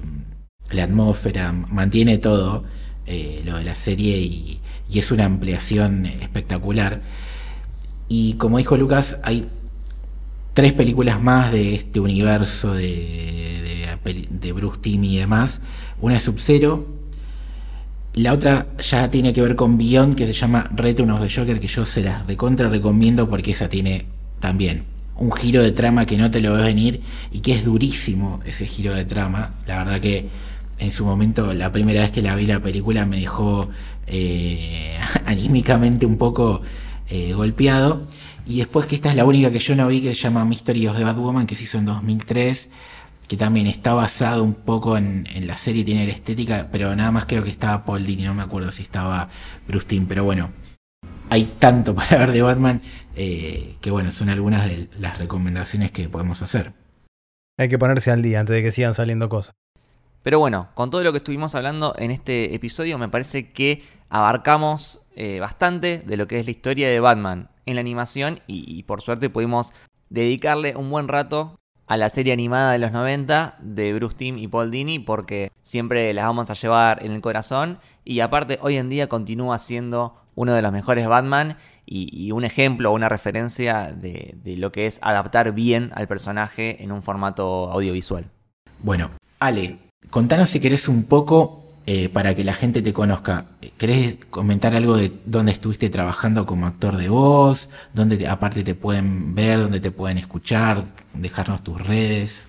la 0.72 0.84
atmósfera, 0.84 1.53
mantiene 1.53 2.18
todo 2.18 2.64
eh, 3.07 3.40
lo 3.46 3.57
de 3.57 3.64
la 3.64 3.74
serie 3.74 4.18
y, 4.18 4.61
es 4.92 5.11
una 5.11 5.24
ampliación 5.24 6.05
espectacular. 6.05 7.00
Y 8.11 8.34
como 8.34 8.59
dijo 8.59 8.76
Lucas, 8.76 9.16
hay 9.22 9.48
tres 10.53 10.74
películas 10.74 11.18
más 11.18 11.50
de 11.50 11.74
este 11.74 11.98
universo 11.98 12.74
de, 12.74 13.96
de, 14.28 14.53
Bruce 14.53 14.80
Timm 14.82 15.03
y 15.05 15.16
demás. 15.16 15.62
Una 16.03 16.18
es 16.18 16.24
Sub-Zero. 16.24 16.86
La 18.12 18.34
otra 18.34 18.66
ya 18.80 19.11
tiene 19.11 19.32
que 19.32 19.40
ver 19.40 19.57
con 19.57 19.78
Beyond, 19.78 20.14
que 20.14 20.26
se 20.26 20.34
llama 20.34 20.70
Return 20.76 21.11
of 21.11 21.22
the 21.26 21.34
Joker, 21.34 21.59
que 21.59 21.68
yo 21.68 21.86
se 21.86 22.03
las 22.03 22.26
recontra 22.26 22.68
recomiendo 22.68 23.30
porque 23.30 23.53
esa 23.53 23.70
tiene 23.70 24.05
también 24.40 24.91
un 25.17 25.33
giro 25.33 25.63
de 25.63 25.73
trama 25.73 26.07
que 26.07 26.17
no 26.17 26.31
te 26.31 26.41
lo 26.41 26.55
ves 26.55 26.65
venir 26.65 27.01
y 27.31 27.41
que 27.41 27.53
es 27.55 27.65
durísimo 27.65 28.41
ese 28.45 28.67
giro 28.67 28.95
de 28.95 29.05
trama. 29.05 29.55
La 29.67 29.79
verdad 29.79 30.01
que 30.01 30.29
en 30.79 30.93
su 30.93 31.05
momento, 31.05 31.55
la 31.55 31.71
primera 31.71 32.01
vez 32.01 32.11
que 32.11 32.23
la 32.23 32.35
vi 32.35 32.47
la 32.47 32.61
película 32.61 33.07
me 33.07 33.19
dejó 33.19 33.69
eh, 34.07 34.99
anímicamente 35.27 36.07
un 36.07 36.19
poco 36.19 36.63
eh, 37.09 37.33
golpeado. 37.35 38.07
Y 38.47 38.59
después 38.59 38.87
que 38.87 38.97
esta 38.97 39.11
es 39.11 39.17
la 39.17 39.25
única 39.25 39.53
que 39.53 39.61
yo 39.61 39.77
no 39.77 39.87
vi, 39.87 40.01
que 40.01 40.15
se 40.15 40.23
llama 40.23 40.45
Mystery 40.45 40.89
of 40.89 40.97
the 40.97 41.05
Batwoman, 41.05 41.47
que 41.47 41.55
se 41.55 41.65
hizo 41.65 41.79
en 41.79 41.87
2003, 41.87 42.71
que 43.29 43.37
también 43.37 43.69
está 43.69 43.95
basado 43.95 44.43
un 44.43 44.55
poco 44.55 44.97
en, 44.97 45.25
la 45.47 45.57
serie, 45.57 45.85
tiene 45.85 46.07
la 46.07 46.13
estética, 46.13 46.69
pero 46.73 46.95
nada 46.97 47.13
más 47.13 47.27
creo 47.27 47.45
que 47.45 47.51
estaba 47.51 47.85
Paul 47.85 48.05
Dini, 48.05 48.25
no 48.25 48.35
me 48.35 48.43
acuerdo 48.43 48.73
si 48.73 48.83
estaba 48.83 49.29
Bruce 49.69 49.87
Timm, 49.87 50.07
pero 50.07 50.25
bueno, 50.25 50.51
hay 51.33 51.45
tanto 51.59 51.95
para 51.95 52.18
ver 52.18 52.33
de 52.33 52.43
Batman 52.43 52.83
eh, 53.16 53.76
que 53.80 53.91
bueno, 53.91 54.12
son 54.12 54.28
algunas 54.28 54.66
de 54.68 54.89
las 54.99 55.18
recomendaciones 55.18 55.91
que 55.91 56.09
podemos 56.09 56.43
hacer. 56.43 56.74
Hay 57.59 57.68
que 57.68 57.78
ponerse 57.78 58.11
al 58.11 58.22
día 58.22 58.41
antes 58.41 58.55
de 58.55 58.62
que 58.62 58.70
sigan 58.70 58.93
saliendo 58.93 59.28
cosas. 59.28 59.55
Pero 60.22 60.39
bueno, 60.39 60.68
con 60.74 60.91
todo 60.91 61.03
lo 61.03 61.11
que 61.11 61.18
estuvimos 61.18 61.55
hablando 61.55 61.95
en 61.99 62.11
este 62.11 62.55
episodio, 62.55 62.99
me 62.99 63.09
parece 63.09 63.51
que 63.51 63.83
abarcamos 64.09 65.03
eh, 65.16 65.41
bastante 65.41 66.03
de 66.05 66.16
lo 66.16 66.28
que 66.28 66.39
es 66.39 66.45
la 66.45 66.51
historia 66.51 66.89
de 66.89 67.01
Batman 67.01 67.49
en 67.64 67.76
la 67.76 67.80
animación 67.80 68.41
y, 68.47 68.64
y 68.70 68.83
por 68.83 69.01
suerte 69.01 69.30
pudimos 69.30 69.72
dedicarle 70.11 70.76
un 70.76 70.91
buen 70.91 71.09
rato 71.09 71.57
a 71.87 71.97
la 71.97 72.11
serie 72.11 72.33
animada 72.33 72.72
de 72.72 72.78
los 72.78 72.93
90 72.93 73.57
de 73.61 73.95
Bruce 73.95 74.16
Timm 74.16 74.39
y 74.39 74.49
Paul 74.49 74.70
Dini 74.70 74.99
porque 74.99 75.51
siempre 75.62 76.12
las 76.12 76.26
vamos 76.26 76.51
a 76.51 76.55
llevar 76.55 77.05
en 77.05 77.12
el 77.12 77.20
corazón 77.20 77.78
y 78.05 78.20
aparte 78.20 78.59
hoy 78.61 78.76
en 78.76 78.89
día 78.89 79.09
continúa 79.09 79.59
siendo 79.59 80.22
uno 80.35 80.53
de 80.55 80.62
los 80.62 80.72
mejores 80.72 81.07
Batman 81.07 81.57
y, 81.87 82.09
y 82.26 82.33
un 82.33 82.45
ejemplo, 82.45 82.93
una 82.93 83.09
referencia 83.09 83.93
de, 83.93 84.35
de 84.43 84.57
lo 84.57 84.72
que 84.72 84.87
es 84.87 84.99
adaptar 85.03 85.53
bien 85.53 85.91
al 85.95 86.09
personaje 86.09 86.83
en 86.83 86.93
un 86.93 87.03
formato 87.03 87.70
audiovisual. 87.70 88.24
Bueno, 88.83 89.11
Ale, 89.41 89.78
contanos 90.11 90.51
si 90.51 90.61
querés 90.61 90.89
un 90.89 91.05
poco 91.05 91.66
eh, 91.87 92.09
para 92.09 92.35
que 92.35 92.45
la 92.45 92.55
gente 92.55 92.80
te 92.80 92.93
conozca, 92.93 93.47
¿querés 93.76 94.16
comentar 94.30 94.74
algo 94.76 94.97
de 94.97 95.12
dónde 95.26 95.53
estuviste 95.53 95.91
trabajando 95.91 96.47
como 96.47 96.66
actor 96.66 96.97
de 96.97 97.09
voz? 97.09 97.68
¿Dónde 97.93 98.16
te- 98.16 98.28
aparte 98.28 98.62
te 98.62 98.74
pueden 98.74 99.35
ver, 99.35 99.59
dónde 99.61 99.80
te 99.80 99.91
pueden 99.91 100.18
escuchar? 100.18 100.85
Dejarnos 101.14 101.62
tus 101.64 101.85
redes. 101.85 102.47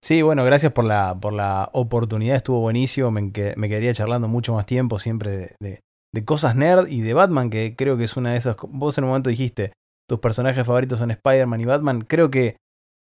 Sí, 0.00 0.22
bueno, 0.22 0.44
gracias 0.44 0.72
por 0.72 0.84
la, 0.84 1.16
por 1.18 1.32
la 1.32 1.70
oportunidad, 1.72 2.36
estuvo 2.36 2.60
buenísimo, 2.60 3.10
me, 3.10 3.22
me 3.56 3.68
quedaría 3.68 3.94
charlando 3.94 4.28
mucho 4.28 4.52
más 4.54 4.66
tiempo 4.66 4.98
siempre 4.98 5.30
de, 5.30 5.56
de- 5.60 5.80
de 6.14 6.24
cosas 6.24 6.54
nerd 6.54 6.86
y 6.86 7.00
de 7.00 7.12
Batman, 7.12 7.50
que 7.50 7.74
creo 7.74 7.96
que 7.96 8.04
es 8.04 8.16
una 8.16 8.30
de 8.30 8.36
esas, 8.36 8.56
vos 8.68 8.96
en 8.96 9.04
un 9.04 9.10
momento 9.10 9.30
dijiste, 9.30 9.72
tus 10.08 10.20
personajes 10.20 10.64
favoritos 10.64 11.00
son 11.00 11.10
Spider-Man 11.10 11.60
y 11.60 11.64
Batman, 11.64 12.00
creo 12.02 12.30
que 12.30 12.56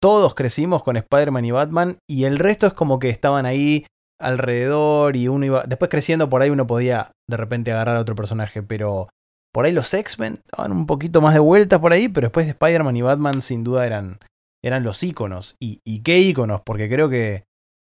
todos 0.00 0.34
crecimos 0.34 0.84
con 0.84 0.96
Spider-Man 0.96 1.44
y 1.44 1.50
Batman 1.50 1.98
y 2.08 2.24
el 2.24 2.38
resto 2.38 2.68
es 2.68 2.72
como 2.72 3.00
que 3.00 3.08
estaban 3.08 3.46
ahí 3.46 3.84
alrededor 4.20 5.16
y 5.16 5.26
uno 5.26 5.44
iba, 5.44 5.64
después 5.64 5.90
creciendo 5.90 6.28
por 6.28 6.42
ahí 6.42 6.50
uno 6.50 6.68
podía 6.68 7.10
de 7.28 7.36
repente 7.36 7.72
agarrar 7.72 7.96
a 7.96 8.00
otro 8.00 8.14
personaje, 8.14 8.62
pero 8.62 9.08
por 9.52 9.64
ahí 9.64 9.72
los 9.72 9.92
X-Men 9.92 10.40
daban 10.56 10.70
un 10.70 10.86
poquito 10.86 11.20
más 11.20 11.34
de 11.34 11.40
vueltas 11.40 11.80
por 11.80 11.92
ahí, 11.92 12.08
pero 12.08 12.26
después 12.26 12.46
Spider-Man 12.46 12.96
y 12.96 13.02
Batman 13.02 13.40
sin 13.40 13.64
duda 13.64 13.86
eran, 13.86 14.20
eran 14.62 14.84
los 14.84 15.02
íconos. 15.02 15.56
Y, 15.60 15.80
y 15.84 16.02
qué 16.02 16.20
íconos, 16.20 16.60
porque 16.64 16.88
creo 16.88 17.08
que, 17.08 17.44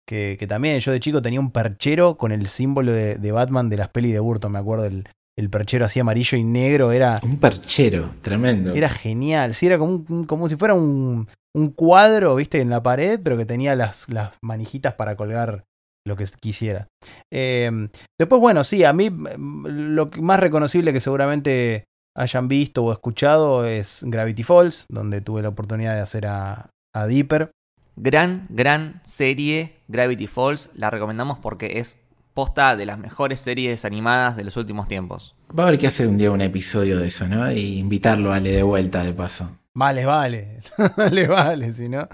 que, 0.06 0.36
que 0.38 0.46
también 0.46 0.78
yo 0.80 0.92
de 0.92 1.00
chico 1.00 1.20
tenía 1.22 1.40
un 1.40 1.50
perchero 1.50 2.16
con 2.16 2.32
el 2.32 2.46
símbolo 2.46 2.92
de, 2.92 3.16
de 3.16 3.32
Batman 3.32 3.68
de 3.68 3.76
las 3.78 3.88
pelis 3.88 4.12
de 4.12 4.20
Burton, 4.20 4.52
me 4.52 4.58
acuerdo, 4.58 4.84
el, 4.84 5.08
el 5.38 5.50
perchero 5.50 5.84
así 5.84 6.00
amarillo 6.00 6.38
y 6.38 6.44
negro, 6.44 6.92
era, 6.92 7.20
Un 7.22 7.38
perchero, 7.38 8.10
tremendo. 8.22 8.74
era 8.74 8.88
genial. 8.88 9.52
Sí, 9.54 9.66
era 9.66 9.78
como, 9.78 10.04
un- 10.08 10.24
como 10.24 10.48
si 10.48 10.56
fuera 10.56 10.74
un, 10.74 11.28
un 11.54 11.70
cuadro, 11.70 12.34
viste, 12.36 12.60
en 12.60 12.70
la 12.70 12.82
pared, 12.82 13.20
pero 13.22 13.36
que 13.36 13.44
tenía 13.46 13.74
las, 13.74 14.08
las 14.08 14.32
manijitas 14.42 14.94
para 14.94 15.16
colgar 15.16 15.64
lo 16.06 16.16
que 16.16 16.24
quisiera. 16.40 16.86
Eh, 17.32 17.88
después, 18.18 18.40
bueno, 18.40 18.62
sí, 18.64 18.84
a 18.84 18.92
mí 18.92 19.10
lo 19.38 20.08
más 20.20 20.38
reconocible 20.40 20.92
que 20.92 21.00
seguramente 21.00 21.84
hayan 22.16 22.48
visto 22.48 22.84
o 22.84 22.92
escuchado 22.92 23.66
es 23.66 24.00
Gravity 24.06 24.42
Falls, 24.42 24.86
donde 24.88 25.20
tuve 25.20 25.42
la 25.42 25.48
oportunidad 25.48 25.94
de 25.96 26.00
hacer 26.00 26.26
a, 26.28 26.70
a 26.94 27.06
Dipper. 27.06 27.50
Gran, 27.96 28.46
gran 28.50 29.00
serie 29.02 29.76
Gravity 29.88 30.26
Falls. 30.26 30.70
La 30.74 30.90
recomendamos 30.90 31.38
porque 31.38 31.78
es 31.78 31.96
posta 32.34 32.76
de 32.76 32.84
las 32.84 32.98
mejores 32.98 33.40
series 33.40 33.86
animadas 33.86 34.36
de 34.36 34.44
los 34.44 34.58
últimos 34.58 34.88
tiempos. 34.88 35.34
Va 35.58 35.64
a 35.64 35.68
haber 35.68 35.80
que 35.80 35.86
hacer 35.86 36.06
un 36.06 36.18
día 36.18 36.30
un 36.30 36.42
episodio 36.42 36.98
de 36.98 37.08
eso, 37.08 37.26
¿no? 37.26 37.50
Y 37.50 37.78
invitarlo 37.78 38.32
a 38.32 38.36
Ale 38.36 38.52
de 38.52 38.62
vuelta 38.62 39.02
de 39.02 39.14
paso. 39.14 39.50
Vale, 39.74 40.04
vale. 40.04 40.58
vale, 40.96 41.26
vale, 41.26 41.72
si 41.72 41.88
no. 41.88 42.06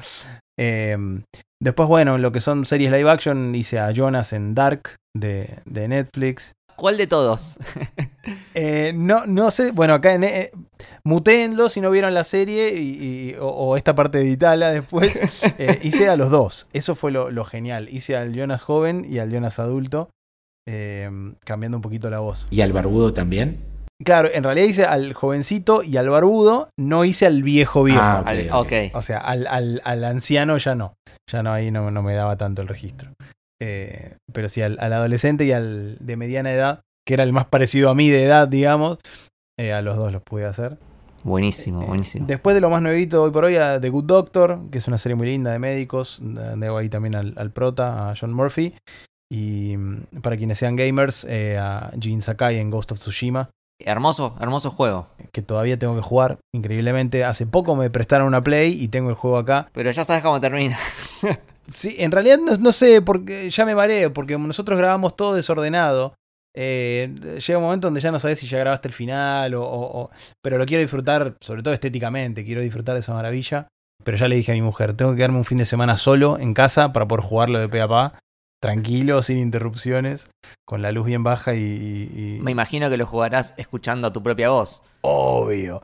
Eh, 0.56 0.96
después, 1.60 1.88
bueno, 1.88 2.18
lo 2.18 2.30
que 2.30 2.40
son 2.40 2.64
series 2.64 2.92
live 2.92 3.10
action, 3.10 3.52
hice 3.54 3.80
a 3.80 3.90
Jonas 3.90 4.32
en 4.32 4.54
Dark 4.54 4.96
de, 5.14 5.58
de 5.64 5.88
Netflix. 5.88 6.52
¿Cuál 6.82 6.96
de 6.96 7.06
todos? 7.06 7.58
Eh, 8.54 8.92
no, 8.94 9.24
no 9.26 9.50
sé, 9.50 9.72
bueno, 9.72 9.94
acá 9.94 10.14
en, 10.14 10.22
eh, 10.24 10.52
mutéenlo 11.04 11.68
si 11.68 11.80
no 11.80 11.90
vieron 11.90 12.12
la 12.14 12.22
serie 12.22 12.74
y, 12.74 13.30
y- 13.30 13.34
o, 13.40 13.48
o 13.48 13.76
esta 13.76 13.94
parte 13.94 14.20
editala 14.20 14.70
después. 14.72 15.20
Eh, 15.58 15.78
hice 15.82 16.08
a 16.08 16.16
los 16.16 16.30
dos, 16.30 16.68
eso 16.72 16.94
fue 16.94 17.10
lo, 17.12 17.30
lo 17.30 17.44
genial. 17.44 17.88
Hice 17.90 18.16
al 18.16 18.32
Jonas 18.34 18.62
joven 18.62 19.06
y 19.08 19.18
al 19.20 19.30
Jonas 19.32 19.58
adulto, 19.58 20.10
eh, 20.68 21.10
cambiando 21.44 21.78
un 21.78 21.82
poquito 21.82 22.10
la 22.10 22.18
voz. 22.20 22.46
¿Y 22.50 22.60
al 22.60 22.72
barbudo 22.72 23.12
también? 23.12 23.58
Claro, 24.04 24.28
en 24.32 24.44
realidad 24.44 24.66
hice 24.68 24.84
al 24.84 25.12
jovencito 25.14 25.82
y 25.82 25.96
al 25.96 26.08
barbudo, 26.10 26.68
no 26.78 27.04
hice 27.04 27.26
al 27.26 27.42
viejo 27.42 27.84
viejo. 27.84 28.00
Ah, 28.02 28.20
ok, 28.22 28.28
Al- 28.28 28.50
ok. 28.52 28.66
ok. 28.66 28.72
O 28.96 29.02
sea, 29.02 29.18
al, 29.18 29.46
al- 29.48 29.80
al 29.84 30.04
anciano 30.04 30.58
ya 30.58 30.74
no. 30.74 30.94
Ya 31.30 31.42
no, 31.42 31.52
ahí 31.52 31.70
no, 31.70 31.90
no 31.90 32.02
me 32.02 32.14
daba 32.14 32.36
tanto 32.36 32.60
el 32.62 32.68
registro. 32.68 33.12
Eh, 33.64 34.16
pero 34.32 34.48
sí, 34.48 34.60
al, 34.60 34.76
al 34.80 34.92
adolescente 34.92 35.44
y 35.44 35.52
al 35.52 35.96
de 36.00 36.16
mediana 36.16 36.52
edad, 36.52 36.80
que 37.06 37.14
era 37.14 37.22
el 37.22 37.32
más 37.32 37.46
parecido 37.46 37.90
a 37.90 37.94
mí 37.94 38.10
de 38.10 38.24
edad, 38.24 38.48
digamos, 38.48 38.98
eh, 39.56 39.72
a 39.72 39.82
los 39.82 39.96
dos 39.96 40.10
los 40.12 40.20
pude 40.22 40.46
hacer. 40.46 40.78
Buenísimo, 41.22 41.82
Eh, 41.82 41.86
buenísimo. 41.86 42.26
Después 42.26 42.54
de 42.54 42.60
lo 42.60 42.70
más 42.70 42.82
nuevito 42.82 43.22
hoy 43.22 43.30
por 43.30 43.44
hoy, 43.44 43.54
a 43.56 43.80
The 43.80 43.88
Good 43.90 44.04
Doctor, 44.06 44.58
que 44.72 44.78
es 44.78 44.88
una 44.88 44.98
serie 44.98 45.14
muy 45.14 45.28
linda 45.28 45.52
de 45.52 45.60
médicos. 45.60 46.18
Debo 46.22 46.78
ahí 46.78 46.88
también 46.88 47.14
al, 47.14 47.34
al 47.36 47.52
prota, 47.52 48.10
a 48.10 48.14
John 48.20 48.32
Murphy. 48.32 48.74
Y 49.30 49.76
mm, 49.76 50.20
para 50.22 50.36
quienes 50.36 50.58
sean 50.58 50.74
gamers, 50.74 51.24
a 51.58 51.92
Jin 52.00 52.20
Sakai 52.20 52.58
en 52.58 52.70
Ghost 52.70 52.90
of 52.90 52.98
Tsushima, 52.98 53.50
Hermoso, 53.84 54.36
hermoso 54.40 54.70
juego. 54.70 55.08
que 55.32 55.42
todavía 55.42 55.76
tengo 55.76 55.94
que 55.94 56.02
jugar 56.02 56.38
increíblemente. 56.54 57.24
Hace 57.24 57.46
poco 57.46 57.74
me 57.76 57.90
prestaron 57.90 58.26
una 58.26 58.42
Play 58.42 58.80
y 58.82 58.88
tengo 58.88 59.08
el 59.10 59.14
juego 59.16 59.38
acá. 59.38 59.68
Pero 59.72 59.90
ya 59.92 60.04
sabes 60.04 60.22
cómo 60.22 60.40
termina. 60.40 60.76
Sí, 61.68 61.96
en 61.98 62.10
realidad 62.10 62.38
no, 62.38 62.56
no 62.56 62.72
sé, 62.72 63.02
porque 63.02 63.48
ya 63.50 63.64
me 63.64 63.74
mareo, 63.74 64.12
porque 64.12 64.36
nosotros 64.38 64.78
grabamos 64.78 65.16
todo 65.16 65.34
desordenado. 65.34 66.14
Eh, 66.54 67.38
llega 67.46 67.58
un 67.58 67.64
momento 67.64 67.86
donde 67.86 68.00
ya 68.00 68.12
no 68.12 68.18
sabes 68.18 68.38
si 68.38 68.46
ya 68.46 68.58
grabaste 68.58 68.88
el 68.88 68.92
final 68.94 69.54
o, 69.54 69.62
o- 69.62 70.02
o- 70.02 70.10
Pero 70.42 70.58
lo 70.58 70.66
quiero 70.66 70.82
disfrutar, 70.82 71.36
sobre 71.40 71.62
todo 71.62 71.72
estéticamente, 71.72 72.44
quiero 72.44 72.60
disfrutar 72.60 72.94
de 72.94 73.00
esa 73.00 73.14
maravilla. 73.14 73.68
Pero 74.04 74.18
ya 74.18 74.28
le 74.28 74.36
dije 74.36 74.52
a 74.52 74.54
mi 74.54 74.62
mujer, 74.62 74.94
tengo 74.94 75.12
que 75.12 75.18
quedarme 75.18 75.38
un 75.38 75.44
fin 75.44 75.58
de 75.58 75.64
semana 75.64 75.96
solo 75.96 76.38
en 76.38 76.52
casa 76.54 76.92
para 76.92 77.06
poder 77.08 77.24
jugarlo 77.24 77.58
de 77.58 77.68
pe 77.68 77.80
a 77.80 77.88
pa, 77.88 78.18
tranquilo, 78.60 79.22
sin 79.22 79.38
interrupciones, 79.38 80.28
con 80.66 80.82
la 80.82 80.92
luz 80.92 81.06
bien 81.06 81.22
baja 81.22 81.54
y... 81.54 81.60
y- 81.60 82.36
y- 82.36 82.40
Me 82.42 82.50
imagino 82.50 82.90
que 82.90 82.96
lo 82.96 83.06
jugarás 83.06 83.54
escuchando 83.56 84.08
a 84.08 84.12
tu 84.12 84.22
propia 84.22 84.50
voz. 84.50 84.82
Obvio, 85.02 85.80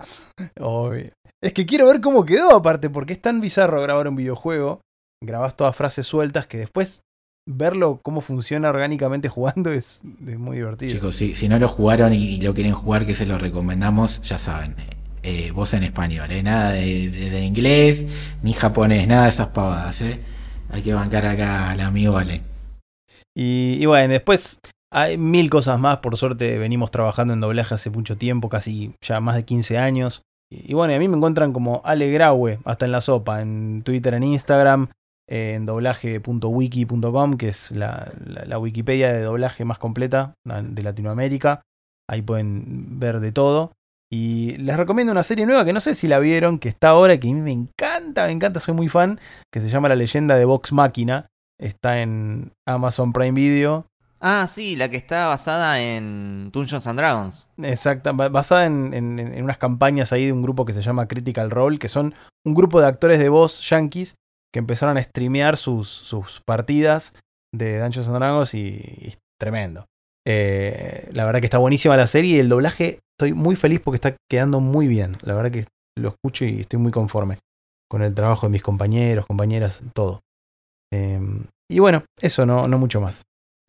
obvio. 0.61 1.13
Es 1.43 1.53
que 1.53 1.67
quiero 1.67 1.87
ver 1.87 2.01
cómo 2.01 2.25
quedó 2.25 2.55
aparte, 2.55 2.91
porque 2.91 3.13
es 3.13 3.21
tan 3.23 3.41
bizarro 3.41 3.81
grabar 3.81 4.09
un 4.09 4.17
videojuego. 4.17 4.81
Grabás 5.23 5.57
todas 5.57 5.75
frases 5.75 6.07
sueltas 6.07 6.47
que 6.47 6.59
después 6.59 7.03
verlo 7.49 8.01
cómo 8.03 8.21
funciona 8.21 8.69
orgánicamente 8.69 9.29
jugando 9.31 9.73
es, 9.73 10.03
es 10.27 10.39
muy 10.39 10.57
divertido. 10.59 10.93
Chicos, 10.93 11.17
si, 11.17 11.35
si 11.35 11.49
no 11.49 11.59
lo 11.59 11.69
jugaron 11.69 12.13
y, 12.13 12.19
y 12.37 12.41
lo 12.41 12.55
quieren 12.55 12.73
jugar, 12.75 13.07
que 13.07 13.15
se 13.15 13.27
lo 13.27 13.39
recomendamos, 13.39 14.23
ya 14.23 14.39
saben. 14.39 14.75
eh, 15.23 15.51
voz 15.51 15.75
en 15.75 15.83
español, 15.83 16.31
¿eh? 16.31 16.43
nada 16.43 16.73
de, 16.73 17.11
de- 17.11 17.31
de 17.31 17.45
inglés, 17.45 18.07
ni 18.43 18.53
japonés, 18.53 19.07
nada 19.09 19.25
de 19.25 19.31
esas 19.31 19.49
pavadas. 19.49 20.01
¿eh? 20.03 20.21
Hay 20.71 20.83
que 20.83 20.95
bancar 20.95 21.27
acá 21.27 21.71
al 21.71 21.81
amigo 21.81 22.17
Ale. 22.17 22.43
Y, 23.37 23.79
y 23.81 23.87
bueno, 23.87 24.13
después 24.13 24.61
hay 24.93 25.19
mil 25.19 25.51
cosas 25.51 25.79
más. 25.81 25.99
Por 25.99 26.17
suerte 26.17 26.59
venimos 26.59 26.91
trabajando 26.91 27.35
en 27.35 27.41
doblaje 27.41 27.75
hace 27.75 27.91
mucho 27.91 28.17
tiempo, 28.17 28.49
casi 28.49 28.95
ya 29.01 29.21
más 29.21 29.35
de 29.37 29.45
15 29.45 29.79
años. 29.79 30.23
Y, 30.51 30.73
bueno, 30.75 30.95
a 30.95 30.99
mí 30.99 31.09
me 31.09 31.17
encuentran 31.17 31.53
como 31.53 31.83
Ale 31.85 32.11
Graue, 32.11 32.59
hasta 32.65 32.87
en 32.87 32.93
la 32.93 33.01
sopa, 33.03 33.43
en 33.43 33.83
Twitter, 33.83 34.15
en 34.15 34.23
Instagram, 34.23 34.89
en 35.29 35.67
doblaje.wiki.com, 35.67 37.37
que 37.37 37.49
es 37.49 37.71
la, 37.71 38.11
la- 38.25 38.45
la 38.45 38.59
Wikipedia 38.59 39.13
de 39.13 39.23
doblaje 39.23 39.65
más 39.65 39.79
completa 39.79 40.35
de 40.45 40.83
Latinoamérica. 40.83 41.63
Ahí 42.11 42.23
pueden 42.23 42.99
ver 42.99 43.21
de 43.21 43.33
todo. 43.33 43.73
Y 44.11 44.57
les 44.57 44.77
recomiendo 44.79 45.13
una 45.13 45.23
serie 45.23 45.45
nueva 45.45 45.67
que 45.67 45.75
no 45.75 45.81
sé 45.81 45.95
si 45.95 46.09
la 46.09 46.19
vieron, 46.19 46.59
que 46.59 46.71
está 46.71 46.89
ahora, 46.91 47.19
que 47.21 47.29
a 47.29 47.33
mí 47.33 47.41
me 47.41 47.53
encanta, 47.53 48.25
me 48.27 48.33
encanta, 48.33 48.59
soy 48.59 48.73
muy 48.75 48.89
fan, 48.89 49.21
que 49.53 49.61
se 49.61 49.69
llama 49.69 49.91
La 49.91 49.97
leyenda 49.97 50.35
de 50.37 50.47
Vox 50.47 50.73
Máquina. 50.73 51.27
Está 51.61 52.01
en 52.01 52.53
Amazon 52.67 53.13
Prime 53.13 53.33
Video. 53.33 53.85
Ah, 54.21 54.47
sí, 54.49 54.77
la 54.77 54.89
que 54.89 54.97
está 54.97 55.27
basada 55.29 55.81
en 55.83 56.51
Dungeons 56.53 56.87
and 56.87 56.99
Dragons. 56.99 57.47
Exacta, 57.59 58.13
ba- 58.13 58.31
basada 58.31 58.65
en, 58.65 58.95
en- 58.95 59.19
en 59.19 59.45
unas 59.45 59.59
campañas 59.59 60.13
ahí 60.13 60.25
de 60.27 60.33
un 60.33 60.43
grupo 60.43 60.65
que 60.65 60.73
se 60.73 60.81
llama 60.83 61.07
Critical 61.07 61.51
Role, 61.51 61.79
que 61.79 61.89
son 61.89 62.15
un 62.47 62.55
grupo 62.55 62.81
de 62.81 62.87
actores 62.87 63.19
de 63.19 63.29
voz 63.29 63.61
yankees 63.69 64.15
que 64.53 64.59
empezaron 64.59 64.97
a 64.97 65.03
streamear 65.03 65.57
sus, 65.57 65.89
sus 65.89 66.41
partidas 66.45 67.15
de 67.55 67.79
Dungeons 67.79 68.09
and 68.09 68.17
Dragons 68.17 68.55
y, 68.55 68.81
y 68.99 69.09
es 69.09 69.19
tremendo. 69.41 69.87
Eh, 70.27 71.09
la 71.13 71.25
verdad 71.25 71.41
que 71.41 71.47
está 71.47 71.59
buenísima 71.59 71.97
la 71.97 72.07
serie 72.07 72.37
y 72.37 72.39
el 72.41 72.49
doblaje 72.49 73.01
estoy 73.17 73.33
muy 73.33 73.57
feliz 73.57 73.81
porque 73.81 73.97
está 73.97 74.17
quedando 74.31 74.61
muy 74.61 74.87
bien. 74.87 75.17
La 75.23 75.35
verdad 75.35 75.51
que 75.51 75.67
lo 75.97 76.11
escucho 76.11 76.45
y 76.45 76.61
estoy 76.61 76.79
muy 76.79 76.93
conforme 76.93 77.39
con 77.91 78.03
el 78.03 78.15
trabajo 78.15 78.47
de 78.47 78.53
mis 78.53 78.63
compañeros, 78.63 79.27
compañeras, 79.27 79.83
todo. 79.95 80.21
Eh, 80.93 81.21
y 81.71 81.79
bueno, 81.79 82.05
eso, 82.21 82.45
no, 82.47 82.69
no 82.69 82.79
mucho 82.79 83.01
más. 83.01 83.23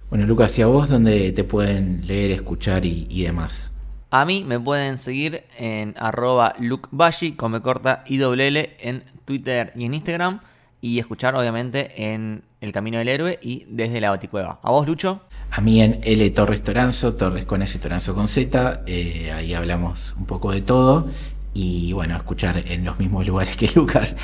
Bueno, 0.09 0.25
Lucas, 0.25 0.57
¿y 0.57 0.61
a 0.61 0.67
vos 0.67 0.89
dónde 0.89 1.31
te 1.31 1.43
pueden 1.43 2.05
leer, 2.07 2.31
escuchar 2.31 2.83
y, 2.85 3.07
y 3.09 3.23
demás? 3.23 3.71
A 4.11 4.25
mí 4.25 4.43
me 4.43 4.59
pueden 4.59 4.97
seguir 4.97 5.43
en 5.57 5.93
arroba 5.97 6.55
lukebashi, 6.59 7.33
come 7.33 7.61
corta 7.61 8.03
IWL 8.07 8.57
en 8.79 9.03
Twitter 9.25 9.71
y 9.75 9.85
en 9.85 9.93
Instagram. 9.93 10.41
Y 10.81 10.99
escuchar 10.99 11.35
obviamente 11.35 12.13
en 12.13 12.43
El 12.61 12.71
Camino 12.71 12.97
del 12.97 13.09
Héroe 13.09 13.39
y 13.41 13.65
desde 13.69 13.99
la 13.99 14.11
Baticueva. 14.11 14.59
¿A 14.63 14.71
vos, 14.71 14.87
Lucho? 14.87 15.21
A 15.51 15.61
mí 15.61 15.81
en 15.81 15.99
L 16.03 16.29
Torres 16.29 16.63
Toranzo, 16.63 17.15
Torres 17.15 17.45
con 17.45 17.61
S, 17.61 17.77
Toranzo 17.79 18.15
con 18.15 18.27
Z, 18.27 18.83
eh, 18.85 19.31
ahí 19.31 19.53
hablamos 19.53 20.15
un 20.17 20.25
poco 20.25 20.51
de 20.51 20.61
todo 20.61 21.09
y 21.53 21.91
bueno, 21.93 22.15
escuchar 22.15 22.63
en 22.65 22.85
los 22.85 22.99
mismos 22.99 23.27
lugares 23.27 23.57
que 23.57 23.69
Lucas. 23.75 24.15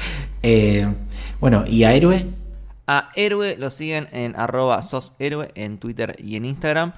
Eh, 0.43 0.87
bueno, 1.39 1.65
¿y 1.67 1.83
a 1.83 1.93
Héroe? 1.93 2.25
A 2.87 3.09
Héroe 3.15 3.57
lo 3.57 3.69
siguen 3.69 4.07
en 4.11 4.35
arroba 4.35 4.81
soshéroe 4.81 5.51
en 5.55 5.79
Twitter 5.79 6.15
y 6.19 6.35
en 6.35 6.45
Instagram. 6.45 6.93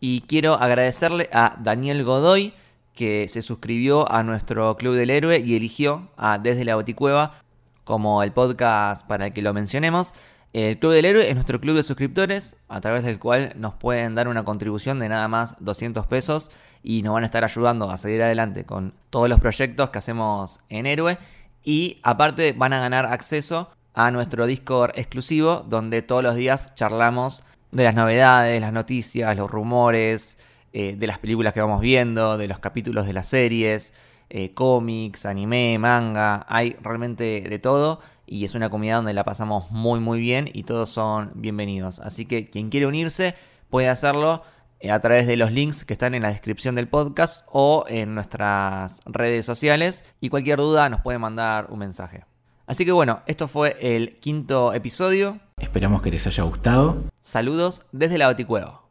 Y 0.00 0.20
quiero 0.22 0.54
agradecerle 0.54 1.28
a 1.32 1.58
Daniel 1.60 2.04
Godoy 2.04 2.54
que 2.94 3.26
se 3.28 3.42
suscribió 3.42 4.10
a 4.10 4.22
nuestro 4.22 4.76
Club 4.76 4.94
del 4.94 5.10
Héroe 5.10 5.40
y 5.40 5.56
eligió 5.56 6.08
a 6.16 6.38
Desde 6.38 6.64
la 6.64 6.76
Boticueva 6.76 7.42
como 7.84 8.22
el 8.22 8.32
podcast 8.32 9.06
para 9.06 9.26
el 9.26 9.32
que 9.32 9.42
lo 9.42 9.54
mencionemos. 9.54 10.14
El 10.52 10.78
Club 10.78 10.92
del 10.92 11.04
Héroe 11.04 11.28
es 11.28 11.34
nuestro 11.34 11.60
club 11.60 11.76
de 11.76 11.82
suscriptores, 11.82 12.56
a 12.68 12.80
través 12.80 13.02
del 13.02 13.18
cual 13.18 13.52
nos 13.56 13.74
pueden 13.74 14.14
dar 14.14 14.28
una 14.28 14.44
contribución 14.44 15.00
de 15.00 15.08
nada 15.08 15.26
más 15.26 15.56
200 15.58 16.06
pesos 16.06 16.50
y 16.82 17.02
nos 17.02 17.14
van 17.14 17.24
a 17.24 17.26
estar 17.26 17.42
ayudando 17.42 17.90
a 17.90 17.98
seguir 17.98 18.22
adelante 18.22 18.64
con 18.64 18.94
todos 19.10 19.28
los 19.28 19.40
proyectos 19.40 19.90
que 19.90 19.98
hacemos 19.98 20.60
en 20.68 20.86
Héroe. 20.86 21.18
Y 21.64 21.98
aparte 22.02 22.52
van 22.52 22.72
a 22.72 22.78
ganar 22.78 23.06
acceso 23.06 23.70
a 23.94 24.10
nuestro 24.10 24.46
Discord 24.46 24.92
exclusivo, 24.96 25.64
donde 25.68 26.02
todos 26.02 26.22
los 26.22 26.36
días 26.36 26.74
charlamos 26.74 27.44
de 27.72 27.84
las 27.84 27.94
novedades, 27.94 28.60
las 28.60 28.72
noticias, 28.72 29.36
los 29.36 29.50
rumores, 29.50 30.38
eh, 30.72 30.94
de 30.96 31.06
las 31.06 31.18
películas 31.18 31.52
que 31.52 31.60
vamos 31.60 31.80
viendo, 31.80 32.36
de 32.36 32.48
los 32.48 32.58
capítulos 32.58 33.06
de 33.06 33.12
las 33.12 33.28
series, 33.28 33.92
eh, 34.36 34.52
cómics, 34.52 35.26
anime, 35.26 35.78
manga, 35.78 36.44
hay 36.48 36.76
realmente 36.82 37.46
de 37.48 37.58
todo 37.60 38.00
y 38.26 38.44
es 38.44 38.56
una 38.56 38.68
comunidad 38.68 38.96
donde 38.96 39.12
la 39.12 39.22
pasamos 39.22 39.70
muy 39.70 40.00
muy 40.00 40.18
bien 40.18 40.50
y 40.52 40.64
todos 40.64 40.90
son 40.90 41.30
bienvenidos. 41.36 42.00
Así 42.00 42.26
que 42.26 42.44
quien 42.44 42.68
quiere 42.68 42.88
unirse 42.88 43.36
puede 43.70 43.88
hacerlo 43.88 44.42
eh, 44.80 44.90
a 44.90 44.98
través 44.98 45.28
de 45.28 45.36
los 45.36 45.52
links 45.52 45.84
que 45.84 45.92
están 45.92 46.16
en 46.16 46.22
la 46.22 46.30
descripción 46.30 46.74
del 46.74 46.88
podcast 46.88 47.46
o 47.46 47.84
en 47.86 48.16
nuestras 48.16 49.02
redes 49.04 49.46
sociales 49.46 50.04
y 50.20 50.30
cualquier 50.30 50.58
duda 50.58 50.88
nos 50.88 51.00
puede 51.02 51.18
mandar 51.20 51.68
un 51.70 51.78
mensaje. 51.78 52.24
Así 52.66 52.84
que 52.84 52.90
bueno, 52.90 53.22
esto 53.26 53.46
fue 53.46 53.76
el 53.80 54.18
quinto 54.18 54.72
episodio. 54.72 55.38
Esperamos 55.58 56.02
que 56.02 56.10
les 56.10 56.26
haya 56.26 56.42
gustado. 56.42 57.04
Saludos 57.20 57.82
desde 57.92 58.18
la. 58.18 58.83